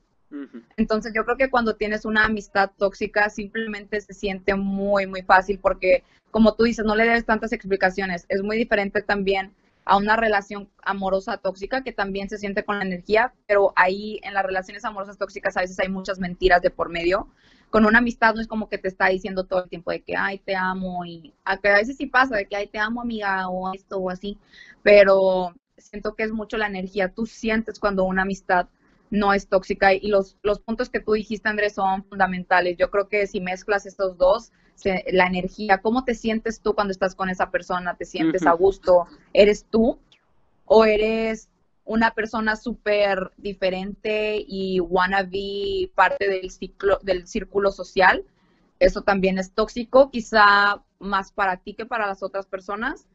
Entonces 0.78 1.12
yo 1.14 1.26
creo 1.26 1.36
que 1.36 1.50
cuando 1.50 1.76
tienes 1.76 2.06
una 2.06 2.24
amistad 2.24 2.72
tóxica 2.78 3.30
simplemente 3.30 4.00
se 4.00 4.14
siente 4.14 4.56
muy, 4.56 5.08
muy 5.08 5.24
fácil 5.24 5.60
porque 5.60 6.04
como 6.32 6.56
tú 6.56 6.64
dices, 6.64 6.86
no 6.86 6.96
le 6.96 7.04
debes 7.04 7.26
tantas 7.26 7.52
explicaciones. 7.52 8.26
Es 8.30 8.42
muy 8.42 8.58
diferente 8.58 9.02
también 9.02 9.52
a 9.86 9.98
una 9.98 10.16
relación 10.16 10.70
amorosa 10.84 11.38
tóxica 11.38 11.84
que 11.84 11.92
también 11.92 12.30
se 12.30 12.38
siente 12.38 12.64
con 12.64 12.80
la 12.80 12.86
energía, 12.86 13.34
pero 13.48 13.74
ahí 13.76 14.20
en 14.24 14.34
las 14.34 14.46
relaciones 14.46 14.86
amorosas 14.86 15.18
tóxicas 15.18 15.58
a 15.58 15.62
veces 15.62 15.80
hay 15.80 15.90
muchas 15.90 16.20
mentiras 16.20 16.62
de 16.62 16.70
por 16.70 16.90
medio. 16.90 17.28
Con 17.70 17.86
una 17.86 18.00
amistad 18.00 18.36
no 18.36 18.42
es 18.42 18.48
como 18.48 18.70
que 18.70 18.78
te 18.78 18.88
está 18.88 19.08
diciendo 19.08 19.46
todo 19.46 19.64
el 19.64 19.70
tiempo 19.70 19.92
de 19.92 20.02
que, 20.02 20.16
ay, 20.16 20.40
te 20.40 20.56
amo, 20.56 21.06
y 21.06 21.34
a, 21.44 21.54
a 21.54 21.78
veces 21.78 21.98
sí 21.98 22.06
pasa 22.06 22.36
de 22.36 22.48
que, 22.48 22.56
ay, 22.56 22.68
te 22.68 22.80
amo, 22.80 23.02
amiga, 23.02 23.48
o 23.50 23.74
esto 23.74 23.98
o 23.98 24.10
así, 24.10 24.38
pero 24.84 25.54
siento 25.78 26.16
que 26.16 26.24
es 26.24 26.32
mucho 26.32 26.58
la 26.58 26.68
energía. 26.68 27.10
Tú 27.14 27.26
sientes 27.26 27.80
cuando 27.80 28.04
una 28.04 28.22
amistad 28.24 28.68
no 29.10 29.34
es 29.34 29.48
tóxica 29.48 29.94
y 29.94 30.08
los, 30.08 30.38
los 30.42 30.60
puntos 30.60 30.90
que 30.90 31.00
tú 31.00 31.14
dijiste, 31.14 31.50
Andrés, 31.50 31.74
son 31.76 32.04
fundamentales. 32.06 32.78
Yo 32.78 32.90
creo 32.90 33.08
que 33.10 33.28
si 33.28 33.42
mezclas 33.42 33.86
estos 33.86 34.18
dos, 34.18 34.52
la 35.12 35.28
energía, 35.28 35.80
cómo 35.80 36.04
te 36.04 36.16
sientes 36.16 36.62
tú 36.62 36.74
cuando 36.74 36.92
estás 36.92 37.16
con 37.16 37.30
esa 37.30 37.50
persona, 37.52 37.96
te 37.96 38.06
sientes 38.06 38.46
a 38.46 38.52
gusto, 38.52 39.08
eres 39.34 39.66
tú 39.70 40.00
o 40.66 40.86
eres 40.86 41.50
una 41.86 42.12
persona 42.12 42.56
súper 42.56 43.32
diferente 43.38 44.44
y 44.48 44.80
wannabe 44.80 45.92
parte 45.96 46.30
del 46.30 46.50
ciclo, 46.50 47.00
del 47.04 47.28
círculo 47.28 47.72
social. 47.72 48.26
Eso 48.80 49.02
también 49.02 49.38
es 49.38 49.54
tóxico, 49.54 50.10
quizá 50.10 50.82
más 51.00 51.32
para 51.32 51.58
ti 51.58 51.74
que 51.74 51.86
para 51.86 52.08
las 52.08 52.24
otras 52.24 52.46
personas. 52.46 53.08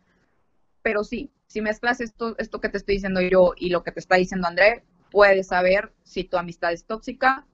Pero 0.83 1.05
sí, 1.05 1.31
si 1.47 1.61
mezclas 1.61 2.01
esto, 2.01 2.37
esto 2.39 2.61
que 2.61 2.69
te 2.69 2.79
estoy 2.79 2.97
diciendo 2.97 3.21
yo 3.21 3.53
y 3.57 3.71
lo 3.71 3.83
que 3.83 3.93
te 3.93 4.01
está 4.01 4.17
diciendo 4.17 4.47
André, 4.47 4.85
puedes 5.11 5.49
saber 5.49 5.93
si 6.05 6.25
tu 6.25 6.37
amistad 6.37 6.73
es 6.73 6.85
tóxica. 6.85 7.47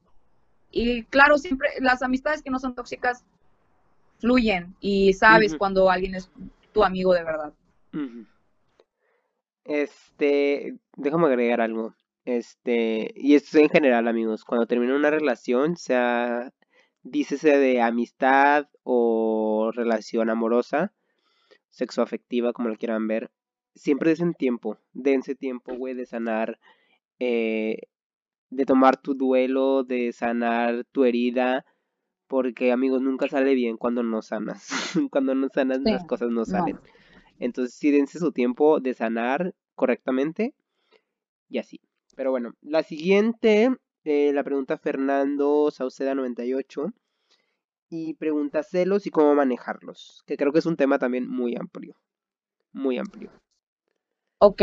Y 0.71 1.05
claro, 1.05 1.39
siempre 1.39 1.69
las 1.81 2.03
amistades 2.03 2.43
que 2.43 2.51
no 2.51 2.59
son 2.59 2.75
tóxicas 2.75 3.25
fluyen 4.19 4.75
y 4.81 5.12
sabes 5.12 5.57
cuando 5.57 5.91
alguien 5.91 6.15
es 6.15 6.31
tu 6.73 6.85
amigo 6.85 7.12
de 7.15 7.25
verdad. 7.25 7.53
Este, 9.65 10.77
déjame 10.97 11.27
agregar 11.27 11.61
algo. 11.61 11.95
Este, 12.25 13.12
y 13.17 13.35
esto 13.35 13.59
en 13.59 13.69
general, 13.69 14.09
amigos, 14.09 14.45
cuando 14.45 14.67
termina 14.67 14.97
una 14.97 15.11
relación, 15.11 15.77
sea 15.77 16.53
dícese 17.05 17.59
de 17.59 17.81
amistad 17.83 18.67
o 18.83 19.71
relación 19.73 20.31
amorosa, 20.31 20.93
sexoafectiva, 21.71 22.53
como 22.53 22.71
lo 22.71 22.77
quieran 22.77 23.07
ver, 23.07 23.31
siempre 23.75 24.11
dense 24.11 24.33
tiempo, 24.37 24.79
dense 24.93 25.35
tiempo, 25.35 25.77
güey, 25.77 25.95
de 25.95 26.07
sanar, 26.07 26.59
eh, 27.19 27.83
de 28.49 28.65
tomar 28.65 28.97
tu 28.97 29.15
duelo, 29.15 29.85
de 29.85 30.12
sanar 30.12 30.85
tu 30.93 31.05
herida, 31.05 31.67
porque 32.27 32.72
amigos, 32.72 33.03
nunca 33.03 33.29
sale 33.29 33.55
bien 33.55 33.77
cuando 33.77 34.03
no 34.03 34.22
sanas. 34.22 34.68
cuando 35.11 35.35
no 35.35 35.49
sanas 35.53 35.81
las 35.83 36.05
cosas 36.05 36.31
no 36.31 36.45
salen. 36.45 36.79
Entonces 37.39 37.75
sí 37.75 37.91
dense 37.91 38.18
su 38.18 38.33
tiempo 38.33 38.81
de 38.81 38.95
sanar 38.95 39.55
correctamente 39.75 40.55
y 41.49 41.59
así. 41.59 41.81
Pero 42.16 42.31
bueno, 42.31 42.55
la 42.62 42.83
siguiente, 42.83 43.75
eh, 44.05 44.33
la 44.33 44.45
pregunta 44.45 44.79
Fernando 44.79 45.70
Sauceda 45.70 46.14
98 46.14 46.93
y 47.91 48.14
pregunta 48.14 48.62
celos 48.62 49.07
y 49.07 49.11
cómo 49.11 49.35
manejarlos, 49.35 50.22
que 50.27 50.37
creo 50.37 50.53
que 50.53 50.59
es 50.59 50.66
un 50.66 50.77
tema 50.77 50.99
también 50.99 51.29
muy 51.29 51.55
amplio, 51.57 51.97
muy 52.72 52.99
amplio. 52.99 53.31
Ok, 54.39 54.62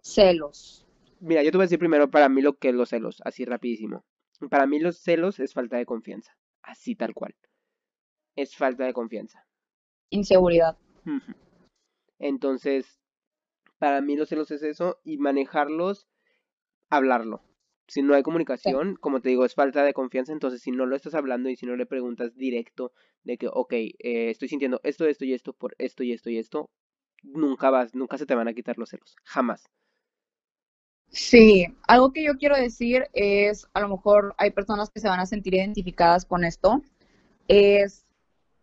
celos. 0.00 0.86
Mira, 1.20 1.42
yo 1.42 1.50
te 1.50 1.56
voy 1.56 1.64
a 1.64 1.66
decir 1.66 1.78
primero 1.78 2.10
para 2.10 2.28
mí 2.28 2.42
lo 2.42 2.54
que 2.54 2.70
es 2.70 2.74
los 2.74 2.88
celos, 2.88 3.22
así 3.24 3.44
rapidísimo. 3.44 4.04
Para 4.50 4.66
mí 4.66 4.78
los 4.78 4.98
celos 4.98 5.40
es 5.40 5.52
falta 5.52 5.76
de 5.76 5.86
confianza. 5.86 6.36
Así 6.62 6.94
tal 6.94 7.14
cual. 7.14 7.34
Es 8.36 8.56
falta 8.56 8.84
de 8.84 8.92
confianza. 8.92 9.46
Inseguridad. 10.10 10.76
Entonces, 12.18 13.00
para 13.78 14.00
mí 14.00 14.16
los 14.16 14.28
celos 14.28 14.50
es 14.50 14.62
eso 14.62 15.00
y 15.04 15.18
manejarlos, 15.18 16.06
hablarlo. 16.88 17.42
Si 17.88 18.00
no 18.00 18.14
hay 18.14 18.22
comunicación, 18.22 18.96
como 18.96 19.20
te 19.20 19.28
digo, 19.28 19.44
es 19.44 19.54
falta 19.54 19.82
de 19.84 19.92
confianza, 19.92 20.32
entonces 20.32 20.62
si 20.62 20.70
no 20.70 20.86
lo 20.86 20.94
estás 20.94 21.14
hablando 21.14 21.50
y 21.50 21.56
si 21.56 21.66
no 21.66 21.76
le 21.76 21.84
preguntas 21.84 22.34
directo 22.36 22.92
de 23.24 23.36
que, 23.36 23.48
ok, 23.48 23.72
eh, 23.72 24.30
estoy 24.30 24.48
sintiendo 24.48 24.80
esto, 24.84 25.06
esto 25.06 25.24
y 25.24 25.34
esto 25.34 25.52
por 25.52 25.74
esto 25.78 26.04
y 26.04 26.12
esto 26.12 26.30
y 26.30 26.38
esto, 26.38 26.70
nunca 27.22 27.70
vas, 27.70 27.94
nunca 27.94 28.18
se 28.18 28.26
te 28.26 28.34
van 28.34 28.48
a 28.48 28.54
quitar 28.54 28.78
los 28.78 28.90
celos, 28.90 29.16
jamás. 29.24 29.64
Sí, 31.12 31.66
algo 31.86 32.12
que 32.12 32.24
yo 32.24 32.38
quiero 32.38 32.56
decir 32.56 33.06
es, 33.12 33.68
a 33.74 33.80
lo 33.80 33.88
mejor 33.88 34.34
hay 34.38 34.50
personas 34.50 34.88
que 34.90 34.98
se 34.98 35.08
van 35.08 35.20
a 35.20 35.26
sentir 35.26 35.54
identificadas 35.54 36.24
con 36.24 36.42
esto, 36.42 36.82
es, 37.48 38.06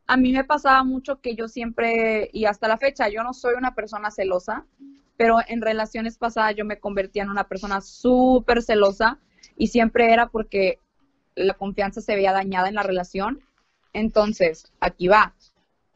a 0.07 0.17
mí 0.17 0.33
me 0.33 0.43
pasaba 0.43 0.83
mucho 0.83 1.21
que 1.21 1.35
yo 1.35 1.47
siempre, 1.47 2.29
y 2.33 2.45
hasta 2.45 2.67
la 2.67 2.77
fecha, 2.77 3.07
yo 3.07 3.21
no 3.21 3.33
soy 3.33 3.53
una 3.53 3.75
persona 3.75 4.09
celosa, 4.09 4.65
pero 5.15 5.37
en 5.47 5.61
relaciones 5.61 6.17
pasadas 6.17 6.55
yo 6.55 6.65
me 6.65 6.79
convertía 6.79 7.21
en 7.21 7.29
una 7.29 7.47
persona 7.47 7.81
súper 7.81 8.63
celosa 8.63 9.19
y 9.55 9.67
siempre 9.67 10.11
era 10.11 10.29
porque 10.29 10.79
la 11.35 11.53
confianza 11.53 12.01
se 12.01 12.15
veía 12.15 12.31
dañada 12.31 12.67
en 12.67 12.75
la 12.75 12.83
relación. 12.83 13.41
Entonces, 13.93 14.71
aquí 14.79 15.07
va. 15.07 15.35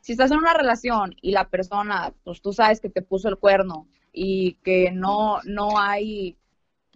Si 0.02 0.12
estás 0.12 0.30
en 0.30 0.38
una 0.38 0.54
relación 0.54 1.16
y 1.22 1.32
la 1.32 1.50
persona, 1.50 2.14
pues 2.24 2.42
tú 2.42 2.54
sabes 2.54 2.80
que 2.80 2.90
te 2.90 3.02
puso 3.02 3.30
el 3.30 3.38
cuerno 3.38 3.88
y 4.12 4.56
que 4.64 4.92
no, 4.92 5.40
no 5.46 5.80
hay 5.80 6.38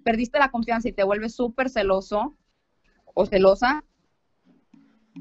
perdiste 0.04 0.40
la 0.40 0.52
confianza 0.52 0.90
y 0.90 0.94
te 0.94 1.04
vuelves 1.04 1.36
súper 1.36 1.70
celoso 1.70 2.36
o 3.14 3.26
celosa, 3.26 3.84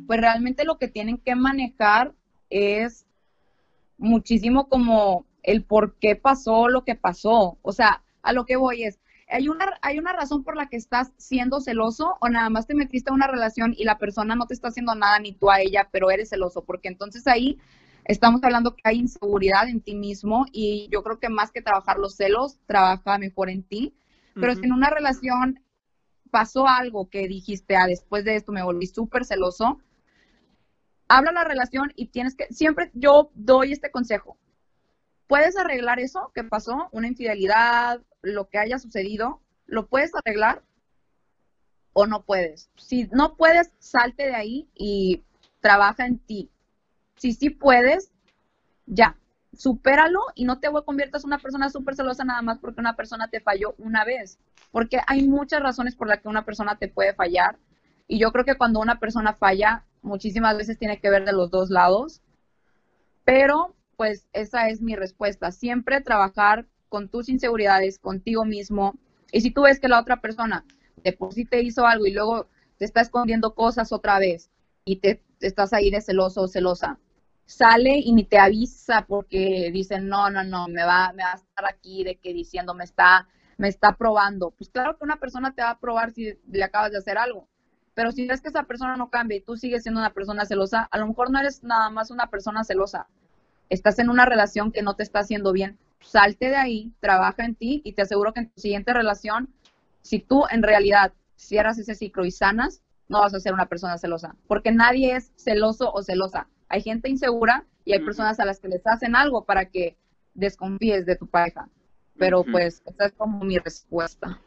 pues 0.06 0.20
realmente 0.20 0.64
lo 0.64 0.78
que 0.78 0.88
tienen 0.88 1.18
que 1.18 1.34
manejar 1.34 2.14
es 2.50 3.06
muchísimo 3.98 4.68
como 4.68 5.26
el 5.42 5.64
por 5.64 5.96
qué 5.98 6.16
pasó 6.16 6.68
lo 6.68 6.84
que 6.84 6.94
pasó. 6.94 7.58
O 7.62 7.72
sea, 7.72 8.02
a 8.22 8.32
lo 8.32 8.44
que 8.44 8.56
voy 8.56 8.84
es, 8.84 8.98
¿hay 9.28 9.48
una, 9.48 9.66
¿hay 9.80 9.98
una 9.98 10.12
razón 10.12 10.44
por 10.44 10.56
la 10.56 10.68
que 10.68 10.76
estás 10.76 11.12
siendo 11.16 11.60
celoso 11.60 12.16
o 12.20 12.28
nada 12.28 12.50
más 12.50 12.66
te 12.66 12.74
metiste 12.74 13.10
a 13.10 13.14
una 13.14 13.28
relación 13.28 13.74
y 13.76 13.84
la 13.84 13.98
persona 13.98 14.34
no 14.34 14.46
te 14.46 14.54
está 14.54 14.68
haciendo 14.68 14.94
nada 14.94 15.18
ni 15.18 15.32
tú 15.32 15.50
a 15.50 15.60
ella, 15.60 15.88
pero 15.90 16.10
eres 16.10 16.30
celoso? 16.30 16.64
Porque 16.64 16.88
entonces 16.88 17.26
ahí 17.26 17.58
estamos 18.04 18.42
hablando 18.44 18.76
que 18.76 18.82
hay 18.84 18.98
inseguridad 18.98 19.68
en 19.68 19.80
ti 19.80 19.94
mismo 19.94 20.46
y 20.52 20.88
yo 20.92 21.02
creo 21.02 21.18
que 21.18 21.28
más 21.28 21.50
que 21.50 21.62
trabajar 21.62 21.98
los 21.98 22.16
celos, 22.16 22.58
trabaja 22.66 23.18
mejor 23.18 23.48
en 23.50 23.62
ti 23.62 23.94
pero 24.38 24.54
si 24.54 24.64
en 24.64 24.72
una 24.72 24.90
relación 24.90 25.60
pasó 26.30 26.68
algo 26.68 27.08
que 27.08 27.26
dijiste, 27.26 27.76
ah, 27.76 27.86
después 27.86 28.24
de 28.24 28.36
esto 28.36 28.52
me 28.52 28.62
volví 28.62 28.86
súper 28.86 29.24
celoso, 29.24 29.80
habla 31.08 31.32
la 31.32 31.44
relación 31.44 31.92
y 31.96 32.08
tienes 32.08 32.34
que, 32.34 32.46
siempre 32.52 32.90
yo 32.94 33.30
doy 33.34 33.72
este 33.72 33.90
consejo. 33.90 34.36
¿Puedes 35.26 35.56
arreglar 35.56 35.98
eso 35.98 36.30
que 36.34 36.44
pasó? 36.44 36.88
Una 36.92 37.08
infidelidad, 37.08 38.02
lo 38.22 38.48
que 38.48 38.58
haya 38.58 38.78
sucedido, 38.78 39.40
¿lo 39.66 39.88
puedes 39.88 40.12
arreglar 40.14 40.62
o 41.92 42.06
no 42.06 42.24
puedes? 42.24 42.70
Si 42.76 43.08
no 43.12 43.36
puedes, 43.36 43.72
salte 43.78 44.24
de 44.24 44.34
ahí 44.34 44.68
y 44.74 45.24
trabaja 45.60 46.06
en 46.06 46.18
ti. 46.18 46.50
Si 47.16 47.32
sí 47.32 47.50
puedes, 47.50 48.12
ya, 48.86 49.16
supéralo 49.56 50.20
y 50.34 50.44
no 50.44 50.58
te 50.58 50.68
conviertas 50.84 51.24
en 51.24 51.28
una 51.28 51.38
persona 51.38 51.70
súper 51.70 51.96
celosa 51.96 52.24
nada 52.24 52.42
más 52.42 52.58
porque 52.58 52.80
una 52.80 52.96
persona 52.96 53.28
te 53.28 53.40
falló 53.40 53.74
una 53.78 54.04
vez. 54.04 54.38
Porque 54.70 55.00
hay 55.06 55.26
muchas 55.26 55.62
razones 55.62 55.96
por 55.96 56.08
las 56.08 56.20
que 56.20 56.28
una 56.28 56.44
persona 56.44 56.76
te 56.76 56.88
puede 56.88 57.14
fallar. 57.14 57.58
Y 58.08 58.18
yo 58.18 58.32
creo 58.32 58.44
que 58.44 58.56
cuando 58.56 58.80
una 58.80 58.98
persona 58.98 59.34
falla, 59.34 59.84
muchísimas 60.02 60.56
veces 60.56 60.78
tiene 60.78 61.00
que 61.00 61.10
ver 61.10 61.24
de 61.24 61.32
los 61.32 61.50
dos 61.50 61.70
lados. 61.70 62.20
Pero, 63.24 63.74
pues, 63.96 64.28
esa 64.32 64.68
es 64.68 64.80
mi 64.80 64.94
respuesta. 64.94 65.50
Siempre 65.50 66.00
trabajar 66.00 66.66
con 66.88 67.08
tus 67.08 67.28
inseguridades, 67.28 67.98
contigo 67.98 68.44
mismo. 68.44 68.94
Y 69.32 69.40
si 69.40 69.50
tú 69.50 69.62
ves 69.62 69.80
que 69.80 69.88
la 69.88 70.00
otra 70.00 70.20
persona 70.20 70.64
de 71.02 71.12
por 71.12 71.32
sí 71.32 71.44
te 71.44 71.62
hizo 71.62 71.86
algo 71.86 72.06
y 72.06 72.12
luego 72.12 72.48
te 72.78 72.84
está 72.84 73.00
escondiendo 73.00 73.54
cosas 73.54 73.92
otra 73.92 74.18
vez 74.18 74.50
y 74.84 74.96
te, 74.96 75.22
te 75.38 75.46
estás 75.46 75.72
ahí 75.72 75.90
de 75.90 76.00
celoso 76.00 76.42
o 76.42 76.48
celosa, 76.48 76.98
sale 77.46 77.98
y 77.98 78.12
ni 78.12 78.24
te 78.24 78.38
avisa 78.38 79.06
porque 79.06 79.70
dicen, 79.72 80.08
no, 80.08 80.28
no, 80.30 80.44
no, 80.44 80.68
me 80.68 80.84
va, 80.84 81.12
me 81.14 81.22
va 81.22 81.32
a 81.32 81.36
estar 81.36 81.64
aquí 81.64 82.04
de 82.04 82.16
que 82.16 82.34
diciendo, 82.34 82.74
me 82.74 82.84
está 82.84 83.26
me 83.58 83.68
está 83.68 83.96
probando. 83.96 84.50
Pues 84.50 84.70
claro 84.70 84.96
que 84.96 85.04
una 85.04 85.16
persona 85.16 85.54
te 85.54 85.62
va 85.62 85.70
a 85.70 85.78
probar 85.78 86.12
si 86.12 86.38
le 86.50 86.64
acabas 86.64 86.92
de 86.92 86.98
hacer 86.98 87.18
algo. 87.18 87.48
Pero 87.94 88.12
si 88.12 88.26
ves 88.26 88.40
que 88.40 88.48
esa 88.48 88.64
persona 88.64 88.96
no 88.96 89.08
cambia 89.08 89.38
y 89.38 89.40
tú 89.40 89.56
sigues 89.56 89.82
siendo 89.82 90.00
una 90.00 90.12
persona 90.12 90.44
celosa, 90.44 90.86
a 90.90 90.98
lo 90.98 91.06
mejor 91.06 91.30
no 91.30 91.38
eres 91.38 91.62
nada 91.62 91.88
más 91.88 92.10
una 92.10 92.28
persona 92.28 92.64
celosa. 92.64 93.08
Estás 93.70 93.98
en 93.98 94.10
una 94.10 94.26
relación 94.26 94.70
que 94.70 94.82
no 94.82 94.94
te 94.94 95.02
está 95.02 95.20
haciendo 95.20 95.52
bien. 95.52 95.78
Salte 96.00 96.50
de 96.50 96.56
ahí, 96.56 96.92
trabaja 97.00 97.44
en 97.44 97.54
ti 97.54 97.80
y 97.84 97.92
te 97.92 98.02
aseguro 98.02 98.32
que 98.32 98.40
en 98.40 98.50
tu 98.50 98.60
siguiente 98.60 98.92
relación, 98.92 99.48
si 100.02 100.20
tú 100.20 100.44
en 100.50 100.62
realidad 100.62 101.14
cierras 101.36 101.78
ese 101.78 101.94
ciclo 101.94 102.24
y 102.26 102.30
sanas, 102.30 102.82
no 103.08 103.20
vas 103.20 103.34
a 103.34 103.40
ser 103.40 103.54
una 103.54 103.66
persona 103.66 103.96
celosa. 103.96 104.36
Porque 104.46 104.72
nadie 104.72 105.16
es 105.16 105.32
celoso 105.36 105.90
o 105.92 106.02
celosa. 106.02 106.48
Hay 106.68 106.82
gente 106.82 107.08
insegura 107.08 107.66
y 107.84 107.92
hay 107.92 108.04
personas 108.04 108.40
a 108.40 108.44
las 108.44 108.60
que 108.60 108.68
les 108.68 108.86
hacen 108.86 109.16
algo 109.16 109.44
para 109.44 109.70
que 109.70 109.96
desconfíes 110.34 111.06
de 111.06 111.16
tu 111.16 111.26
pareja. 111.26 111.68
Pero 112.18 112.44
pues 112.44 112.82
esa 112.86 113.06
es 113.06 113.12
como 113.12 113.44
mi 113.44 113.58
respuesta. 113.58 114.40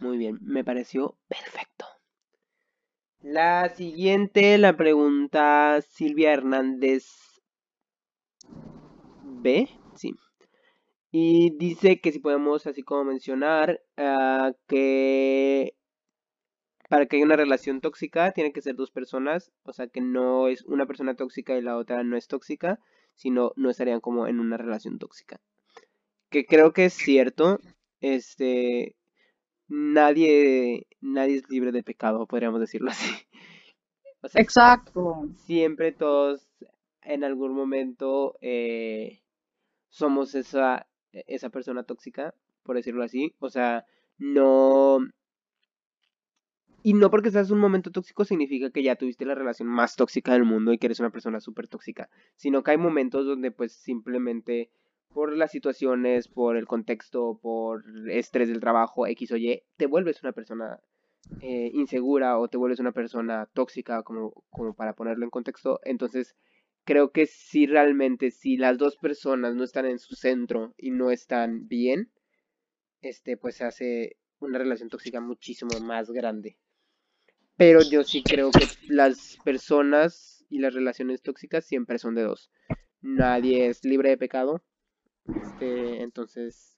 Muy 0.00 0.18
bien, 0.18 0.38
me 0.42 0.64
pareció 0.64 1.16
perfecto. 1.28 1.86
La 3.22 3.68
siguiente 3.68 4.58
la 4.58 4.76
pregunta 4.76 5.80
Silvia 5.88 6.32
Hernández 6.32 7.06
B, 9.22 9.68
sí. 9.94 10.14
Y 11.12 11.56
dice 11.56 12.00
que 12.00 12.10
si 12.10 12.18
podemos, 12.18 12.66
así 12.66 12.82
como 12.82 13.04
mencionar, 13.04 13.80
ah, 13.96 14.52
que 14.66 15.76
para 16.92 17.06
que 17.06 17.16
haya 17.16 17.24
una 17.24 17.36
relación 17.36 17.80
tóxica 17.80 18.32
tiene 18.32 18.52
que 18.52 18.60
ser 18.60 18.76
dos 18.76 18.90
personas, 18.90 19.50
o 19.62 19.72
sea 19.72 19.86
que 19.86 20.02
no 20.02 20.48
es 20.48 20.62
una 20.66 20.84
persona 20.84 21.14
tóxica 21.14 21.56
y 21.56 21.62
la 21.62 21.78
otra 21.78 22.04
no 22.04 22.18
es 22.18 22.28
tóxica, 22.28 22.80
sino 23.14 23.54
no 23.56 23.70
estarían 23.70 24.00
como 24.00 24.26
en 24.26 24.40
una 24.40 24.58
relación 24.58 24.98
tóxica. 24.98 25.40
Que 26.28 26.44
creo 26.44 26.74
que 26.74 26.84
es 26.84 26.92
cierto, 26.92 27.60
este, 28.02 28.94
nadie, 29.68 30.86
nadie 31.00 31.36
es 31.36 31.48
libre 31.48 31.72
de 31.72 31.82
pecado, 31.82 32.26
podríamos 32.26 32.60
decirlo 32.60 32.90
así. 32.90 33.10
Exacto. 34.34 35.30
Siempre 35.46 35.92
todos 35.92 36.46
en 37.00 37.24
algún 37.24 37.54
momento 37.54 38.36
eh, 38.42 39.22
somos 39.88 40.34
esa, 40.34 40.86
esa 41.10 41.48
persona 41.48 41.84
tóxica, 41.84 42.34
por 42.62 42.76
decirlo 42.76 43.02
así. 43.02 43.34
O 43.38 43.48
sea, 43.48 43.86
no... 44.18 44.98
Y 46.82 46.94
no 46.94 47.10
porque 47.10 47.28
estás 47.28 47.48
en 47.48 47.54
un 47.54 47.60
momento 47.60 47.90
tóxico 47.90 48.24
significa 48.24 48.70
que 48.70 48.82
ya 48.82 48.96
tuviste 48.96 49.24
la 49.24 49.34
relación 49.34 49.68
más 49.68 49.94
tóxica 49.94 50.32
del 50.32 50.44
mundo 50.44 50.72
y 50.72 50.78
que 50.78 50.86
eres 50.86 51.00
una 51.00 51.10
persona 51.10 51.40
súper 51.40 51.68
tóxica, 51.68 52.10
sino 52.36 52.62
que 52.62 52.72
hay 52.72 52.76
momentos 52.76 53.24
donde 53.24 53.52
pues 53.52 53.72
simplemente 53.72 54.70
por 55.12 55.36
las 55.36 55.50
situaciones, 55.50 56.28
por 56.28 56.56
el 56.56 56.66
contexto, 56.66 57.38
por 57.40 57.84
estrés 58.10 58.48
del 58.48 58.60
trabajo, 58.60 59.06
X 59.06 59.32
o 59.32 59.36
Y, 59.36 59.62
te 59.76 59.86
vuelves 59.86 60.22
una 60.22 60.32
persona 60.32 60.80
eh, 61.40 61.70
insegura 61.74 62.38
o 62.38 62.48
te 62.48 62.56
vuelves 62.56 62.80
una 62.80 62.92
persona 62.92 63.48
tóxica, 63.52 64.02
como, 64.02 64.32
como 64.50 64.74
para 64.74 64.94
ponerlo 64.94 65.24
en 65.24 65.30
contexto. 65.30 65.80
Entonces, 65.84 66.34
creo 66.84 67.12
que 67.12 67.26
si 67.26 67.66
realmente, 67.66 68.30
si 68.30 68.56
las 68.56 68.78
dos 68.78 68.96
personas 68.96 69.54
no 69.54 69.64
están 69.64 69.86
en 69.86 69.98
su 69.98 70.14
centro 70.14 70.74
y 70.76 70.90
no 70.90 71.10
están 71.10 71.68
bien, 71.68 72.10
este, 73.02 73.36
pues 73.36 73.56
se 73.56 73.64
hace 73.64 74.16
una 74.40 74.58
relación 74.58 74.88
tóxica 74.88 75.20
muchísimo 75.20 75.78
más 75.80 76.10
grande. 76.10 76.56
Pero 77.56 77.80
yo 77.82 78.02
sí 78.04 78.22
creo 78.22 78.50
que 78.50 78.66
las 78.88 79.38
personas 79.44 80.44
y 80.48 80.58
las 80.58 80.74
relaciones 80.74 81.22
tóxicas 81.22 81.64
siempre 81.64 81.98
son 81.98 82.14
de 82.14 82.22
dos. 82.22 82.50
Nadie 83.00 83.66
es 83.66 83.84
libre 83.84 84.10
de 84.10 84.16
pecado, 84.16 84.62
este, 85.26 86.02
entonces, 86.02 86.76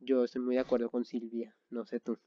yo 0.00 0.24
estoy 0.24 0.42
muy 0.42 0.56
de 0.56 0.60
acuerdo 0.60 0.90
con 0.90 1.04
Silvia, 1.04 1.54
no 1.70 1.84
sé 1.84 2.00
tú. 2.00 2.18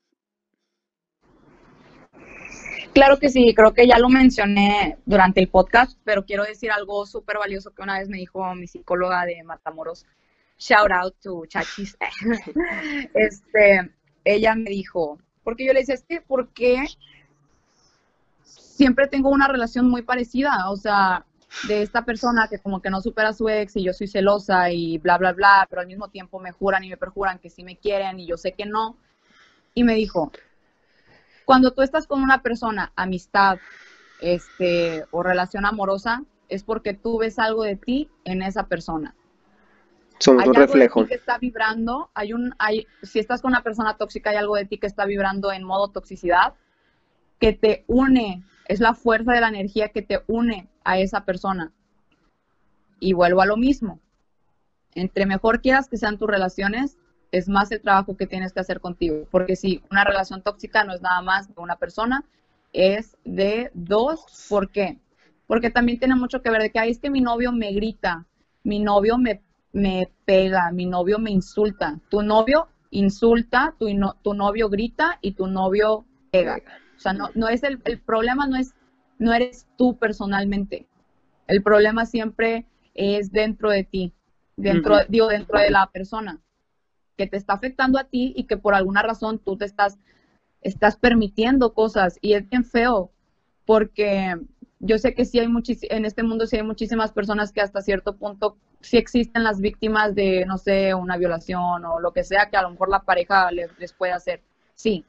Claro 2.94 3.20
que 3.20 3.30
sí, 3.30 3.54
creo 3.56 3.74
que 3.74 3.88
ya 3.88 4.00
lo 4.00 4.10
mencioné 4.10 4.98
durante 5.06 5.40
el 5.40 5.48
podcast, 5.48 5.98
pero 6.04 6.26
quiero 6.26 6.44
decir 6.44 6.72
algo 6.72 7.06
súper 7.06 7.38
valioso 7.38 7.74
que 7.74 7.84
una 7.84 8.00
vez 8.00 8.10
me 8.10 8.18
dijo 8.18 8.54
mi 8.56 8.68
psicóloga 8.68 9.26
de 9.26 9.44
Matamoros. 9.44 10.06
Shout 10.58 10.92
out 10.92 11.16
to 11.22 11.46
Chachis. 11.48 11.98
este, 13.14 13.92
ella 14.26 14.56
me 14.56 14.70
dijo, 14.70 15.20
porque 15.44 15.66
yo 15.66 15.74
le 15.74 15.80
decía, 15.80 15.96
es 15.96 16.04
que, 16.04 16.22
¿por 16.22 16.50
qué 16.50 16.84
siempre 18.82 19.08
tengo 19.08 19.30
una 19.30 19.48
relación 19.48 19.88
muy 19.88 20.02
parecida? 20.02 20.72
O 20.72 20.76
sea, 20.76 21.24
de 21.68 21.84
esta 21.84 22.04
persona 22.04 22.48
que 22.48 22.58
como 22.58 22.82
que 22.82 22.90
no 22.90 23.00
supera 23.00 23.30
a 23.30 23.34
su 23.34 23.48
ex 23.48 23.76
y 23.76 23.84
yo 23.84 23.94
soy 23.94 24.08
celosa 24.08 24.72
y 24.72 24.98
bla, 24.98 25.20
bla, 25.20 25.34
bla, 25.34 25.68
pero 25.70 25.82
al 25.82 25.88
mismo 25.88 26.08
tiempo 26.08 26.40
me 26.40 26.52
juran 26.52 26.84
y 26.84 26.90
me 26.90 26.98
perjuran 26.98 27.38
que 27.38 27.52
sí 27.52 27.64
me 27.64 27.78
quieren 27.78 28.20
y 28.20 28.26
yo 28.26 28.38
sé 28.38 28.54
que 28.54 28.66
no. 28.66 28.98
Y 29.76 29.84
me 29.84 29.94
dijo, 29.94 30.32
cuando 31.46 31.74
tú 31.74 31.84
estás 31.84 32.08
con 32.08 32.24
una 32.24 32.42
persona, 32.42 32.92
amistad, 32.96 33.60
este, 34.20 35.06
o 35.12 35.22
relación 35.22 35.68
amorosa, 35.68 36.24
es 36.50 36.64
porque 36.64 36.96
tú 36.96 37.20
ves 37.20 37.38
algo 37.38 37.62
de 37.62 37.76
ti 37.76 38.10
en 38.24 38.42
esa 38.42 38.66
persona. 38.66 39.14
Somos 40.18 40.48
un 40.48 40.56
reflejo. 40.56 41.06
que 41.06 41.14
está 41.14 41.38
vibrando, 41.38 42.10
hay 42.16 42.34
un, 42.34 42.56
hay, 42.58 42.88
si 43.04 43.20
estás 43.20 43.44
con 43.44 43.52
una 43.52 43.62
persona 43.62 43.96
tóxica, 43.98 44.32
hay 44.32 44.38
algo 44.38 44.56
de 44.56 44.66
ti 44.66 44.80
que 44.80 44.88
está 44.88 45.06
vibrando 45.06 45.52
en 45.52 45.64
modo 45.64 45.90
toxicidad, 45.90 46.56
que 47.40 47.54
te 47.54 47.84
une 47.86 48.44
es 48.68 48.80
la 48.80 48.94
fuerza 48.94 49.34
de 49.34 49.42
la 49.42 49.50
energía 49.50 49.90
que 49.90 50.02
te 50.02 50.22
une 50.28 50.68
a 50.84 51.00
esa 51.00 51.26
persona. 51.26 51.72
Y 53.00 53.14
vuelvo 53.14 53.42
a 53.42 53.46
lo 53.46 53.58
mismo. 53.58 54.00
Entre 54.94 55.26
mejor 55.26 55.62
quieras 55.62 55.88
que 55.88 55.98
sean 55.98 56.18
tus 56.18 56.30
relaciones, 56.30 56.98
es 57.32 57.48
más 57.48 57.72
el 57.72 57.82
trabajo 57.82 58.18
que 58.18 58.28
tienes 58.28 58.54
que 58.54 58.60
hacer 58.60 58.80
contigo. 58.80 59.28
Porque 59.32 59.56
si 59.56 59.82
una 59.90 60.04
relación 60.04 60.42
tóxica 60.42 60.84
no 60.84 60.94
es 60.94 61.02
nada 61.02 61.22
más 61.22 61.54
de 61.54 61.62
una 61.62 61.78
persona, 61.78 62.24
es 62.74 63.18
de 63.24 63.72
dos. 63.74 64.48
¿Por 64.50 64.70
qué? 64.70 65.00
Porque 65.48 65.70
también 65.70 66.00
tiene 66.00 66.16
mucho 66.16 66.42
que 66.42 66.50
ver 66.50 66.62
de 66.62 66.72
que, 66.72 66.80
ahí 66.80 66.92
es 66.92 67.00
que 67.00 67.10
mi 67.10 67.22
novio 67.22 67.52
me 67.52 67.74
grita, 67.74 68.26
mi 68.64 68.80
novio 68.80 69.18
me, 69.18 69.42
me 69.74 70.10
pega, 70.26 70.72
mi 70.72 70.86
novio 70.86 71.20
me 71.20 71.32
insulta. 71.32 72.00
Tu 72.10 72.22
novio 72.22 72.68
insulta, 72.92 73.76
tu, 73.78 73.88
tu 74.22 74.34
novio 74.34 74.70
grita 74.70 75.18
y 75.22 75.32
tu 75.34 75.48
novio 75.48 76.06
pega. 76.32 76.62
O 77.02 77.04
sea, 77.04 77.14
no, 77.14 77.32
no 77.34 77.50
es 77.50 77.64
el, 77.64 77.82
el 77.86 78.00
problema 78.00 78.46
no 78.46 78.58
es, 78.58 78.76
no 79.18 79.34
eres 79.34 79.66
tú 79.76 79.98
personalmente. 79.98 80.86
El 81.48 81.64
problema 81.64 82.06
siempre 82.06 82.68
es 82.94 83.32
dentro 83.32 83.72
de 83.72 83.84
ti, 83.84 84.14
dentro, 84.56 85.00
digo, 85.10 85.28
dentro 85.28 85.58
de 85.58 85.72
la 85.72 85.90
persona 85.92 86.40
que 87.18 87.26
te 87.26 87.38
está 87.38 87.54
afectando 87.54 87.98
a 87.98 88.04
ti 88.04 88.34
y 88.36 88.44
que 88.44 88.56
por 88.56 88.76
alguna 88.76 89.02
razón 89.02 89.40
tú 89.40 89.58
te 89.58 89.66
estás, 89.66 89.98
estás 90.62 90.96
permitiendo 90.96 91.74
cosas 91.74 92.20
y 92.22 92.34
es 92.34 92.48
bien 92.48 92.66
feo 92.66 93.12
porque 93.66 94.36
yo 94.78 95.00
sé 95.00 95.16
que 95.16 95.26
sí 95.26 95.40
hay 95.40 95.48
en 95.90 96.06
este 96.06 96.22
mundo 96.22 96.46
sí 96.46 96.58
hay 96.58 96.64
muchísimas 96.64 97.12
personas 97.12 97.52
que 97.52 97.62
hasta 97.62 97.82
cierto 97.82 98.16
punto 98.16 98.58
sí 98.80 98.98
existen 98.98 99.44
las 99.44 99.60
víctimas 99.60 100.14
de, 100.14 100.46
no 100.46 100.60
sé, 100.60 100.94
una 100.94 101.18
violación 101.18 101.84
o 101.84 102.00
lo 102.00 102.14
que 102.14 102.24
sea 102.24 102.52
que 102.52 102.58
a 102.58 102.62
lo 102.62 102.70
mejor 102.70 102.90
la 102.90 103.02
pareja 103.02 103.52
les, 103.52 103.72
les 103.80 103.92
puede 103.92 104.12
hacer. 104.12 104.44
Sí, 104.76 105.04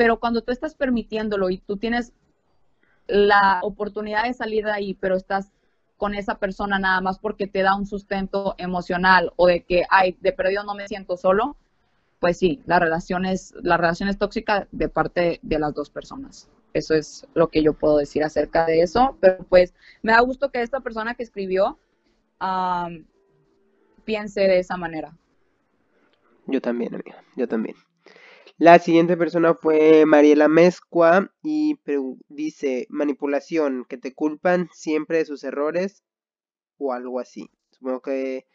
pero 0.00 0.18
cuando 0.18 0.40
tú 0.40 0.50
estás 0.50 0.74
permitiéndolo 0.74 1.50
y 1.50 1.58
tú 1.58 1.76
tienes 1.76 2.14
la 3.06 3.60
oportunidad 3.62 4.24
de 4.24 4.32
salir 4.32 4.64
de 4.64 4.70
ahí, 4.70 4.94
pero 4.94 5.14
estás 5.14 5.52
con 5.98 6.14
esa 6.14 6.38
persona 6.38 6.78
nada 6.78 7.02
más 7.02 7.18
porque 7.18 7.46
te 7.46 7.60
da 7.60 7.76
un 7.76 7.84
sustento 7.84 8.54
emocional 8.56 9.30
o 9.36 9.46
de 9.46 9.62
que, 9.62 9.82
ay, 9.90 10.16
de 10.22 10.32
perdido 10.32 10.64
no 10.64 10.74
me 10.74 10.88
siento 10.88 11.18
solo, 11.18 11.54
pues 12.18 12.38
sí, 12.38 12.62
la 12.64 12.78
relación 12.78 13.26
es, 13.26 13.52
la 13.62 13.76
relación 13.76 14.08
es 14.08 14.16
tóxica 14.16 14.66
de 14.72 14.88
parte 14.88 15.38
de 15.42 15.58
las 15.58 15.74
dos 15.74 15.90
personas. 15.90 16.48
Eso 16.72 16.94
es 16.94 17.28
lo 17.34 17.50
que 17.50 17.62
yo 17.62 17.74
puedo 17.74 17.98
decir 17.98 18.24
acerca 18.24 18.64
de 18.64 18.80
eso, 18.80 19.18
pero 19.20 19.44
pues 19.50 19.74
me 20.00 20.12
da 20.12 20.20
gusto 20.22 20.50
que 20.50 20.62
esta 20.62 20.80
persona 20.80 21.14
que 21.14 21.24
escribió 21.24 21.78
piense 24.06 24.40
de 24.40 24.60
esa 24.60 24.78
manera. 24.78 25.14
Yo 26.46 26.62
también, 26.62 26.94
amiga, 26.94 27.22
yo 27.36 27.46
también. 27.46 27.76
La 28.60 28.78
siguiente 28.78 29.16
persona 29.16 29.54
fue 29.54 30.04
Mariela 30.04 30.46
Mezcua 30.46 31.32
y 31.42 31.78
dice 32.28 32.86
manipulación, 32.90 33.86
que 33.88 33.96
te 33.96 34.12
culpan 34.12 34.68
siempre 34.74 35.16
de 35.16 35.24
sus 35.24 35.44
errores 35.44 36.04
o 36.76 36.92
algo 36.92 37.20
así. 37.20 37.48
Supongo 37.70 38.02
que, 38.02 38.46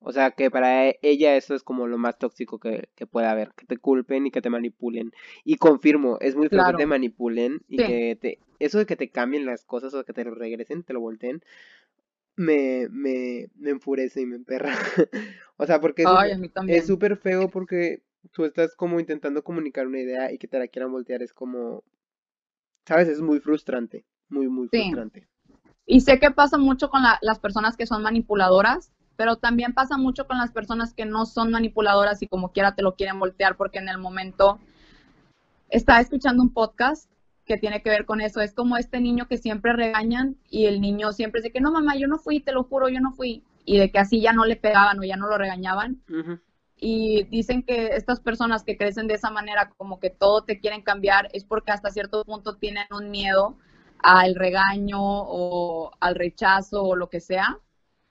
o 0.00 0.12
sea, 0.12 0.32
que 0.32 0.50
para 0.50 0.90
ella 1.00 1.34
eso 1.36 1.54
es 1.54 1.62
como 1.62 1.86
lo 1.86 1.96
más 1.96 2.18
tóxico 2.18 2.58
que, 2.60 2.90
puede 3.10 3.26
haber, 3.26 3.52
que 3.56 3.64
te 3.64 3.78
culpen 3.78 4.26
y 4.26 4.30
que 4.30 4.42
te 4.42 4.50
manipulen. 4.50 5.12
Y 5.44 5.56
confirmo, 5.56 6.18
es 6.20 6.36
muy 6.36 6.50
fácil 6.50 6.76
que 6.76 6.82
te 6.82 6.86
manipulen 6.86 7.62
y 7.66 7.78
que 7.78 8.18
te, 8.20 8.40
eso 8.58 8.76
de 8.76 8.84
que 8.84 8.96
te 8.96 9.08
cambien 9.08 9.46
las 9.46 9.64
cosas 9.64 9.94
o 9.94 10.04
que 10.04 10.12
te 10.12 10.24
lo 10.24 10.34
regresen, 10.34 10.82
te 10.82 10.92
lo 10.92 11.00
volteen, 11.00 11.42
me, 12.36 12.86
me, 12.90 13.48
me 13.54 13.70
enfurece 13.70 14.20
y 14.20 14.26
me 14.26 14.36
emperra. 14.36 14.74
o 15.56 15.64
sea, 15.64 15.80
porque 15.80 16.04
es 16.68 16.86
súper 16.86 17.16
feo 17.16 17.48
porque 17.48 18.02
tú 18.32 18.44
estás 18.44 18.74
como 18.74 19.00
intentando 19.00 19.42
comunicar 19.42 19.86
una 19.86 20.00
idea 20.00 20.32
y 20.32 20.38
que 20.38 20.48
te 20.48 20.58
la 20.58 20.68
quieran 20.68 20.92
voltear 20.92 21.22
es 21.22 21.32
como, 21.32 21.82
sabes, 22.86 23.08
es 23.08 23.20
muy 23.20 23.40
frustrante, 23.40 24.04
muy, 24.28 24.48
muy 24.48 24.68
frustrante. 24.68 25.28
Y 25.86 26.00
sé 26.00 26.18
que 26.18 26.30
pasa 26.30 26.56
mucho 26.56 26.88
con 26.88 27.02
las 27.20 27.38
personas 27.38 27.76
que 27.76 27.86
son 27.86 28.02
manipuladoras, 28.02 28.92
pero 29.16 29.36
también 29.36 29.74
pasa 29.74 29.98
mucho 29.98 30.26
con 30.26 30.38
las 30.38 30.50
personas 30.50 30.94
que 30.94 31.04
no 31.04 31.26
son 31.26 31.50
manipuladoras 31.50 32.22
y 32.22 32.26
como 32.26 32.52
quiera 32.52 32.74
te 32.74 32.82
lo 32.82 32.94
quieren 32.94 33.18
voltear 33.18 33.56
porque 33.56 33.78
en 33.78 33.88
el 33.88 33.98
momento 33.98 34.58
estaba 35.68 36.00
escuchando 36.00 36.42
un 36.42 36.52
podcast 36.52 37.10
que 37.44 37.58
tiene 37.58 37.82
que 37.82 37.90
ver 37.90 38.06
con 38.06 38.20
eso. 38.20 38.40
Es 38.40 38.54
como 38.54 38.76
este 38.76 39.00
niño 39.00 39.28
que 39.28 39.36
siempre 39.36 39.72
regañan 39.74 40.36
y 40.48 40.66
el 40.66 40.80
niño 40.80 41.12
siempre 41.12 41.42
dice 41.42 41.52
que 41.52 41.60
no, 41.60 41.70
mamá, 41.70 41.96
yo 41.96 42.08
no 42.08 42.18
fui, 42.18 42.40
te 42.40 42.52
lo 42.52 42.64
juro, 42.64 42.88
yo 42.88 43.00
no 43.00 43.12
fui. 43.12 43.44
Y 43.66 43.78
de 43.78 43.90
que 43.90 43.98
así 43.98 44.20
ya 44.20 44.32
no 44.32 44.44
le 44.44 44.56
pegaban 44.56 44.98
o 44.98 45.04
ya 45.04 45.16
no 45.16 45.28
lo 45.28 45.38
regañaban. 45.38 46.02
Y 46.86 47.22
dicen 47.30 47.62
que 47.62 47.96
estas 47.96 48.20
personas 48.20 48.62
que 48.62 48.76
crecen 48.76 49.06
de 49.06 49.14
esa 49.14 49.30
manera, 49.30 49.70
como 49.78 49.98
que 50.00 50.10
todo 50.10 50.44
te 50.44 50.60
quieren 50.60 50.82
cambiar, 50.82 51.30
es 51.32 51.42
porque 51.42 51.72
hasta 51.72 51.88
cierto 51.88 52.22
punto 52.26 52.56
tienen 52.56 52.84
un 52.90 53.10
miedo 53.10 53.56
al 54.00 54.34
regaño 54.34 55.00
o 55.00 55.92
al 55.98 56.14
rechazo 56.14 56.82
o 56.82 56.94
lo 56.94 57.08
que 57.08 57.20
sea. 57.20 57.58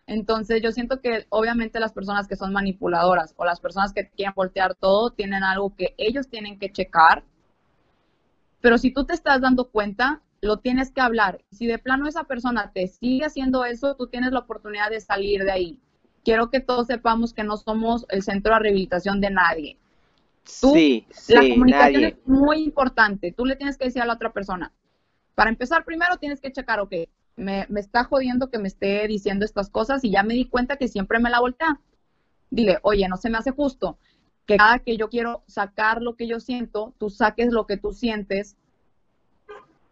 Entonces 0.07 0.59
yo 0.63 0.71
siento 0.71 1.01
que 1.01 1.27
obviamente 1.29 1.79
las 1.79 1.93
personas 1.93 2.27
que 2.27 2.35
son 2.35 2.51
manipuladoras 2.51 3.35
o 3.37 3.45
las 3.45 3.59
personas 3.59 3.93
que 3.93 4.09
quieren 4.09 4.33
voltear 4.35 4.73
todo 4.73 5.11
tienen 5.11 5.43
algo 5.43 5.75
que 5.75 5.93
ellos 5.99 6.27
tienen 6.27 6.57
que 6.57 6.71
checar. 6.71 7.23
Pero 8.59 8.79
si 8.79 8.91
tú 8.91 9.05
te 9.05 9.13
estás 9.13 9.39
dando 9.39 9.69
cuenta, 9.69 10.23
lo 10.41 10.57
tienes 10.57 10.91
que 10.91 11.01
hablar. 11.01 11.43
Si 11.51 11.67
de 11.67 11.77
plano 11.77 12.07
esa 12.07 12.23
persona 12.23 12.71
te 12.73 12.87
sigue 12.87 13.25
haciendo 13.25 13.65
eso, 13.65 13.95
tú 13.95 14.07
tienes 14.07 14.31
la 14.31 14.39
oportunidad 14.39 14.89
de 14.89 14.99
salir 14.99 15.43
de 15.43 15.51
ahí. 15.51 15.79
Quiero 16.23 16.49
que 16.49 16.59
todos 16.59 16.87
sepamos 16.87 17.33
que 17.33 17.43
no 17.43 17.57
somos 17.57 18.05
el 18.09 18.23
centro 18.23 18.53
de 18.53 18.59
rehabilitación 18.59 19.21
de 19.21 19.29
nadie. 19.29 19.77
sí, 20.43 21.05
la 21.27 21.41
comunicación 21.41 22.03
es 22.05 22.15
muy 22.25 22.63
importante. 22.63 23.31
Tú 23.31 23.45
le 23.45 23.55
tienes 23.55 23.77
que 23.77 23.85
decir 23.85 24.01
a 24.01 24.05
la 24.05 24.13
otra 24.13 24.31
persona. 24.31 24.71
Para 25.35 25.49
empezar, 25.49 25.83
primero 25.83 26.17
tienes 26.17 26.39
que 26.39 26.51
checar, 26.51 26.79
ok, 26.79 26.93
me, 27.35 27.67
está 27.75 28.03
jodiendo 28.03 28.49
que 28.49 28.59
me 28.59 28.67
esté 28.67 29.07
diciendo 29.07 29.45
estas 29.45 29.69
cosas 29.69 30.03
y 30.03 30.11
ya 30.11 30.23
me 30.23 30.33
di 30.33 30.45
cuenta 30.45 30.77
que 30.77 30.87
siempre 30.87 31.19
me 31.19 31.29
la 31.29 31.39
voltea. 31.39 31.79
Dile, 32.49 32.79
oye, 32.83 33.07
no 33.07 33.17
se 33.17 33.29
me 33.29 33.37
hace 33.37 33.51
justo 33.51 33.97
que 34.45 34.57
cada 34.57 34.79
que 34.79 34.97
yo 34.97 35.09
quiero 35.09 35.43
sacar 35.47 36.01
lo 36.01 36.15
que 36.15 36.27
yo 36.27 36.39
siento, 36.39 36.93
tú 36.97 37.09
saques 37.09 37.51
lo 37.51 37.65
que 37.65 37.77
tú 37.77 37.93
sientes, 37.93 38.57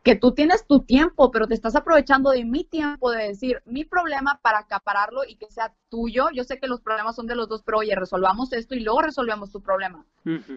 que 0.04 0.16
tú 0.16 0.34
tienes 0.34 0.66
tu 0.66 0.80
tiempo, 0.82 1.30
pero 1.32 1.48
te 1.48 1.54
estás 1.54 1.76
aprovechando 1.76 2.32
de 2.32 2.44
mi 2.44 2.64
tiempo 2.64 3.12
de 3.12 3.28
decir 3.28 3.62
mi 3.66 3.86
problema 3.86 4.40
para 4.42 4.60
acapararlo 4.60 5.24
y 5.28 5.36
que 5.36 5.52
sea 5.52 5.74
tuyo. 5.90 6.30
Yo 6.34 6.44
sé 6.44 6.60
que 6.60 6.68
los 6.68 6.82
problemas 6.82 7.16
son 7.16 7.28
de 7.28 7.36
los 7.36 7.48
dos, 7.48 7.62
pero 7.64 7.80
oye, 7.80 7.96
resolvamos 7.96 8.52
esto 8.54 8.74
y 8.74 8.80
luego 8.80 9.02
resolvemos 9.02 9.52
tu 9.52 9.62
problema. 9.62 10.06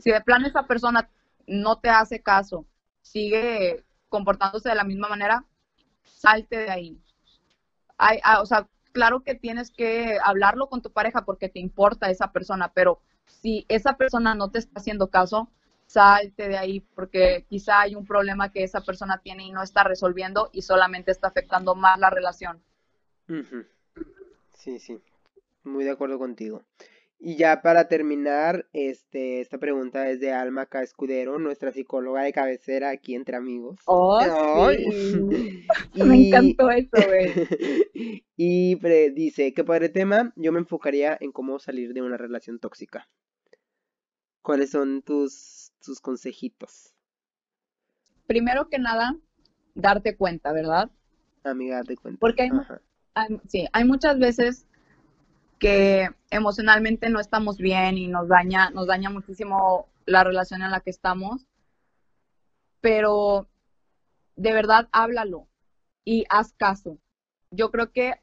Si 0.01 0.11
de 0.11 0.21
plano 0.23 0.47
esa 0.47 0.67
persona 0.67 1.11
no 1.47 1.79
te 1.79 1.91
hace 1.91 2.21
caso, 2.23 2.65
sigue 3.03 3.85
comportándose 4.09 4.71
de 4.71 4.77
la 4.77 4.85
misma 4.85 5.09
manera, 5.09 5.45
salte 6.05 6.57
de 6.57 6.71
ahí. 6.71 6.99
Hay, 7.99 8.21
ah, 8.25 8.41
o 8.41 8.47
sea, 8.47 8.67
claro 8.93 9.21
que 9.21 9.35
tienes 9.35 9.71
que 9.71 10.19
hablarlo 10.25 10.69
con 10.69 10.81
tu 10.81 10.91
pareja 10.91 11.25
porque 11.25 11.51
te 11.51 11.61
importa 11.61 12.11
esa 12.11 12.33
persona, 12.33 12.73
pero 12.73 13.01
si 13.27 13.67
esa 13.69 13.97
persona 13.97 14.35
no 14.35 14.51
te 14.51 14.61
está 14.61 14.81
haciendo 14.81 15.09
caso, 15.09 15.51
salte 15.95 16.49
de 16.49 16.59
ahí 16.59 16.81
porque 16.81 17.47
quizá 17.49 17.83
hay 17.83 17.95
un 17.95 18.05
problema 18.05 18.51
que 18.51 18.65
esa 18.65 18.81
persona 18.81 19.21
tiene 19.23 19.45
y 19.47 19.53
no 19.53 19.63
está 19.63 19.85
resolviendo 19.85 20.51
y 20.53 20.63
solamente 20.63 21.13
está 21.13 21.29
afectando 21.29 21.77
más 21.77 21.99
la 22.01 22.11
relación. 22.11 22.61
Sí, 24.55 24.79
sí, 24.81 25.01
muy 25.63 25.85
de 25.85 25.91
acuerdo 25.91 26.19
contigo. 26.19 26.63
Y 27.21 27.37
ya 27.37 27.63
para 27.63 27.89
terminar, 27.89 28.67
este, 28.73 29.41
esta 29.41 29.57
pregunta 29.59 30.11
es 30.11 30.21
de 30.21 30.33
Alma 30.33 30.67
K. 30.67 30.83
Escudero, 30.83 31.39
nuestra 31.39 31.73
psicóloga 31.73 32.23
de 32.23 32.33
cabecera 32.33 32.91
aquí 32.91 33.15
entre 33.15 33.37
amigos. 33.37 33.81
Oh, 33.87 34.21
sí. 34.71 35.65
Me 35.95 36.29
encantó 36.29 36.71
eso, 36.71 36.91
güey. 37.07 37.33
y 38.37 38.75
dice 39.13 39.55
que 39.55 39.65
para 39.65 39.87
el 39.87 39.93
tema 39.93 40.33
yo 40.35 40.53
me 40.53 40.59
enfocaría 40.59 41.17
en 41.21 41.31
cómo 41.31 41.61
salir 41.61 41.95
de 41.95 42.03
una 42.03 42.17
relación 42.17 42.59
tóxica. 42.59 43.09
¿Cuáles 44.43 44.71
son 44.73 45.01
tus, 45.01 45.64
tus 45.85 46.01
consejitos? 46.01 46.95
Primero 48.27 48.69
que 48.69 48.79
nada, 48.79 49.17
darte 49.75 50.17
cuenta, 50.17 50.53
¿verdad? 50.53 50.91
Amiga, 51.45 51.77
darte 51.77 51.97
cuenta. 51.97 52.19
Porque 52.19 52.49
hay, 53.15 53.41
sí, 53.47 53.69
hay 53.73 53.85
muchas 53.85 54.19
veces 54.19 54.67
que 55.59 56.09
emocionalmente 56.31 57.09
no 57.11 57.21
estamos 57.21 57.59
bien 57.59 57.99
y 57.99 58.09
nos 58.09 58.29
daña, 58.29 58.71
nos 58.71 58.87
daña 58.87 59.11
muchísimo 59.11 59.89
la 60.07 60.25
relación 60.25 60.63
en 60.63 60.71
la 60.71 60.81
que 60.81 60.91
estamos. 60.91 61.47
Pero 62.81 63.49
de 64.37 64.53
verdad 64.53 64.89
háblalo 64.93 65.49
y 66.05 66.25
haz 66.29 66.53
caso. 66.55 66.99
Yo 67.51 67.71
creo 67.71 67.93
que 67.93 68.21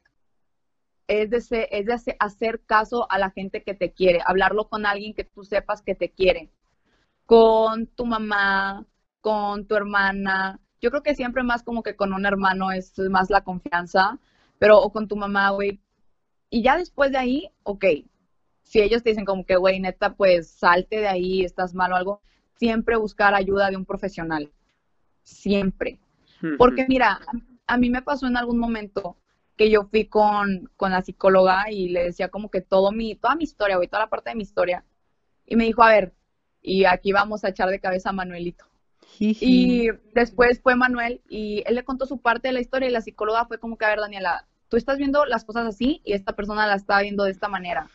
es 1.08 1.30
de, 1.30 1.68
es 1.70 1.86
de 1.86 2.16
hacer 2.18 2.62
caso 2.64 3.10
a 3.10 3.18
la 3.18 3.30
gente 3.30 3.62
que 3.62 3.74
te 3.74 3.92
quiere, 3.92 4.20
hablarlo 4.24 4.68
con 4.68 4.86
alguien 4.86 5.14
que 5.14 5.24
tú 5.24 5.44
sepas 5.44 5.82
que 5.82 5.94
te 5.94 6.10
quiere, 6.10 6.50
con 7.26 7.86
tu 7.86 8.06
mamá, 8.06 8.86
con 9.20 9.66
tu 9.66 9.74
hermana. 9.76 10.60
Yo 10.80 10.90
creo 10.90 11.02
que 11.02 11.14
siempre 11.14 11.42
más 11.42 11.62
como 11.62 11.82
que 11.82 11.96
con 11.96 12.12
un 12.12 12.26
hermano 12.26 12.72
es 12.72 12.98
más 13.10 13.30
la 13.30 13.42
confianza, 13.42 14.18
pero 14.58 14.78
o 14.80 14.92
con 14.92 15.08
tu 15.08 15.16
mamá, 15.16 15.50
güey, 15.50 15.80
y 16.52 16.62
ya 16.62 16.76
después 16.76 17.10
de 17.10 17.16
ahí, 17.16 17.48
ok, 17.62 17.84
si 18.60 18.82
ellos 18.82 19.02
te 19.02 19.08
dicen 19.08 19.24
como 19.24 19.46
que, 19.46 19.56
güey, 19.56 19.80
neta, 19.80 20.14
pues 20.14 20.50
salte 20.50 20.96
de 21.00 21.08
ahí, 21.08 21.44
estás 21.44 21.74
mal 21.74 21.92
o 21.92 21.96
algo, 21.96 22.20
siempre 22.56 22.96
buscar 22.96 23.34
ayuda 23.34 23.70
de 23.70 23.76
un 23.78 23.86
profesional. 23.86 24.52
Siempre. 25.22 25.98
Porque 26.58 26.84
mira, 26.86 27.20
a 27.66 27.76
mí 27.78 27.88
me 27.88 28.02
pasó 28.02 28.26
en 28.26 28.36
algún 28.36 28.58
momento 28.58 29.16
que 29.56 29.70
yo 29.70 29.84
fui 29.84 30.04
con, 30.04 30.70
la 30.78 31.00
psicóloga 31.00 31.70
y 31.70 31.88
le 31.88 32.04
decía 32.04 32.28
como 32.28 32.50
que 32.50 32.60
todo 32.60 32.92
mi, 32.92 33.14
toda 33.14 33.34
mi 33.34 33.44
historia, 33.44 33.76
güey, 33.76 33.88
toda 33.88 34.02
la 34.02 34.10
parte 34.10 34.28
de 34.28 34.36
mi 34.36 34.42
historia. 34.42 34.84
Y 35.46 35.56
me 35.56 35.64
dijo, 35.64 35.82
a 35.82 35.88
ver, 35.88 36.12
y 36.62 36.84
aquí 36.84 37.12
vamos 37.12 37.44
a 37.44 37.48
echar 37.48 37.68
de 37.68 37.80
cabeza 37.80 38.10
a 38.10 38.12
Manuelito. 38.12 38.64
Y 39.18 39.88
después 40.14 40.60
fue 40.60 40.74
Manuel 40.74 41.20
y 41.28 41.62
él 41.66 41.74
le 41.74 41.84
contó 41.84 42.06
su 42.06 42.18
parte 42.18 42.48
de 42.48 42.54
la 42.54 42.60
historia 42.60 42.88
y 42.88 42.92
la 42.92 43.02
psicóloga 43.02 43.44
fue 43.46 43.58
como 43.58 43.76
que, 43.76 43.84
a 43.84 43.88
ver, 43.88 44.00
Daniela, 44.00 44.46
tú 44.68 44.76
estás 44.76 44.96
viendo 44.96 45.26
las 45.26 45.44
cosas 45.44 45.66
así 45.66 46.00
y 46.04 46.14
esta 46.14 46.34
persona 46.34 46.66
la 46.66 46.76
está 46.76 47.00
viendo 47.02 47.24
de 47.24 47.30
esta 47.30 47.48
manera. 47.48 47.88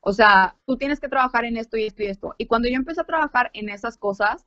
O 0.00 0.12
sea, 0.12 0.56
tú 0.66 0.76
tienes 0.76 1.00
que 1.00 1.08
trabajar 1.08 1.44
en 1.44 1.56
esto 1.56 1.76
y 1.76 1.84
esto 1.84 2.02
y 2.02 2.06
esto. 2.06 2.34
Y 2.38 2.46
cuando 2.46 2.68
yo 2.68 2.76
empecé 2.76 3.00
a 3.02 3.04
trabajar 3.04 3.50
en 3.52 3.68
esas 3.68 3.98
cosas, 3.98 4.46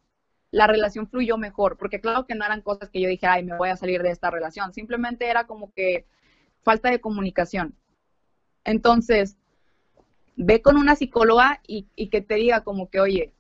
la 0.52 0.68
relación 0.68 1.08
fluyó 1.08 1.38
mejor, 1.38 1.78
porque 1.78 2.00
claro 2.00 2.26
que 2.26 2.36
no 2.36 2.46
eran 2.46 2.62
cosas 2.62 2.90
que 2.90 3.02
yo 3.02 3.10
dije, 3.10 3.28
ay, 3.28 3.44
me 3.44 3.58
voy 3.58 3.70
a 3.70 3.78
salir 3.78 4.02
de 4.02 4.12
esta 4.12 4.32
relación. 4.32 4.74
Simplemente 4.74 5.30
era 5.30 5.46
como 5.46 5.72
que 5.74 6.06
falta 6.62 6.90
de 6.90 7.02
comunicación. 7.02 7.76
Entonces, 8.64 9.38
ve 10.36 10.62
con 10.62 10.78
una 10.78 10.96
psicóloga 10.96 11.62
y, 11.68 11.86
que 12.10 12.22
te 12.22 12.36
diga 12.36 12.64
como 12.64 12.90
que, 12.90 13.00
oye, 13.00 13.34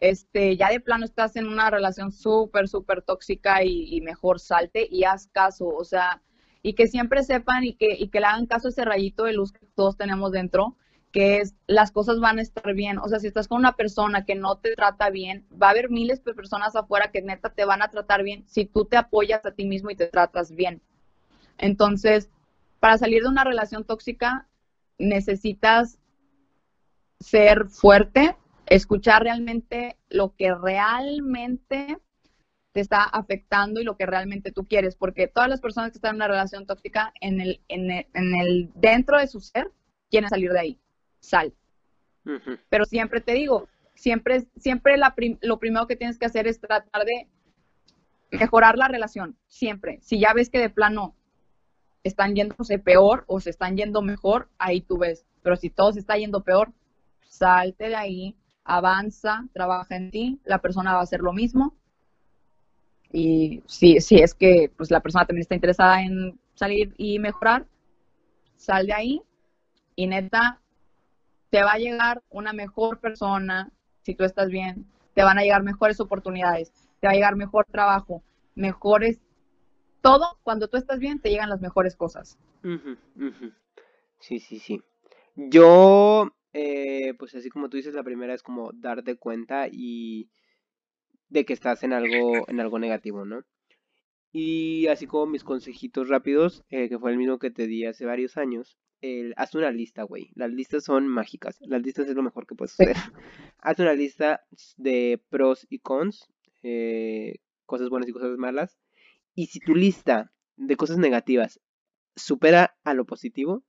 este, 0.00 0.56
ya 0.56 0.70
de 0.70 0.80
plano 0.80 1.04
estás 1.04 1.36
en 1.36 1.46
una 1.46 1.70
relación 1.70 2.10
súper, 2.10 2.68
súper 2.68 3.02
tóxica 3.02 3.62
y, 3.62 4.00
mejor 4.00 4.40
salte 4.40 4.88
y 4.90 5.04
haz 5.04 5.28
caso. 5.28 5.68
O 5.68 5.84
sea, 5.84 6.22
y 6.62 6.72
que 6.74 6.86
siempre 6.86 7.22
sepan 7.22 7.64
y 7.64 7.74
que, 7.74 7.94
y 7.98 8.08
que 8.08 8.20
le 8.20 8.26
hagan 8.26 8.46
caso 8.46 8.68
a 8.68 8.70
ese 8.70 8.84
rayito 8.84 9.24
de 9.24 9.34
luz 9.34 9.52
que 9.52 9.66
todos 9.74 9.96
tenemos 9.96 10.32
dentro, 10.32 10.76
que 11.12 11.38
es 11.38 11.54
las 11.66 11.90
cosas 11.90 12.18
van 12.18 12.38
a 12.38 12.42
estar 12.42 12.72
bien. 12.74 12.98
O 12.98 13.08
sea, 13.08 13.20
si 13.20 13.26
estás 13.26 13.46
con 13.46 13.58
una 13.58 13.76
persona 13.76 14.24
que 14.24 14.34
no 14.34 14.56
te 14.58 14.74
trata 14.74 15.10
bien, 15.10 15.46
va 15.50 15.68
a 15.68 15.70
haber 15.70 15.90
miles 15.90 16.24
de 16.24 16.34
personas 16.34 16.74
afuera 16.76 17.10
que 17.12 17.20
neta 17.20 17.50
te 17.50 17.64
van 17.64 17.82
a 17.82 17.90
tratar 17.90 18.22
bien 18.22 18.44
si 18.46 18.64
tú 18.64 18.86
te 18.86 18.96
apoyas 18.96 19.44
a 19.44 19.52
ti 19.52 19.66
mismo 19.66 19.90
y 19.90 19.96
te 19.96 20.06
tratas 20.06 20.50
bien. 20.54 20.82
Entonces, 21.58 22.30
para 22.78 22.96
salir 22.96 23.22
de 23.22 23.28
una 23.28 23.44
relación 23.44 23.84
tóxica, 23.84 24.48
necesitas 24.98 25.98
ser 27.18 27.66
fuerte, 27.68 28.36
escuchar 28.70 29.24
realmente 29.24 29.98
lo 30.08 30.34
que 30.36 30.54
realmente 30.54 31.98
te 32.72 32.80
está 32.80 33.02
afectando 33.02 33.80
y 33.80 33.84
lo 33.84 33.96
que 33.96 34.06
realmente 34.06 34.52
tú 34.52 34.64
quieres, 34.64 34.94
porque 34.94 35.26
todas 35.26 35.48
las 35.48 35.60
personas 35.60 35.90
que 35.90 35.98
están 35.98 36.10
en 36.10 36.16
una 36.16 36.28
relación 36.28 36.66
tóxica, 36.66 37.12
en 37.20 37.40
el, 37.40 37.60
en 37.68 37.90
el, 37.90 38.70
dentro 38.76 39.18
de 39.18 39.26
su 39.26 39.40
ser, 39.40 39.72
quieren 40.08 40.30
salir 40.30 40.52
de 40.52 40.60
ahí, 40.60 40.78
sal. 41.18 41.52
Pero 42.68 42.84
siempre 42.84 43.20
te 43.20 43.32
digo, 43.32 43.68
siempre, 43.94 44.46
siempre 44.56 44.96
la 44.96 45.14
lo 45.40 45.58
primero 45.58 45.88
que 45.88 45.96
tienes 45.96 46.16
que 46.16 46.26
hacer 46.26 46.46
es 46.46 46.60
tratar 46.60 47.04
de 47.04 47.28
mejorar 48.30 48.78
la 48.78 48.86
relación, 48.86 49.36
siempre. 49.48 49.98
Si 50.00 50.20
ya 50.20 50.32
ves 50.32 50.48
que 50.48 50.60
de 50.60 50.70
plano 50.70 51.16
están 52.04 52.36
yéndose 52.36 52.78
peor 52.78 53.24
o 53.26 53.40
se 53.40 53.50
están 53.50 53.76
yendo 53.76 54.00
mejor, 54.00 54.48
ahí 54.58 54.80
tú 54.80 54.96
ves. 54.96 55.26
Pero 55.42 55.56
si 55.56 55.70
todo 55.70 55.92
se 55.92 55.98
está 55.98 56.16
yendo 56.16 56.44
peor, 56.44 56.72
salte 57.22 57.88
de 57.88 57.96
ahí, 57.96 58.36
avanza, 58.76 59.44
trabaja 59.52 59.96
en 59.96 60.10
ti, 60.10 60.40
la 60.44 60.58
persona 60.58 60.92
va 60.92 61.00
a 61.00 61.02
hacer 61.02 61.20
lo 61.20 61.32
mismo. 61.32 61.74
Y 63.12 63.62
si, 63.66 64.00
si 64.00 64.16
es 64.16 64.34
que 64.34 64.70
pues, 64.76 64.90
la 64.90 65.00
persona 65.00 65.26
también 65.26 65.42
está 65.42 65.54
interesada 65.54 66.02
en 66.02 66.38
salir 66.54 66.94
y 66.96 67.18
mejorar, 67.18 67.66
sal 68.56 68.86
de 68.86 68.92
ahí. 68.92 69.22
Y 69.96 70.06
neta, 70.06 70.60
te 71.50 71.62
va 71.62 71.72
a 71.72 71.78
llegar 71.78 72.22
una 72.30 72.52
mejor 72.52 73.00
persona 73.00 73.70
si 74.02 74.14
tú 74.14 74.24
estás 74.24 74.48
bien, 74.48 74.86
te 75.14 75.22
van 75.22 75.38
a 75.38 75.42
llegar 75.42 75.62
mejores 75.62 76.00
oportunidades, 76.00 76.72
te 77.00 77.06
va 77.06 77.12
a 77.12 77.16
llegar 77.16 77.36
mejor 77.36 77.66
trabajo, 77.66 78.22
mejores, 78.54 79.20
todo, 80.00 80.38
cuando 80.42 80.68
tú 80.68 80.76
estás 80.76 80.98
bien, 80.98 81.20
te 81.20 81.28
llegan 81.28 81.50
las 81.50 81.60
mejores 81.60 81.96
cosas. 81.96 82.38
Sí, 84.20 84.38
sí, 84.38 84.58
sí. 84.58 84.82
Yo, 85.36 86.30
eh, 86.52 87.14
pues 87.18 87.34
así 87.34 87.48
como 87.48 87.68
tú 87.68 87.76
dices, 87.76 87.94
la 87.94 88.02
primera 88.02 88.34
es 88.34 88.42
como 88.42 88.72
darte 88.72 89.16
cuenta 89.16 89.68
y 89.70 90.28
de 91.28 91.44
que 91.44 91.52
estás 91.52 91.82
en 91.82 91.92
algo, 91.92 92.48
en 92.48 92.60
algo 92.60 92.78
negativo, 92.78 93.24
¿no? 93.24 93.44
Y 94.32 94.86
así 94.88 95.06
como 95.06 95.26
mis 95.26 95.44
consejitos 95.44 96.08
rápidos, 96.08 96.64
eh, 96.70 96.88
que 96.88 96.98
fue 96.98 97.10
el 97.12 97.18
mismo 97.18 97.38
que 97.38 97.50
te 97.50 97.66
di 97.66 97.84
hace 97.84 98.04
varios 98.04 98.36
años, 98.36 98.78
el, 99.00 99.34
haz 99.36 99.54
una 99.54 99.70
lista, 99.70 100.02
güey. 100.02 100.30
Las 100.34 100.50
listas 100.52 100.84
son 100.84 101.08
mágicas. 101.08 101.56
Las 101.60 101.82
listas 101.82 102.08
es 102.08 102.14
lo 102.14 102.22
mejor 102.22 102.46
que 102.46 102.54
puedes 102.54 102.78
hacer. 102.78 102.96
haz 103.58 103.78
una 103.78 103.94
lista 103.94 104.44
de 104.76 105.20
pros 105.30 105.66
y 105.68 105.80
cons, 105.80 106.28
eh, 106.62 107.36
cosas 107.66 107.88
buenas 107.88 108.08
y 108.08 108.12
cosas 108.12 108.36
malas. 108.36 108.78
Y 109.34 109.46
si 109.46 109.60
tu 109.60 109.74
lista 109.74 110.32
de 110.56 110.76
cosas 110.76 110.98
negativas 110.98 111.60
supera 112.14 112.76
a 112.84 112.94
lo 112.94 113.04
positivo, 113.06 113.64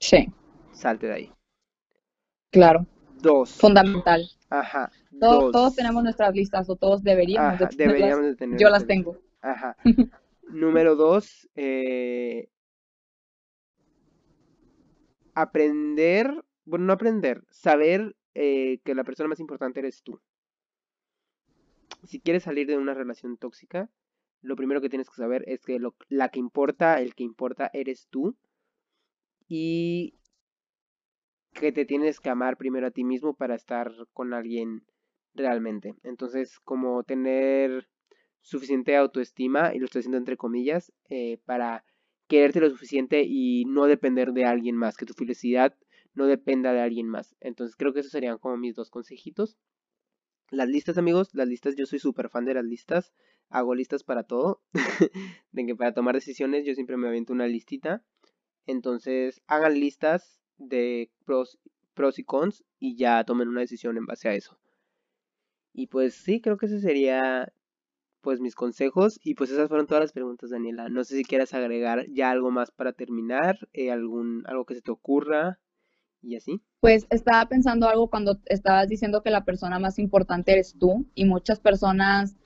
Sí, 0.00 0.26
salte 0.72 1.06
de 1.06 1.12
ahí. 1.14 1.32
Claro. 2.54 2.86
Dos. 3.20 3.50
Fundamental. 3.52 4.26
Ajá. 4.50 4.90
Todos, 5.20 5.42
Dos. 5.44 5.52
todos 5.52 5.76
tenemos 5.76 6.02
nuestras 6.02 6.34
listas 6.34 6.68
o 6.70 6.76
todos 6.76 7.02
deberíamos 7.02 7.58
de 7.58 7.64
Ajá, 7.64 7.68
tenerlas. 7.68 7.96
deberíamos 7.98 8.24
de 8.26 8.36
tener 8.36 8.58
Yo 8.60 8.68
las 8.68 8.86
tengo. 8.86 9.18
Ajá. 9.42 9.76
Número 10.48 10.94
dos, 10.96 11.48
eh, 11.56 12.48
aprender, 15.34 16.44
bueno, 16.64 16.84
no 16.86 16.92
aprender, 16.92 17.44
saber 17.50 18.14
eh, 18.34 18.78
que 18.84 18.94
la 18.94 19.04
persona 19.04 19.28
más 19.28 19.40
importante 19.40 19.80
eres 19.80 20.02
tú. 20.02 20.20
Si 22.04 22.20
quieres 22.20 22.42
salir 22.42 22.66
de 22.66 22.76
una 22.76 22.94
relación 22.94 23.36
tóxica, 23.36 23.88
lo 24.42 24.56
primero 24.56 24.80
que 24.80 24.90
tienes 24.90 25.08
que 25.08 25.16
saber 25.16 25.44
es 25.48 25.64
que 25.64 25.78
lo- 25.78 25.96
la 26.08 26.28
que 26.28 26.38
importa, 26.40 27.00
el 27.00 27.14
que 27.14 27.24
importa 27.24 27.70
eres 27.72 28.06
tú 28.10 28.36
y 29.48 30.14
que 31.54 31.72
te 31.72 31.84
tienes 31.84 32.20
que 32.20 32.30
amar 32.30 32.56
primero 32.56 32.86
a 32.86 32.90
ti 32.90 33.04
mismo 33.04 33.34
para 33.34 33.54
estar 33.54 33.92
con 34.12 34.34
alguien 34.34 34.84
realmente. 35.34 35.94
Entonces, 36.02 36.58
como 36.60 37.02
tener 37.04 37.88
suficiente 38.40 38.96
autoestima, 38.96 39.74
y 39.74 39.78
lo 39.78 39.86
estoy 39.86 40.00
haciendo 40.00 40.18
entre 40.18 40.36
comillas, 40.36 40.92
eh, 41.08 41.38
para 41.46 41.84
quererte 42.26 42.60
lo 42.60 42.70
suficiente 42.70 43.22
y 43.26 43.64
no 43.66 43.86
depender 43.86 44.32
de 44.32 44.44
alguien 44.44 44.76
más, 44.76 44.96
que 44.96 45.06
tu 45.06 45.14
felicidad 45.14 45.76
no 46.14 46.26
dependa 46.26 46.72
de 46.72 46.80
alguien 46.80 47.08
más. 47.08 47.34
Entonces 47.40 47.76
creo 47.76 47.92
que 47.92 48.00
esos 48.00 48.12
serían 48.12 48.38
como 48.38 48.56
mis 48.56 48.74
dos 48.74 48.90
consejitos. 48.90 49.56
Las 50.50 50.68
listas, 50.68 50.98
amigos, 50.98 51.34
las 51.34 51.48
listas, 51.48 51.74
yo 51.76 51.86
soy 51.86 51.98
súper 51.98 52.28
fan 52.28 52.44
de 52.44 52.54
las 52.54 52.64
listas, 52.64 53.12
hago 53.48 53.74
listas 53.74 54.04
para 54.04 54.24
todo, 54.24 54.62
de 55.52 55.66
que 55.66 55.74
para 55.74 55.94
tomar 55.94 56.14
decisiones 56.14 56.64
yo 56.66 56.74
siempre 56.74 56.96
me 56.96 57.08
aviento 57.08 57.32
una 57.32 57.46
listita. 57.46 58.04
Entonces 58.66 59.42
hagan 59.46 59.74
listas 59.80 60.43
de 60.58 61.10
pros, 61.24 61.58
pros 61.94 62.18
y 62.18 62.24
cons 62.24 62.64
y 62.78 62.96
ya 62.96 63.24
tomen 63.24 63.48
una 63.48 63.60
decisión 63.60 63.96
en 63.96 64.06
base 64.06 64.28
a 64.28 64.34
eso. 64.34 64.58
Y 65.72 65.88
pues 65.88 66.14
sí, 66.14 66.40
creo 66.40 66.56
que 66.56 66.66
ese 66.66 66.80
sería 66.80 67.52
pues 68.20 68.40
mis 68.40 68.54
consejos 68.54 69.20
y 69.22 69.34
pues 69.34 69.50
esas 69.50 69.68
fueron 69.68 69.86
todas 69.86 70.02
las 70.02 70.12
preguntas, 70.12 70.50
Daniela. 70.50 70.88
No 70.88 71.04
sé 71.04 71.16
si 71.16 71.24
quieras 71.24 71.52
agregar 71.52 72.06
ya 72.10 72.30
algo 72.30 72.50
más 72.50 72.70
para 72.70 72.92
terminar, 72.92 73.68
eh, 73.72 73.90
algún 73.90 74.44
algo 74.46 74.64
que 74.64 74.74
se 74.74 74.80
te 74.80 74.90
ocurra 74.90 75.58
y 76.22 76.36
así. 76.36 76.62
Pues 76.80 77.06
estaba 77.10 77.46
pensando 77.48 77.88
algo 77.88 78.08
cuando 78.08 78.40
estabas 78.46 78.88
diciendo 78.88 79.22
que 79.22 79.30
la 79.30 79.44
persona 79.44 79.78
más 79.78 79.98
importante 79.98 80.52
eres 80.52 80.74
tú 80.78 81.06
y 81.14 81.26
muchas 81.26 81.60
personas 81.60 82.36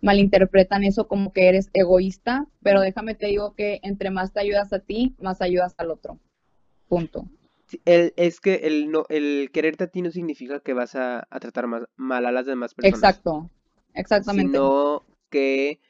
malinterpretan 0.00 0.84
eso 0.84 1.08
como 1.08 1.32
que 1.32 1.48
eres 1.48 1.70
egoísta, 1.72 2.46
pero 2.62 2.80
déjame 2.80 3.14
te 3.14 3.26
digo 3.26 3.54
que 3.54 3.80
entre 3.82 4.10
más 4.10 4.32
te 4.32 4.40
ayudas 4.40 4.72
a 4.72 4.78
ti, 4.78 5.16
más 5.18 5.40
ayudas 5.40 5.74
al 5.78 5.90
otro. 5.90 6.20
Punto. 6.88 7.28
El- 7.84 8.12
es 8.16 8.40
que 8.40 8.54
el 8.64 8.90
no 8.90 9.04
el 9.08 9.50
quererte 9.52 9.84
a 9.84 9.86
ti 9.88 10.02
no 10.02 10.10
significa 10.10 10.60
que 10.60 10.72
vas 10.72 10.94
a, 10.94 11.26
a 11.30 11.40
tratar 11.40 11.66
más, 11.66 11.84
mal 11.96 12.24
a 12.26 12.32
las 12.32 12.46
demás 12.46 12.74
personas, 12.74 12.98
Exacto, 13.00 13.50
exactamente. 13.94 14.52
sino 14.52 15.04
que 15.30 15.80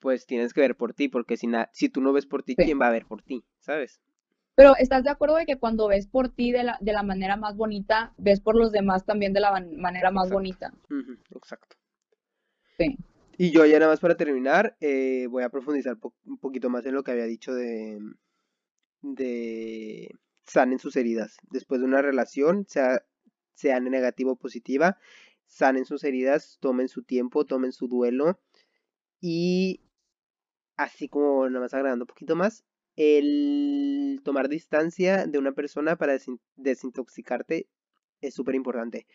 pues 0.00 0.24
tienes 0.26 0.52
que 0.54 0.60
ver 0.62 0.76
por 0.76 0.94
ti, 0.94 1.08
porque 1.08 1.36
si 1.36 1.46
na- 1.46 1.68
si 1.72 1.88
tú 1.88 2.00
no 2.00 2.12
ves 2.12 2.26
por 2.26 2.42
ti, 2.42 2.54
Sí. 2.56 2.64
¿quién 2.64 2.80
va 2.80 2.88
a 2.88 2.92
ver 2.92 3.06
por 3.06 3.22
ti? 3.22 3.44
¿Sabes? 3.58 4.00
Pero 4.54 4.76
¿estás 4.76 5.04
de 5.04 5.10
acuerdo 5.10 5.36
de 5.36 5.46
que 5.46 5.58
cuando 5.58 5.88
ves 5.88 6.06
por 6.06 6.28
ti 6.28 6.52
de 6.52 6.64
la, 6.64 6.78
de 6.80 6.92
la 6.92 7.02
manera 7.02 7.36
más 7.36 7.56
bonita, 7.56 8.12
ves 8.18 8.40
por 8.40 8.56
los 8.56 8.72
demás 8.72 9.04
también 9.04 9.32
de 9.32 9.40
la 9.40 9.50
man- 9.52 9.76
manera 9.76 10.10
más 10.10 10.30
Exacto. 10.30 10.34
bonita? 10.34 10.72
Exacto. 11.34 11.76
Sí. 12.78 12.96
Y 13.38 13.50
yo 13.52 13.64
ya 13.64 13.78
nada 13.78 13.90
más 13.92 14.00
para 14.00 14.16
terminar, 14.16 14.76
eh, 14.80 15.26
voy 15.30 15.42
a 15.42 15.48
profundizar 15.48 15.96
po- 15.98 16.14
un 16.26 16.38
poquito 16.38 16.68
más 16.68 16.84
en 16.86 16.94
lo 16.94 17.02
que 17.02 17.10
había 17.12 17.24
dicho 17.24 17.54
de, 17.54 17.98
de 19.02 20.14
sanen 20.50 20.80
sus 20.80 20.96
heridas. 20.96 21.36
Después 21.50 21.80
de 21.80 21.86
una 21.86 22.02
relación, 22.02 22.66
sea, 22.68 23.04
sea 23.54 23.78
negativa 23.78 24.32
o 24.32 24.36
positiva, 24.36 24.98
sanen 25.46 25.84
sus 25.84 26.02
heridas, 26.02 26.58
tomen 26.60 26.88
su 26.88 27.02
tiempo, 27.04 27.44
tomen 27.44 27.72
su 27.72 27.86
duelo 27.86 28.40
y 29.20 29.80
así 30.76 31.08
como 31.08 31.48
nada 31.48 31.60
más 31.60 31.74
agregando 31.74 32.02
un 32.04 32.08
poquito 32.08 32.34
más, 32.34 32.64
el 32.96 34.20
tomar 34.24 34.48
distancia 34.48 35.26
de 35.26 35.38
una 35.38 35.52
persona 35.52 35.96
para 35.96 36.14
desin- 36.14 36.40
desintoxicarte 36.56 37.68
es 38.20 38.34
súper 38.34 38.56
importante. 38.56 39.06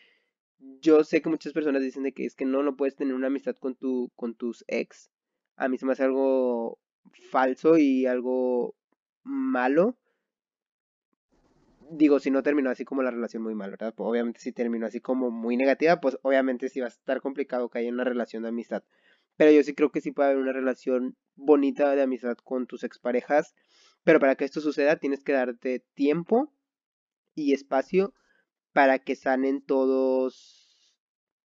Yo 0.80 1.04
sé 1.04 1.20
que 1.20 1.28
muchas 1.28 1.52
personas 1.52 1.82
dicen 1.82 2.02
de 2.02 2.12
que 2.12 2.24
es 2.24 2.34
que 2.34 2.46
no, 2.46 2.62
no 2.62 2.76
puedes 2.76 2.96
tener 2.96 3.14
una 3.14 3.26
amistad 3.26 3.56
con 3.56 3.74
tu, 3.74 4.10
con 4.16 4.34
tus 4.34 4.64
ex. 4.68 5.10
A 5.56 5.68
mí 5.68 5.76
se 5.76 5.84
me 5.84 5.92
hace 5.92 6.04
algo 6.04 6.78
falso 7.30 7.76
y 7.76 8.06
algo 8.06 8.74
malo. 9.22 9.98
Digo, 11.90 12.18
si 12.18 12.30
no 12.30 12.42
terminó 12.42 12.70
así 12.70 12.84
como 12.84 13.02
la 13.02 13.10
relación 13.10 13.42
muy 13.42 13.54
mal, 13.54 13.70
¿verdad? 13.70 13.94
Pues 13.94 14.08
obviamente 14.08 14.40
si 14.40 14.52
terminó 14.52 14.86
así 14.86 15.00
como 15.00 15.30
muy 15.30 15.56
negativa, 15.56 16.00
pues 16.00 16.18
obviamente 16.22 16.68
sí 16.68 16.80
va 16.80 16.86
a 16.86 16.88
estar 16.88 17.20
complicado 17.20 17.68
que 17.68 17.78
haya 17.78 17.90
una 17.90 18.04
relación 18.04 18.42
de 18.42 18.48
amistad. 18.48 18.82
Pero 19.36 19.50
yo 19.50 19.62
sí 19.62 19.74
creo 19.74 19.90
que 19.90 20.00
sí 20.00 20.10
puede 20.10 20.30
haber 20.30 20.42
una 20.42 20.52
relación 20.52 21.16
bonita 21.36 21.94
de 21.94 22.02
amistad 22.02 22.36
con 22.38 22.66
tus 22.66 22.82
exparejas. 22.84 23.54
Pero 24.04 24.20
para 24.20 24.34
que 24.36 24.44
esto 24.44 24.60
suceda, 24.60 24.96
tienes 24.96 25.22
que 25.22 25.32
darte 25.32 25.84
tiempo 25.94 26.52
y 27.34 27.52
espacio 27.52 28.14
para 28.72 28.98
que 28.98 29.14
sanen 29.14 29.62
todos, 29.62 30.98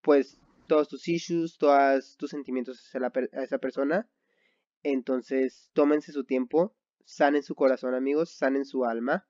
pues, 0.02 0.40
todos 0.68 0.88
tus 0.88 1.08
issues, 1.08 1.58
todos 1.58 2.16
tus 2.18 2.30
sentimientos 2.30 2.80
hacia 2.80 3.12
a 3.34 3.44
esa 3.44 3.58
persona. 3.58 4.08
Entonces, 4.84 5.70
tómense 5.74 6.12
su 6.12 6.24
tiempo, 6.24 6.76
sanen 7.04 7.44
su 7.44 7.56
corazón, 7.56 7.94
amigos, 7.96 8.30
sanen 8.30 8.66
su 8.66 8.86
alma, 8.86 9.28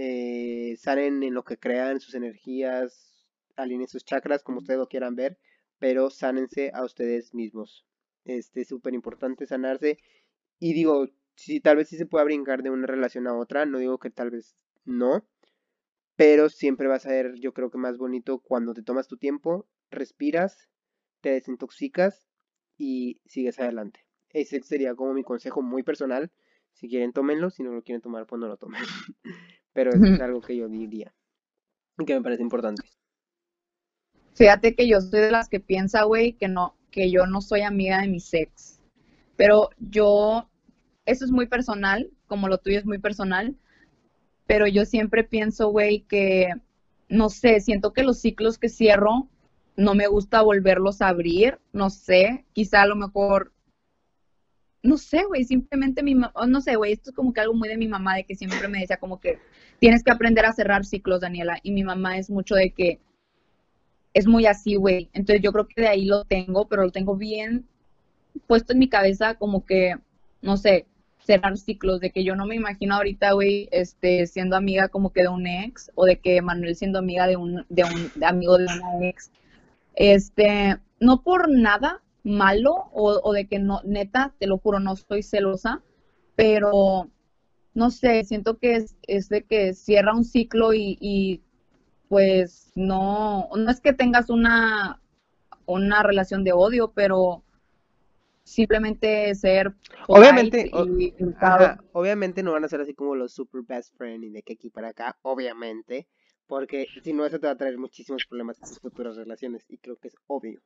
eh, 0.00 0.76
sanen 0.76 1.24
en 1.24 1.34
lo 1.34 1.42
que 1.42 1.58
crean, 1.58 1.98
sus 1.98 2.14
energías, 2.14 3.26
alineen 3.56 3.88
sus 3.88 4.04
chakras, 4.04 4.44
como 4.44 4.58
ustedes 4.58 4.78
lo 4.78 4.86
quieran 4.86 5.16
ver, 5.16 5.36
pero 5.80 6.08
sánense 6.08 6.70
a 6.72 6.84
ustedes 6.84 7.34
mismos. 7.34 7.84
Este 8.24 8.60
es 8.60 8.68
súper 8.68 8.94
importante 8.94 9.44
sanarse. 9.44 9.98
Y 10.60 10.72
digo, 10.72 11.08
si 11.34 11.58
tal 11.58 11.78
vez 11.78 11.88
sí 11.88 11.96
se 11.96 12.06
pueda 12.06 12.22
brincar 12.24 12.62
de 12.62 12.70
una 12.70 12.86
relación 12.86 13.26
a 13.26 13.36
otra, 13.36 13.66
no 13.66 13.78
digo 13.78 13.98
que 13.98 14.10
tal 14.10 14.30
vez 14.30 14.54
no, 14.84 15.26
pero 16.14 16.48
siempre 16.48 16.86
va 16.86 16.94
a 16.94 17.00
ser, 17.00 17.34
yo 17.34 17.52
creo 17.52 17.70
que 17.72 17.78
más 17.78 17.98
bonito 17.98 18.38
cuando 18.38 18.74
te 18.74 18.82
tomas 18.84 19.08
tu 19.08 19.16
tiempo, 19.16 19.66
respiras, 19.90 20.68
te 21.22 21.30
desintoxicas 21.30 22.28
y 22.76 23.20
sigues 23.26 23.58
adelante. 23.58 24.06
Ese 24.30 24.62
sería 24.62 24.94
como 24.94 25.12
mi 25.12 25.24
consejo 25.24 25.60
muy 25.60 25.82
personal. 25.82 26.30
Si 26.72 26.88
quieren, 26.88 27.12
tómenlo. 27.12 27.50
Si 27.50 27.64
no 27.64 27.72
lo 27.72 27.82
quieren 27.82 28.02
tomar, 28.02 28.26
pues 28.26 28.38
no 28.38 28.46
lo 28.46 28.58
tomen. 28.58 28.82
Pero 29.72 29.90
eso 29.90 30.04
es 30.04 30.20
algo 30.20 30.40
que 30.40 30.56
yo 30.56 30.68
diría. 30.68 31.14
y 31.98 32.04
Que 32.04 32.14
me 32.14 32.22
parece 32.22 32.42
importante. 32.42 32.82
Fíjate 34.34 34.74
que 34.74 34.86
yo 34.86 35.00
soy 35.00 35.20
de 35.20 35.30
las 35.30 35.48
que 35.48 35.60
piensa, 35.60 36.04
güey, 36.04 36.32
que 36.34 36.48
no, 36.48 36.76
que 36.90 37.10
yo 37.10 37.26
no 37.26 37.40
soy 37.40 37.62
amiga 37.62 38.00
de 38.00 38.08
mis 38.08 38.32
ex. 38.34 38.80
Pero 39.36 39.70
yo, 39.78 40.48
eso 41.06 41.24
es 41.24 41.30
muy 41.30 41.46
personal, 41.46 42.10
como 42.26 42.48
lo 42.48 42.58
tuyo 42.58 42.78
es 42.78 42.86
muy 42.86 42.98
personal, 42.98 43.56
pero 44.46 44.66
yo 44.66 44.84
siempre 44.84 45.24
pienso, 45.24 45.68
güey, 45.70 46.00
que, 46.02 46.52
no 47.08 47.28
sé, 47.28 47.60
siento 47.60 47.92
que 47.92 48.02
los 48.02 48.18
ciclos 48.18 48.58
que 48.58 48.68
cierro, 48.68 49.28
no 49.76 49.94
me 49.94 50.08
gusta 50.08 50.42
volverlos 50.42 51.02
a 51.02 51.08
abrir, 51.08 51.58
no 51.72 51.90
sé, 51.90 52.44
quizá 52.52 52.82
a 52.82 52.86
lo 52.86 52.96
mejor, 52.96 53.52
no 54.82 54.96
sé, 54.96 55.24
güey, 55.24 55.44
simplemente 55.44 56.02
mi 56.02 56.14
mamá, 56.14 56.32
no 56.46 56.60
sé, 56.60 56.76
güey, 56.76 56.92
esto 56.92 57.10
es 57.10 57.16
como 57.16 57.32
que 57.32 57.40
algo 57.40 57.54
muy 57.54 57.68
de 57.68 57.76
mi 57.76 57.88
mamá, 57.88 58.16
de 58.16 58.24
que 58.24 58.36
siempre 58.36 58.68
me 58.68 58.80
decía 58.80 58.98
como 58.98 59.20
que 59.20 59.38
tienes 59.78 60.04
que 60.04 60.12
aprender 60.12 60.46
a 60.46 60.52
cerrar 60.52 60.84
ciclos, 60.84 61.20
Daniela, 61.20 61.58
y 61.62 61.72
mi 61.72 61.84
mamá 61.84 62.18
es 62.18 62.30
mucho 62.30 62.54
de 62.54 62.70
que 62.70 63.00
es 64.14 64.26
muy 64.26 64.46
así, 64.46 64.76
güey. 64.76 65.10
Entonces 65.12 65.42
yo 65.42 65.52
creo 65.52 65.66
que 65.68 65.82
de 65.82 65.88
ahí 65.88 66.04
lo 66.04 66.24
tengo, 66.24 66.68
pero 66.68 66.84
lo 66.84 66.90
tengo 66.90 67.16
bien 67.16 67.66
puesto 68.46 68.72
en 68.72 68.78
mi 68.78 68.88
cabeza 68.88 69.34
como 69.34 69.64
que, 69.64 69.96
no 70.42 70.56
sé, 70.56 70.86
cerrar 71.20 71.58
ciclos, 71.58 72.00
de 72.00 72.10
que 72.10 72.24
yo 72.24 72.36
no 72.36 72.46
me 72.46 72.54
imagino 72.54 72.94
ahorita, 72.94 73.32
güey, 73.32 73.68
este, 73.70 74.26
siendo 74.26 74.56
amiga 74.56 74.88
como 74.88 75.12
que 75.12 75.22
de 75.22 75.28
un 75.28 75.46
ex, 75.46 75.90
o 75.94 76.04
de 76.06 76.18
que 76.18 76.40
Manuel 76.40 76.76
siendo 76.76 76.98
amiga 76.98 77.26
de 77.26 77.36
un, 77.36 77.66
de 77.68 77.84
un 77.84 78.10
de 78.14 78.26
amigo 78.26 78.56
de 78.58 78.64
una 78.64 79.06
ex. 79.08 79.30
Este, 79.94 80.78
no 81.00 81.22
por 81.22 81.50
nada 81.50 82.00
malo, 82.28 82.90
o, 82.92 83.20
o 83.22 83.32
de 83.32 83.46
que 83.46 83.58
no, 83.58 83.80
neta, 83.84 84.34
te 84.38 84.46
lo 84.46 84.58
juro, 84.58 84.80
no 84.80 84.92
estoy 84.92 85.22
celosa, 85.22 85.82
pero 86.36 87.10
no 87.74 87.90
sé, 87.90 88.24
siento 88.24 88.58
que 88.58 88.76
es, 88.76 88.96
es 89.02 89.28
de 89.28 89.44
que 89.44 89.74
cierra 89.74 90.14
un 90.14 90.24
ciclo 90.24 90.74
y, 90.74 90.98
y 91.00 91.42
pues 92.08 92.72
no, 92.74 93.48
no 93.56 93.70
es 93.70 93.80
que 93.80 93.92
tengas 93.92 94.30
una, 94.30 95.00
una 95.66 96.02
relación 96.02 96.44
de 96.44 96.52
odio, 96.52 96.92
pero 96.92 97.44
simplemente 98.42 99.34
ser 99.34 99.74
Obviamente, 100.08 100.70
y. 100.98 101.14
Ajá, 101.38 101.78
obviamente 101.92 102.42
no 102.42 102.52
van 102.52 102.64
a 102.64 102.68
ser 102.68 102.80
así 102.80 102.94
como 102.94 103.14
los 103.14 103.32
super 103.32 103.62
best 103.62 103.94
friend 103.96 104.24
y 104.24 104.30
de 104.30 104.42
que 104.42 104.54
aquí 104.54 104.70
para 104.70 104.88
acá, 104.88 105.18
obviamente, 105.22 106.08
porque 106.46 106.86
si 107.02 107.12
no 107.12 107.26
eso 107.26 107.38
te 107.38 107.46
va 107.46 107.52
a 107.52 107.56
traer 107.56 107.78
muchísimos 107.78 108.24
problemas 108.26 108.58
en 108.58 108.68
tus 108.68 108.80
futuras 108.80 109.16
relaciones 109.16 109.64
y 109.68 109.78
creo 109.78 109.96
que 109.96 110.08
es 110.08 110.16
obvio. 110.26 110.62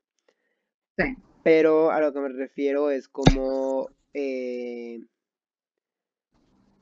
Sí. 0.99 1.05
Pero 1.43 1.91
a 1.91 2.01
lo 2.01 2.13
que 2.13 2.21
me 2.21 2.29
refiero 2.29 2.91
es 2.91 3.09
como 3.09 3.89
eh, 4.15 4.99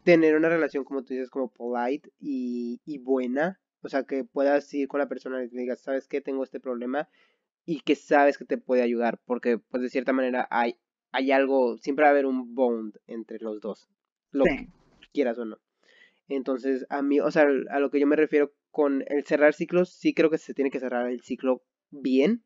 tener 0.05 0.37
una 0.37 0.49
relación, 0.49 0.85
como 0.85 1.03
tú 1.03 1.15
dices, 1.15 1.31
como 1.31 1.51
polite 1.53 2.11
y, 2.19 2.81
y 2.85 2.99
buena. 2.99 3.61
O 3.83 3.89
sea, 3.89 4.05
que 4.05 4.25
puedas 4.25 4.73
ir 4.75 4.89
con 4.89 5.01
la 5.01 5.09
persona 5.09 5.43
y 5.43 5.49
le 5.49 5.61
digas, 5.63 5.81
¿sabes 5.81 6.07
qué? 6.07 6.21
Tengo 6.21 6.45
este 6.45 6.61
problema 6.61 7.09
y 7.65 7.81
que 7.81 7.95
sabes 7.95 8.37
que 8.37 8.45
te 8.45 8.59
puede 8.59 8.83
ayudar. 8.83 9.19
Porque, 9.25 9.59
pues, 9.59 9.83
de 9.83 9.89
cierta 9.89 10.13
manera 10.13 10.47
hay, 10.51 10.77
hay 11.13 11.33
algo, 11.33 11.79
siempre 11.79 12.03
va 12.03 12.09
a 12.09 12.13
haber 12.13 12.27
un 12.27 12.55
bond 12.55 12.97
entre 13.07 13.39
los 13.39 13.61
dos, 13.61 13.89
lo 14.33 14.45
Sí. 14.45 14.69
quieras 15.13 15.39
o 15.39 15.45
no. 15.47 15.59
Entonces, 16.29 16.87
a 16.91 17.03
mí, 17.03 17.21
o 17.21 17.31
sea, 17.31 17.47
a 17.71 17.81
lo 17.81 17.91
que 17.91 17.99
yo 18.01 18.07
me 18.07 18.17
refiero 18.17 18.53
con 18.71 19.03
el 19.09 19.25
cerrar 19.25 19.55
ciclos, 19.55 19.91
sí 19.91 20.15
creo 20.15 20.31
que 20.31 20.39
se 20.39 20.55
tiene 20.55 20.71
que 20.71 20.79
cerrar 20.81 21.11
el 21.11 21.23
ciclo 21.23 21.63
bien. 21.91 22.45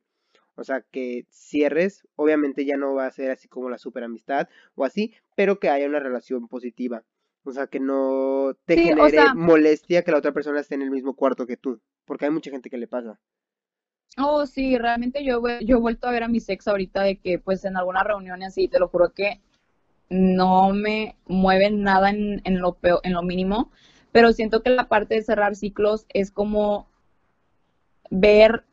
O 0.56 0.64
sea, 0.64 0.82
que 0.82 1.26
cierres, 1.30 2.06
obviamente 2.16 2.64
ya 2.64 2.76
no 2.76 2.94
va 2.94 3.06
a 3.06 3.10
ser 3.10 3.30
así 3.30 3.48
como 3.48 3.70
la 3.70 3.78
super 3.78 4.04
amistad 4.04 4.48
o 4.74 4.84
así, 4.84 5.14
pero 5.36 5.58
que 5.58 5.68
haya 5.70 5.86
una 5.88 6.00
relación 6.00 6.48
positiva. 6.48 7.04
O 7.44 7.52
sea, 7.52 7.66
que 7.66 7.80
no 7.80 8.56
te 8.64 8.74
Sí, 8.74 8.90
o 8.92 8.94
genere 8.94 9.10
sea- 9.10 9.34
molestia 9.34 10.02
que 10.02 10.12
la 10.12 10.18
otra 10.18 10.32
persona 10.32 10.60
esté 10.60 10.74
en 10.76 10.82
el 10.82 10.90
mismo 10.90 11.14
cuarto 11.14 11.46
que 11.46 11.56
tú, 11.56 11.80
porque 12.04 12.24
hay 12.26 12.30
mucha 12.30 12.50
gente 12.50 12.70
que 12.70 12.78
le 12.78 12.86
pasa. 12.88 13.18
Oh, 14.16 14.46
sí, 14.46 14.76
realmente 14.78 15.24
yo, 15.24 15.42
yo 15.60 15.76
he 15.76 15.80
vuelto 15.80 16.06
a 16.06 16.12
ver 16.12 16.22
a 16.22 16.28
mis 16.28 16.48
ex 16.48 16.68
ahorita 16.68 17.02
de 17.02 17.16
que 17.18 17.38
pues 17.38 17.64
en 17.64 17.76
alguna 17.76 18.04
reunión 18.04 18.42
y 18.42 18.44
así, 18.44 18.68
te 18.68 18.78
lo 18.78 18.88
juro 18.88 19.12
que 19.12 19.40
no 20.10 20.70
me 20.72 21.16
mueven 21.26 21.82
nada 21.82 22.10
en, 22.10 22.40
en 22.44 22.60
lo 22.60 22.74
peo- 22.74 23.00
en 23.04 23.14
lo 23.14 23.22
mínimo, 23.22 23.70
pero 24.12 24.32
siento 24.32 24.62
que 24.62 24.70
la 24.70 24.88
parte 24.88 25.14
de 25.16 25.22
cerrar 25.22 25.56
ciclos 25.56 26.06
es 26.10 26.30
como 26.32 26.88
ver 28.10 28.64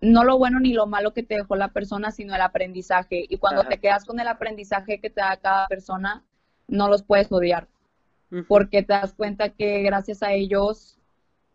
no 0.00 0.24
lo 0.24 0.38
bueno 0.38 0.60
ni 0.60 0.72
lo 0.72 0.86
malo 0.86 1.12
que 1.12 1.22
te 1.22 1.36
dejó 1.36 1.56
la 1.56 1.68
persona, 1.68 2.10
sino 2.10 2.34
el 2.34 2.40
aprendizaje. 2.40 3.26
Y 3.28 3.38
cuando 3.38 3.62
Ajá. 3.62 3.70
te 3.70 3.78
quedas 3.78 4.04
con 4.04 4.18
el 4.20 4.28
aprendizaje 4.28 5.00
que 5.00 5.10
te 5.10 5.20
da 5.20 5.36
cada 5.36 5.66
persona, 5.68 6.24
no 6.68 6.88
los 6.88 7.02
puedes 7.02 7.30
odiar, 7.32 7.68
porque 8.48 8.82
te 8.82 8.92
das 8.94 9.12
cuenta 9.14 9.50
que 9.50 9.82
gracias 9.82 10.22
a 10.22 10.32
ellos, 10.32 10.98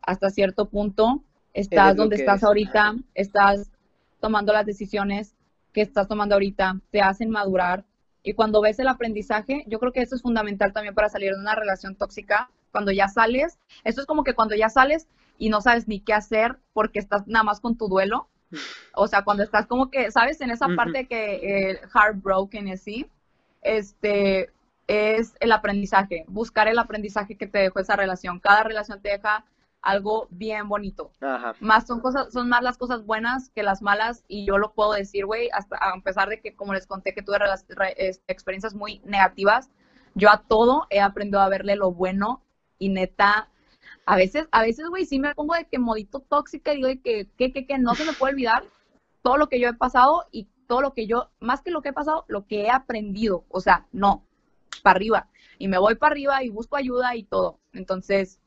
hasta 0.02 0.30
cierto 0.30 0.66
punto, 0.70 1.24
estás 1.54 1.96
Eres 1.96 1.98
donde 1.98 2.16
estás 2.18 2.40
eres. 2.40 2.44
ahorita, 2.44 2.82
Ajá. 2.90 2.98
estás 3.14 3.72
tomando 4.20 4.54
las 4.54 4.66
decisiones 4.66 5.36
que 5.74 5.82
estás 5.82 6.08
tomando 6.08 6.36
ahorita, 6.36 6.80
te 6.92 7.02
hacen 7.02 7.30
madurar. 7.30 7.86
Y 8.24 8.34
cuando 8.34 8.62
ves 8.62 8.80
el 8.80 8.88
aprendizaje, 8.88 9.64
yo 9.68 9.80
creo 9.80 9.92
que 9.92 10.02
eso 10.02 10.16
es 10.16 10.22
fundamental 10.22 10.74
también 10.74 10.96
para 10.96 11.10
salir 11.10 11.34
de 11.34 11.40
una 11.40 11.56
relación 11.56 11.96
tóxica. 11.96 12.50
Cuando 12.72 12.92
ya 12.92 13.08
sales, 13.08 13.60
esto 13.84 14.02
es 14.02 14.08
como 14.08 14.24
que 14.24 14.34
cuando 14.34 14.56
ya 14.56 14.70
sales 14.70 15.08
y 15.38 15.50
no 15.50 15.62
sabes 15.62 15.88
ni 15.88 16.00
qué 16.00 16.14
hacer 16.14 16.58
porque 16.74 17.00
estás 17.00 17.28
nada 17.28 17.44
más 17.44 17.60
con 17.62 17.78
tu 17.78 17.88
duelo. 17.88 18.28
O 18.94 19.08
sea, 19.08 19.24
cuando 19.24 19.44
estás 19.44 19.66
como 19.68 19.90
que, 19.90 20.12
¿sabes? 20.12 20.40
En 20.42 20.52
esa 20.52 20.68
parte 20.76 21.08
que 21.08 21.70
el 21.70 21.80
heartbroken 21.94 22.68
y 22.68 22.72
así, 22.74 23.10
este, 23.62 24.52
es 24.88 25.36
el 25.40 25.52
aprendizaje, 25.52 26.26
buscar 26.28 26.68
el 26.68 26.80
aprendizaje 26.80 27.36
que 27.36 27.48
te 27.48 27.60
dejó 27.60 27.80
esa 27.80 27.96
relación. 27.96 28.40
Cada 28.40 28.64
relación 28.64 29.02
te 29.02 29.10
deja 29.10 29.46
algo 29.82 30.28
bien 30.32 30.68
bonito. 30.68 31.12
Ajá. 31.22 31.54
Más 31.60 31.86
son 31.86 32.00
cosas, 32.00 32.34
son 32.34 32.50
más 32.50 32.64
las 32.64 32.78
cosas 32.78 33.06
buenas 33.06 33.50
que 33.50 33.64
las 33.64 33.82
malas, 33.82 34.24
y 34.28 34.46
yo 34.46 34.58
lo 34.58 34.74
puedo 34.74 34.94
decir, 34.94 35.26
güey, 35.26 35.50
hasta 35.54 35.78
a 35.78 36.00
pesar 36.02 36.28
de 36.28 36.42
que, 36.42 36.56
como 36.56 36.74
les 36.74 36.88
conté, 36.88 37.14
que 37.14 37.22
tuve 37.22 37.38
este, 37.98 38.24
experiencias 38.28 38.74
muy 38.74 39.00
negativas, 39.06 39.70
yo 40.16 40.30
a 40.30 40.42
todo 40.42 40.88
he 40.90 41.02
aprendido 41.02 41.42
a 41.42 41.50
verle 41.50 41.76
lo 41.76 41.92
bueno 41.92 42.42
y 42.80 42.90
neta, 42.90 43.50
a 44.06 44.16
veces, 44.16 44.48
a 44.52 44.62
veces, 44.62 44.88
güey, 44.90 45.06
sí 45.06 45.20
me 45.20 45.34
pongo 45.34 45.56
de 45.56 45.66
que 45.66 45.80
modito 45.80 46.20
tóxica 46.20 46.74
y 46.74 46.78
digo 46.78 46.88
de 46.88 47.02
que, 47.02 47.28
que, 47.38 47.52
que, 47.52 47.66
que 47.66 47.78
no 47.78 47.96
se 47.96 48.06
me 48.06 48.14
puede 48.14 48.34
olvidar 48.34 48.64
todo 49.22 49.38
lo 49.38 49.50
que 49.50 49.60
yo 49.60 49.68
he 49.68 49.74
pasado 49.74 50.26
y 50.32 50.48
todo 50.68 50.82
lo 50.82 50.94
que 50.94 51.08
yo, 51.08 51.32
más 51.40 51.62
que 51.62 51.72
lo 51.72 51.82
que 51.82 51.90
he 51.90 51.94
pasado, 51.94 52.26
lo 52.28 52.46
que 52.46 52.64
he 52.64 52.70
aprendido. 52.70 53.46
O 53.50 53.62
sea, 53.62 53.88
no, 53.92 54.24
para 54.84 54.98
arriba. 54.98 55.28
Y 55.58 55.68
me 55.68 55.78
voy 55.78 55.96
para 55.96 56.12
arriba 56.12 56.44
y 56.44 56.50
busco 56.50 56.76
ayuda 56.76 57.16
y 57.16 57.24
todo. 57.24 57.60
Entonces, 57.74 58.40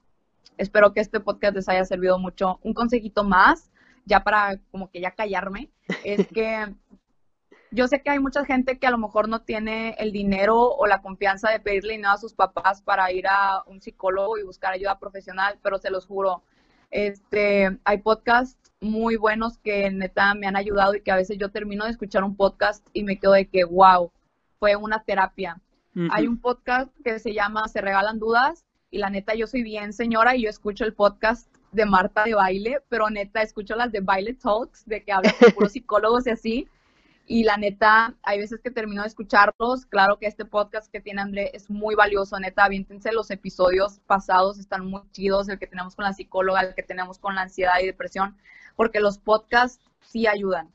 espero 0.56 0.92
que 0.92 1.00
este 1.00 1.20
podcast 1.20 1.56
les 1.56 1.68
haya 1.68 1.84
servido 1.84 2.18
mucho. 2.18 2.60
Un 2.62 2.74
consejito 2.74 3.24
más, 3.24 3.70
ya 4.04 4.22
para 4.22 4.58
como 4.70 4.90
que 4.90 5.00
ya 5.00 5.10
callarme, 5.12 5.70
es 6.04 6.26
que 6.28 6.72
yo 7.70 7.88
sé 7.88 8.02
que 8.02 8.10
hay 8.10 8.18
mucha 8.18 8.44
gente 8.44 8.78
que 8.78 8.86
a 8.86 8.90
lo 8.90 8.98
mejor 8.98 9.28
no 9.28 9.42
tiene 9.42 9.94
el 9.98 10.12
dinero 10.12 10.56
o 10.56 10.86
la 10.86 11.02
confianza 11.02 11.50
de 11.50 11.60
pedirle 11.60 11.94
dinero 11.94 12.12
a 12.12 12.18
sus 12.18 12.34
papás 12.34 12.82
para 12.82 13.12
ir 13.12 13.26
a 13.26 13.62
un 13.66 13.80
psicólogo 13.80 14.38
y 14.38 14.42
buscar 14.42 14.72
ayuda 14.72 14.98
profesional, 14.98 15.58
pero 15.62 15.78
se 15.78 15.90
los 15.90 16.06
juro, 16.06 16.42
este, 16.90 17.78
hay 17.84 17.98
podcasts 17.98 18.58
muy 18.80 19.16
buenos 19.16 19.58
que 19.58 19.90
neta 19.90 20.34
me 20.34 20.46
han 20.46 20.56
ayudado 20.56 20.94
y 20.94 21.02
que 21.02 21.10
a 21.10 21.16
veces 21.16 21.36
yo 21.38 21.50
termino 21.50 21.84
de 21.84 21.90
escuchar 21.90 22.24
un 22.24 22.36
podcast 22.36 22.86
y 22.92 23.02
me 23.02 23.18
quedo 23.18 23.32
de 23.32 23.46
que, 23.46 23.64
wow, 23.64 24.10
fue 24.58 24.76
una 24.76 25.02
terapia. 25.02 25.60
Hay 26.12 26.28
un 26.28 26.40
podcast 26.40 26.92
que 27.02 27.18
se 27.18 27.34
llama 27.34 27.66
Se 27.66 27.80
Regalan 27.80 28.20
Dudas 28.20 28.64
y 28.88 28.98
la 28.98 29.10
neta 29.10 29.34
yo 29.34 29.48
soy 29.48 29.64
bien 29.64 29.92
señora 29.92 30.36
y 30.36 30.42
yo 30.42 30.48
escucho 30.48 30.84
el 30.84 30.94
podcast 30.94 31.52
de 31.72 31.86
Marta 31.86 32.22
de 32.22 32.34
baile, 32.34 32.78
pero 32.88 33.10
neta 33.10 33.42
escucho 33.42 33.74
las 33.74 33.90
de 33.90 34.00
Baile 34.00 34.34
Talks, 34.34 34.86
de 34.86 35.02
que 35.02 35.10
hablan 35.10 35.34
con 35.40 35.50
puros 35.52 35.72
psicólogos 35.72 36.26
y 36.28 36.30
así. 36.30 36.68
Y 37.30 37.44
la 37.44 37.58
neta, 37.58 38.14
hay 38.22 38.38
veces 38.38 38.58
que 38.60 38.70
termino 38.70 39.02
de 39.02 39.08
escucharlos. 39.08 39.84
Claro 39.84 40.18
que 40.18 40.26
este 40.26 40.46
podcast 40.46 40.90
que 40.90 41.00
tiene 41.00 41.20
André 41.20 41.50
es 41.52 41.68
muy 41.68 41.94
valioso, 41.94 42.40
neta. 42.40 42.64
Aviéntense 42.64 43.12
los 43.12 43.30
episodios 43.30 44.00
pasados, 44.06 44.58
están 44.58 44.86
muy 44.86 45.02
chidos. 45.12 45.50
El 45.50 45.58
que 45.58 45.66
tenemos 45.66 45.94
con 45.94 46.06
la 46.06 46.14
psicóloga, 46.14 46.62
el 46.62 46.74
que 46.74 46.82
tenemos 46.82 47.18
con 47.18 47.34
la 47.34 47.42
ansiedad 47.42 47.74
y 47.82 47.86
depresión, 47.86 48.38
porque 48.76 49.00
los 49.00 49.18
podcasts 49.18 49.84
sí 50.00 50.26
ayudan. 50.26 50.72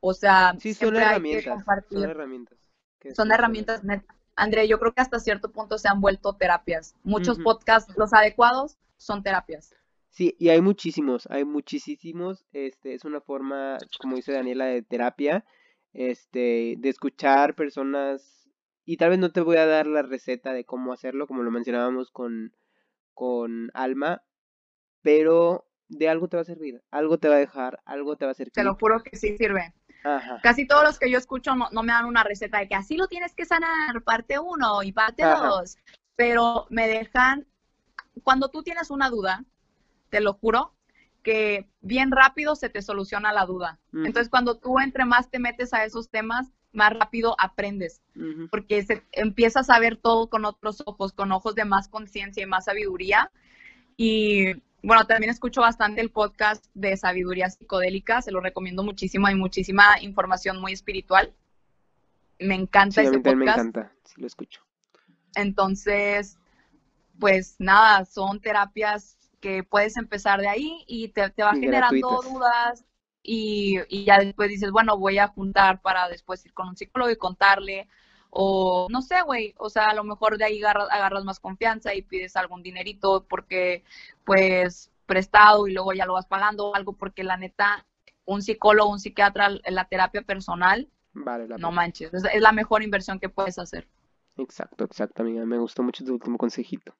O 0.00 0.12
sea, 0.12 0.54
Sí, 0.60 0.74
son 0.74 0.96
herramientas. 0.96 1.64
Son 1.90 2.04
herramientas. 2.04 2.58
Son 2.58 3.00
funcionan. 3.00 3.32
herramientas 3.32 3.82
neta. 3.82 4.14
André, 4.36 4.68
yo 4.68 4.78
creo 4.78 4.92
que 4.92 5.00
hasta 5.00 5.18
cierto 5.18 5.50
punto 5.50 5.78
se 5.78 5.88
han 5.88 6.02
vuelto 6.02 6.34
terapias. 6.34 6.94
Muchos 7.04 7.38
podcasts, 7.38 7.96
los 7.96 8.12
adecuados, 8.12 8.76
son 8.98 9.22
terapias. 9.22 9.74
Sí, 10.10 10.36
y 10.38 10.50
hay 10.50 10.60
muchísimos, 10.60 11.26
hay 11.30 11.46
muchísimos, 11.46 12.44
este, 12.52 12.94
es 12.94 13.04
una 13.06 13.22
forma, 13.22 13.78
como 13.98 14.16
dice 14.16 14.32
Daniela, 14.32 14.66
de 14.66 14.82
terapia, 14.82 15.44
este, 15.96 16.74
de 16.76 16.88
escuchar 16.90 17.54
personas, 17.54 18.48
y 18.84 18.98
tal 18.98 19.10
vez 19.10 19.18
no 19.18 19.32
te 19.32 19.40
voy 19.40 19.56
a 19.56 19.66
dar 19.66 19.86
la 19.86 20.02
receta 20.02 20.52
de 20.52 20.64
cómo 20.64 20.92
hacerlo, 20.92 21.26
como 21.26 21.42
lo 21.42 21.50
mencionábamos 21.50 22.10
con, 22.10 22.54
con 23.14 23.70
Alma, 23.72 24.22
pero 25.00 25.66
de 25.88 26.08
algo 26.08 26.28
te 26.28 26.36
va 26.36 26.42
a 26.42 26.44
servir, 26.44 26.82
algo 26.90 27.18
te 27.18 27.28
va 27.28 27.36
a 27.36 27.38
dejar, 27.38 27.80
algo 27.86 28.16
te 28.16 28.26
va 28.26 28.30
a 28.30 28.32
hacer 28.32 28.50
Te 28.50 28.62
lo 28.62 28.74
juro 28.74 29.02
que 29.02 29.16
sí 29.16 29.36
sirve. 29.38 29.72
Ajá, 30.04 30.38
Casi 30.42 30.66
todos 30.66 30.84
los 30.84 30.98
que 30.98 31.10
yo 31.10 31.18
escucho 31.18 31.56
no, 31.56 31.68
no 31.72 31.82
me 31.82 31.92
dan 31.92 32.04
una 32.04 32.22
receta 32.22 32.58
de 32.58 32.68
que 32.68 32.74
así 32.74 32.96
lo 32.96 33.08
tienes 33.08 33.34
que 33.34 33.46
sanar, 33.46 34.02
parte 34.04 34.38
uno 34.38 34.82
y 34.82 34.92
parte 34.92 35.24
Ajá. 35.24 35.48
dos. 35.48 35.78
Pero 36.14 36.66
me 36.70 36.86
dejan, 36.86 37.46
cuando 38.22 38.50
tú 38.50 38.62
tienes 38.62 38.90
una 38.90 39.08
duda, 39.08 39.44
te 40.10 40.20
lo 40.20 40.34
juro, 40.34 40.75
que 41.26 41.66
bien 41.80 42.12
rápido 42.12 42.54
se 42.54 42.68
te 42.68 42.82
soluciona 42.82 43.32
la 43.32 43.46
duda. 43.46 43.80
Entonces, 43.92 44.28
cuando 44.28 44.58
tú 44.58 44.78
entre 44.78 45.04
más 45.04 45.28
te 45.28 45.40
metes 45.40 45.74
a 45.74 45.84
esos 45.84 46.08
temas, 46.08 46.52
más 46.72 46.92
rápido 46.92 47.34
aprendes. 47.40 48.00
porque 48.48 48.84
se, 48.84 49.02
empiezas 49.10 49.68
a 49.68 49.80
ver 49.80 49.96
todo 49.96 50.30
con 50.30 50.44
otros 50.44 50.84
ojos, 50.86 51.12
con 51.12 51.32
ojos 51.32 51.56
de 51.56 51.64
más 51.64 51.88
conciencia 51.88 52.44
y 52.44 52.46
más 52.46 52.66
sabiduría. 52.66 53.32
Y 53.96 54.54
bueno, 54.84 55.04
también 55.08 55.30
escucho 55.30 55.62
bastante 55.62 56.00
el 56.00 56.10
podcast 56.10 56.64
de 56.74 56.96
sabiduría 56.96 57.50
psicodélica, 57.50 58.22
se 58.22 58.30
lo 58.30 58.38
recomiendo 58.40 58.84
muchísimo, 58.84 59.26
hay 59.26 59.34
muchísima 59.34 60.00
información 60.02 60.60
muy 60.60 60.74
espiritual. 60.74 61.34
Me 62.38 62.54
encanta 62.54 63.00
Sí, 63.00 63.08
ese 63.08 63.14
también 63.18 63.38
me 63.38 63.44
podcast. 63.46 63.58
encanta, 63.66 63.92
sí 64.04 64.20
lo 64.20 64.28
escucho. 64.28 64.60
Entonces, 65.34 66.38
pues 67.18 67.56
nada, 67.58 68.04
son 68.04 68.40
terapias 68.40 69.16
que 69.40 69.62
puedes 69.64 69.96
empezar 69.96 70.40
de 70.40 70.48
ahí 70.48 70.84
y 70.86 71.08
te, 71.08 71.30
te 71.30 71.42
va 71.42 71.56
Y 71.56 71.58
generando 71.58 71.66
gratuitas. 71.66 72.22
dudas 72.22 72.84
y, 73.22 73.78
y 73.88 74.04
ya 74.04 74.18
después 74.18 74.48
dices, 74.48 74.70
bueno, 74.70 74.98
voy 74.98 75.18
a 75.18 75.28
juntar 75.28 75.80
para 75.82 76.08
después 76.08 76.44
ir 76.46 76.52
con 76.54 76.68
un 76.68 76.76
psicólogo 76.76 77.10
y 77.10 77.16
contarle. 77.16 77.88
O 78.30 78.86
no 78.90 79.02
sé, 79.02 79.22
güey, 79.22 79.54
o 79.58 79.70
sea, 79.70 79.86
a 79.88 79.94
lo 79.94 80.04
mejor 80.04 80.36
de 80.38 80.44
ahí 80.44 80.60
agarras, 80.62 80.88
agarras 80.90 81.24
más 81.24 81.40
confianza 81.40 81.94
y 81.94 82.02
pides 82.02 82.36
algún 82.36 82.62
dinerito 82.62 83.24
porque, 83.28 83.82
pues, 84.24 84.90
prestado 85.06 85.66
y 85.68 85.72
luego 85.72 85.92
ya 85.92 86.06
lo 86.06 86.14
vas 86.14 86.26
pagando 86.26 86.68
o 86.68 86.74
algo 86.74 86.92
porque 86.94 87.24
la 87.24 87.36
neta, 87.36 87.86
un 88.24 88.42
psicólogo, 88.42 88.90
un 88.90 89.00
psiquiatra, 89.00 89.50
la 89.66 89.84
terapia 89.88 90.22
personal, 90.22 90.88
Vale 91.14 91.48
la 91.48 91.58
no 91.58 91.72
pena. 91.72 91.72
manches, 91.72 92.14
es, 92.14 92.24
es 92.24 92.40
la 92.42 92.52
mejor 92.52 92.82
inversión 92.84 93.20
que 93.20 93.28
puedes 93.30 93.58
hacer. 93.58 93.88
Exacto, 94.38 94.84
exacto, 94.84 95.20
amiga. 95.22 95.44
Me 95.44 95.58
gustó 95.58 95.82
mucho 95.82 96.02
tu 96.02 96.14
último 96.14 96.38
consejito. 96.38 96.94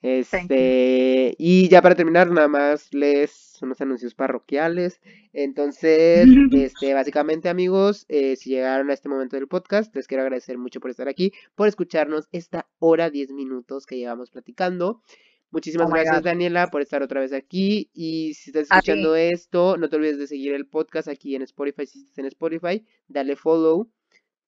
Este, 0.00 1.34
y 1.38 1.68
ya 1.68 1.82
para 1.82 1.96
terminar, 1.96 2.30
nada 2.30 2.46
más 2.46 2.94
les 2.94 3.58
unos 3.62 3.80
anuncios 3.80 4.14
parroquiales. 4.14 5.00
Entonces, 5.32 6.26
este, 6.52 6.94
básicamente, 6.94 7.48
amigos, 7.48 8.04
eh, 8.08 8.36
si 8.36 8.50
llegaron 8.50 8.90
a 8.90 8.94
este 8.94 9.08
momento 9.08 9.36
del 9.36 9.48
podcast, 9.48 9.94
les 9.94 10.06
quiero 10.06 10.22
agradecer 10.22 10.58
mucho 10.58 10.80
por 10.80 10.90
estar 10.90 11.08
aquí, 11.08 11.32
por 11.54 11.68
escucharnos 11.68 12.28
esta 12.32 12.68
hora, 12.78 13.10
10 13.10 13.32
minutos 13.32 13.86
que 13.86 13.96
llevamos 13.96 14.30
platicando. 14.30 15.02
Muchísimas 15.50 15.88
Oh 15.88 15.90
gracias. 15.90 16.22
Daniela, 16.22 16.68
por 16.68 16.82
estar 16.82 17.02
otra 17.02 17.20
vez 17.20 17.32
aquí. 17.32 17.90
Y 17.94 18.34
si 18.34 18.50
estás 18.50 18.64
escuchando 18.64 19.16
esto, 19.16 19.76
no 19.78 19.88
te 19.88 19.96
olvides 19.96 20.18
de 20.18 20.26
seguir 20.26 20.52
el 20.52 20.66
podcast 20.66 21.08
aquí 21.08 21.34
en 21.34 21.42
Spotify. 21.42 21.86
Si 21.86 22.00
estás 22.00 22.18
en 22.18 22.26
Spotify, 22.26 22.84
dale 23.08 23.34
follow, 23.34 23.90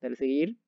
dale 0.01 0.17
seguir. 0.17 0.59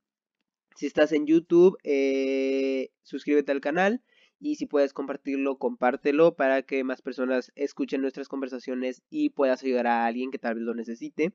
Si 0.74 0.86
estás 0.86 1.12
en 1.12 1.26
YouTube, 1.26 1.76
eh, 1.84 2.90
suscríbete 3.02 3.52
al 3.52 3.60
canal. 3.60 4.02
Y 4.42 4.56
si 4.56 4.66
puedes 4.66 4.92
compartirlo, 4.92 5.56
compártelo 5.56 6.34
para 6.34 6.62
que 6.62 6.82
más 6.82 7.00
personas 7.00 7.52
escuchen 7.54 8.00
nuestras 8.00 8.28
conversaciones 8.28 9.00
y 9.08 9.30
puedas 9.30 9.62
ayudar 9.62 9.86
a 9.86 10.04
alguien 10.04 10.32
que 10.32 10.38
tal 10.40 10.56
vez 10.56 10.64
lo 10.64 10.74
necesite. 10.74 11.32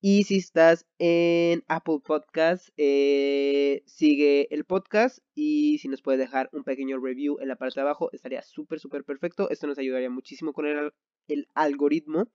Y 0.00 0.22
si 0.22 0.36
estás 0.36 0.86
en 1.00 1.64
Apple 1.66 1.98
Podcast, 2.04 2.68
eh, 2.76 3.82
sigue 3.86 4.46
el 4.54 4.64
podcast 4.64 5.18
y 5.34 5.78
si 5.78 5.88
nos 5.88 6.00
puedes 6.00 6.20
dejar 6.20 6.48
un 6.52 6.62
pequeño 6.62 7.00
review 7.00 7.38
en 7.40 7.48
la 7.48 7.56
parte 7.56 7.80
de 7.80 7.80
abajo, 7.80 8.08
estaría 8.12 8.42
súper, 8.42 8.78
súper 8.78 9.02
perfecto. 9.02 9.50
Esto 9.50 9.66
nos 9.66 9.76
ayudaría 9.76 10.08
muchísimo 10.08 10.52
con 10.52 10.66
el, 10.66 10.92
el 11.26 11.48
algoritmo. 11.54 12.28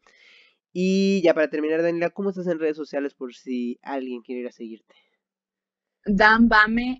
Y 0.73 1.21
ya 1.23 1.33
para 1.33 1.49
terminar, 1.49 1.81
Daniela, 1.81 2.09
¿cómo 2.09 2.31
estás 2.31 2.47
en 2.47 2.59
redes 2.59 2.75
sociales 2.75 3.13
por 3.13 3.33
si 3.33 3.79
alguien 3.81 4.21
quiere 4.21 4.41
ir 4.41 4.47
a 4.47 4.51
seguirte? 4.51 4.95
Dan 6.05 6.49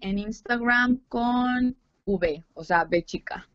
en 0.01 0.19
Instagram 0.19 1.03
con 1.09 1.75
V, 2.05 2.43
o 2.53 2.63
sea, 2.63 2.83
B 2.85 3.03
chica. 3.03 3.47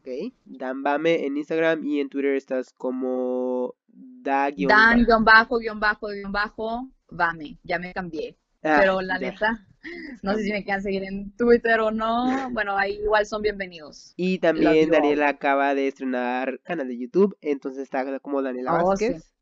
Ok, 0.00 0.32
Dan 0.44 0.82
Bame 0.82 1.26
en 1.26 1.36
Instagram 1.36 1.84
y 1.84 2.00
en 2.00 2.08
Twitter 2.08 2.34
estás 2.34 2.72
como 2.72 3.74
da 3.88 4.50
guion 4.50 4.68
Dan, 4.68 4.98
bajo. 5.00 5.04
guion 5.06 5.24
bajo, 5.24 5.58
guion 5.58 5.80
bajo, 5.80 6.06
guion 6.08 6.32
bajo, 6.32 6.88
Bame. 7.10 7.58
Ya 7.64 7.78
me 7.78 7.92
cambié. 7.92 8.36
Ah, 8.62 8.78
Pero 8.80 9.00
la 9.00 9.18
neta, 9.18 9.66
no 10.22 10.34
sé 10.34 10.42
si 10.44 10.52
me 10.52 10.64
quieran 10.64 10.82
seguir 10.82 11.04
en 11.04 11.30
Twitter 11.36 11.78
o 11.80 11.90
no. 11.90 12.50
Bueno, 12.50 12.76
ahí 12.76 12.94
igual 13.02 13.24
son 13.26 13.42
bienvenidos. 13.42 14.14
Y 14.16 14.38
también. 14.38 14.90
Daniela 14.90 15.28
acaba 15.28 15.74
de 15.74 15.88
estrenar 15.88 16.60
canal 16.64 16.88
de 16.88 16.98
YouTube, 16.98 17.36
entonces 17.40 17.82
está 17.84 18.18
como 18.20 18.42
Daniela 18.42 18.74
Oh, 18.82 18.96
sí. 18.96 19.08
Vázquez. 19.08 19.32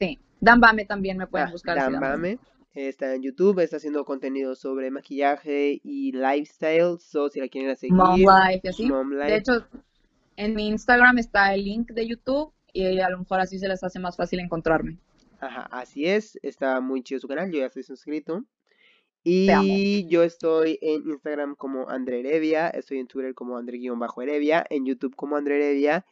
Sí. 0.00 0.18
Dan 0.40 0.60
Bame 0.60 0.84
también 0.84 1.16
me 1.16 1.26
pueden 1.26 1.48
Ah, 1.48 1.52
buscar. 1.52 1.76
Dan. 1.76 2.00
Bame. 2.00 2.38
Está 2.78 3.12
en 3.12 3.22
YouTube, 3.22 3.58
está 3.58 3.78
haciendo 3.78 4.04
contenido 4.04 4.54
sobre 4.54 4.92
maquillaje 4.92 5.80
y 5.82 6.12
lifestyle. 6.12 6.96
So, 7.00 7.28
si 7.28 7.40
la 7.40 7.48
quieren 7.48 7.74
seguir, 7.74 7.96
Mom 7.96 8.20
Life 8.20 8.68
así. 8.68 8.86
Mom 8.86 9.10
De 9.10 9.36
hecho, 9.36 9.66
en 10.36 10.54
mi 10.54 10.68
Instagram 10.68 11.18
está 11.18 11.52
el 11.54 11.64
link 11.64 11.90
de 11.90 12.06
YouTube 12.06 12.52
y 12.72 13.00
a 13.00 13.10
lo 13.10 13.18
mejor 13.18 13.40
así 13.40 13.58
se 13.58 13.66
les 13.66 13.82
hace 13.82 13.98
más 13.98 14.16
fácil 14.16 14.38
encontrarme. 14.38 14.96
Ajá, 15.40 15.62
así 15.72 16.06
es. 16.06 16.38
Está 16.44 16.80
muy 16.80 17.02
chido 17.02 17.18
su 17.18 17.26
canal. 17.26 17.50
Yo 17.50 17.58
ya 17.58 17.66
estoy 17.66 17.82
suscrito. 17.82 18.44
Y 19.24 20.06
yo 20.06 20.22
estoy 20.22 20.78
en 20.80 21.02
Instagram 21.10 21.56
como 21.56 21.88
André 21.88 22.20
Heredia. 22.20 22.68
Estoy 22.68 23.00
en 23.00 23.08
Twitter 23.08 23.34
como 23.34 23.58
André-Heredia. 23.58 24.64
En 24.70 24.86
YouTube 24.86 25.16
como 25.16 25.36
André 25.36 25.56
Heredia. 25.56 26.06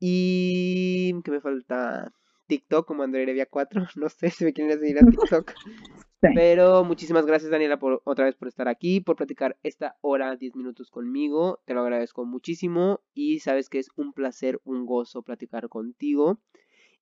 Y. 0.00 1.12
¿Qué 1.24 1.30
me 1.30 1.42
falta? 1.42 2.10
TikTok 2.46 2.86
como 2.86 3.02
André 3.02 3.24
Heredia 3.24 3.46
4. 3.46 3.86
No 3.96 4.08
sé 4.08 4.30
si 4.30 4.44
me 4.44 4.52
quieren 4.52 4.78
seguir 4.78 4.98
a 4.98 5.04
TikTok. 5.04 5.52
Sí. 6.22 6.28
Pero 6.34 6.82
muchísimas 6.84 7.26
gracias, 7.26 7.50
Daniela, 7.50 7.78
por 7.78 8.00
otra 8.04 8.24
vez 8.24 8.34
por 8.36 8.48
estar 8.48 8.68
aquí, 8.68 9.00
por 9.00 9.16
platicar 9.16 9.58
esta 9.62 9.96
hora, 10.00 10.34
10 10.36 10.56
minutos 10.56 10.90
conmigo. 10.90 11.60
Te 11.66 11.74
lo 11.74 11.82
agradezco 11.82 12.24
muchísimo. 12.24 13.00
Y 13.14 13.40
sabes 13.40 13.68
que 13.68 13.78
es 13.78 13.90
un 13.96 14.12
placer, 14.12 14.60
un 14.64 14.86
gozo 14.86 15.22
platicar 15.22 15.68
contigo. 15.68 16.40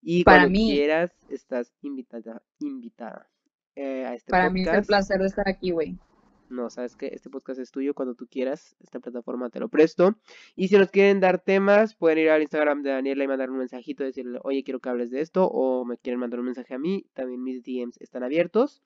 Y 0.01 0.23
Para 0.23 0.39
cuando 0.43 0.59
mí. 0.59 0.71
quieras, 0.71 1.11
estás 1.29 1.73
invitada, 1.81 2.41
invitada 2.59 3.29
eh, 3.75 4.05
a 4.05 4.15
este 4.15 4.31
Para 4.31 4.49
mí 4.49 4.61
es 4.61 4.67
el 4.67 4.71
podcast. 4.73 4.87
placer 4.87 5.19
de 5.19 5.27
estar 5.27 5.47
aquí, 5.47 5.71
güey. 5.71 5.97
No, 6.53 6.69
sabes 6.69 6.95
que 6.95 7.07
este 7.07 7.31
podcast 7.31 7.59
es 7.59 7.71
tuyo 7.71 7.95
cuando 7.95 8.13
tú 8.13 8.27
quieras. 8.27 8.75
Esta 8.79 8.99
plataforma 8.99 9.49
te 9.49 9.59
lo 9.59 9.69
presto. 9.69 10.15
Y 10.55 10.67
si 10.67 10.77
nos 10.77 10.91
quieren 10.91 11.19
dar 11.19 11.39
temas, 11.43 11.95
pueden 11.95 12.19
ir 12.19 12.29
al 12.29 12.43
Instagram 12.43 12.83
de 12.83 12.91
Daniela 12.91 13.23
y 13.23 13.27
mandar 13.27 13.49
un 13.49 13.57
mensajito, 13.57 14.03
decirle, 14.03 14.39
oye, 14.43 14.63
quiero 14.63 14.79
que 14.79 14.89
hables 14.89 15.09
de 15.09 15.21
esto. 15.21 15.47
O 15.47 15.83
me 15.83 15.97
quieren 15.97 16.19
mandar 16.19 16.39
un 16.39 16.45
mensaje 16.45 16.75
a 16.75 16.77
mí. 16.77 17.07
También 17.13 17.41
mis 17.43 17.63
DMs 17.63 17.99
están 17.99 18.23
abiertos. 18.23 18.83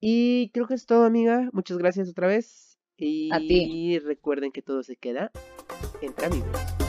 Y 0.00 0.50
creo 0.54 0.68
que 0.68 0.74
es 0.74 0.86
todo, 0.86 1.04
amiga. 1.04 1.48
Muchas 1.52 1.76
gracias 1.78 2.08
otra 2.08 2.28
vez. 2.28 2.78
Y 2.96 3.30
A 3.32 3.38
ti. 3.38 3.98
recuerden 3.98 4.52
que 4.52 4.62
todo 4.62 4.82
se 4.84 4.94
queda 4.94 5.32
entre 6.00 6.26
amigos. 6.26 6.85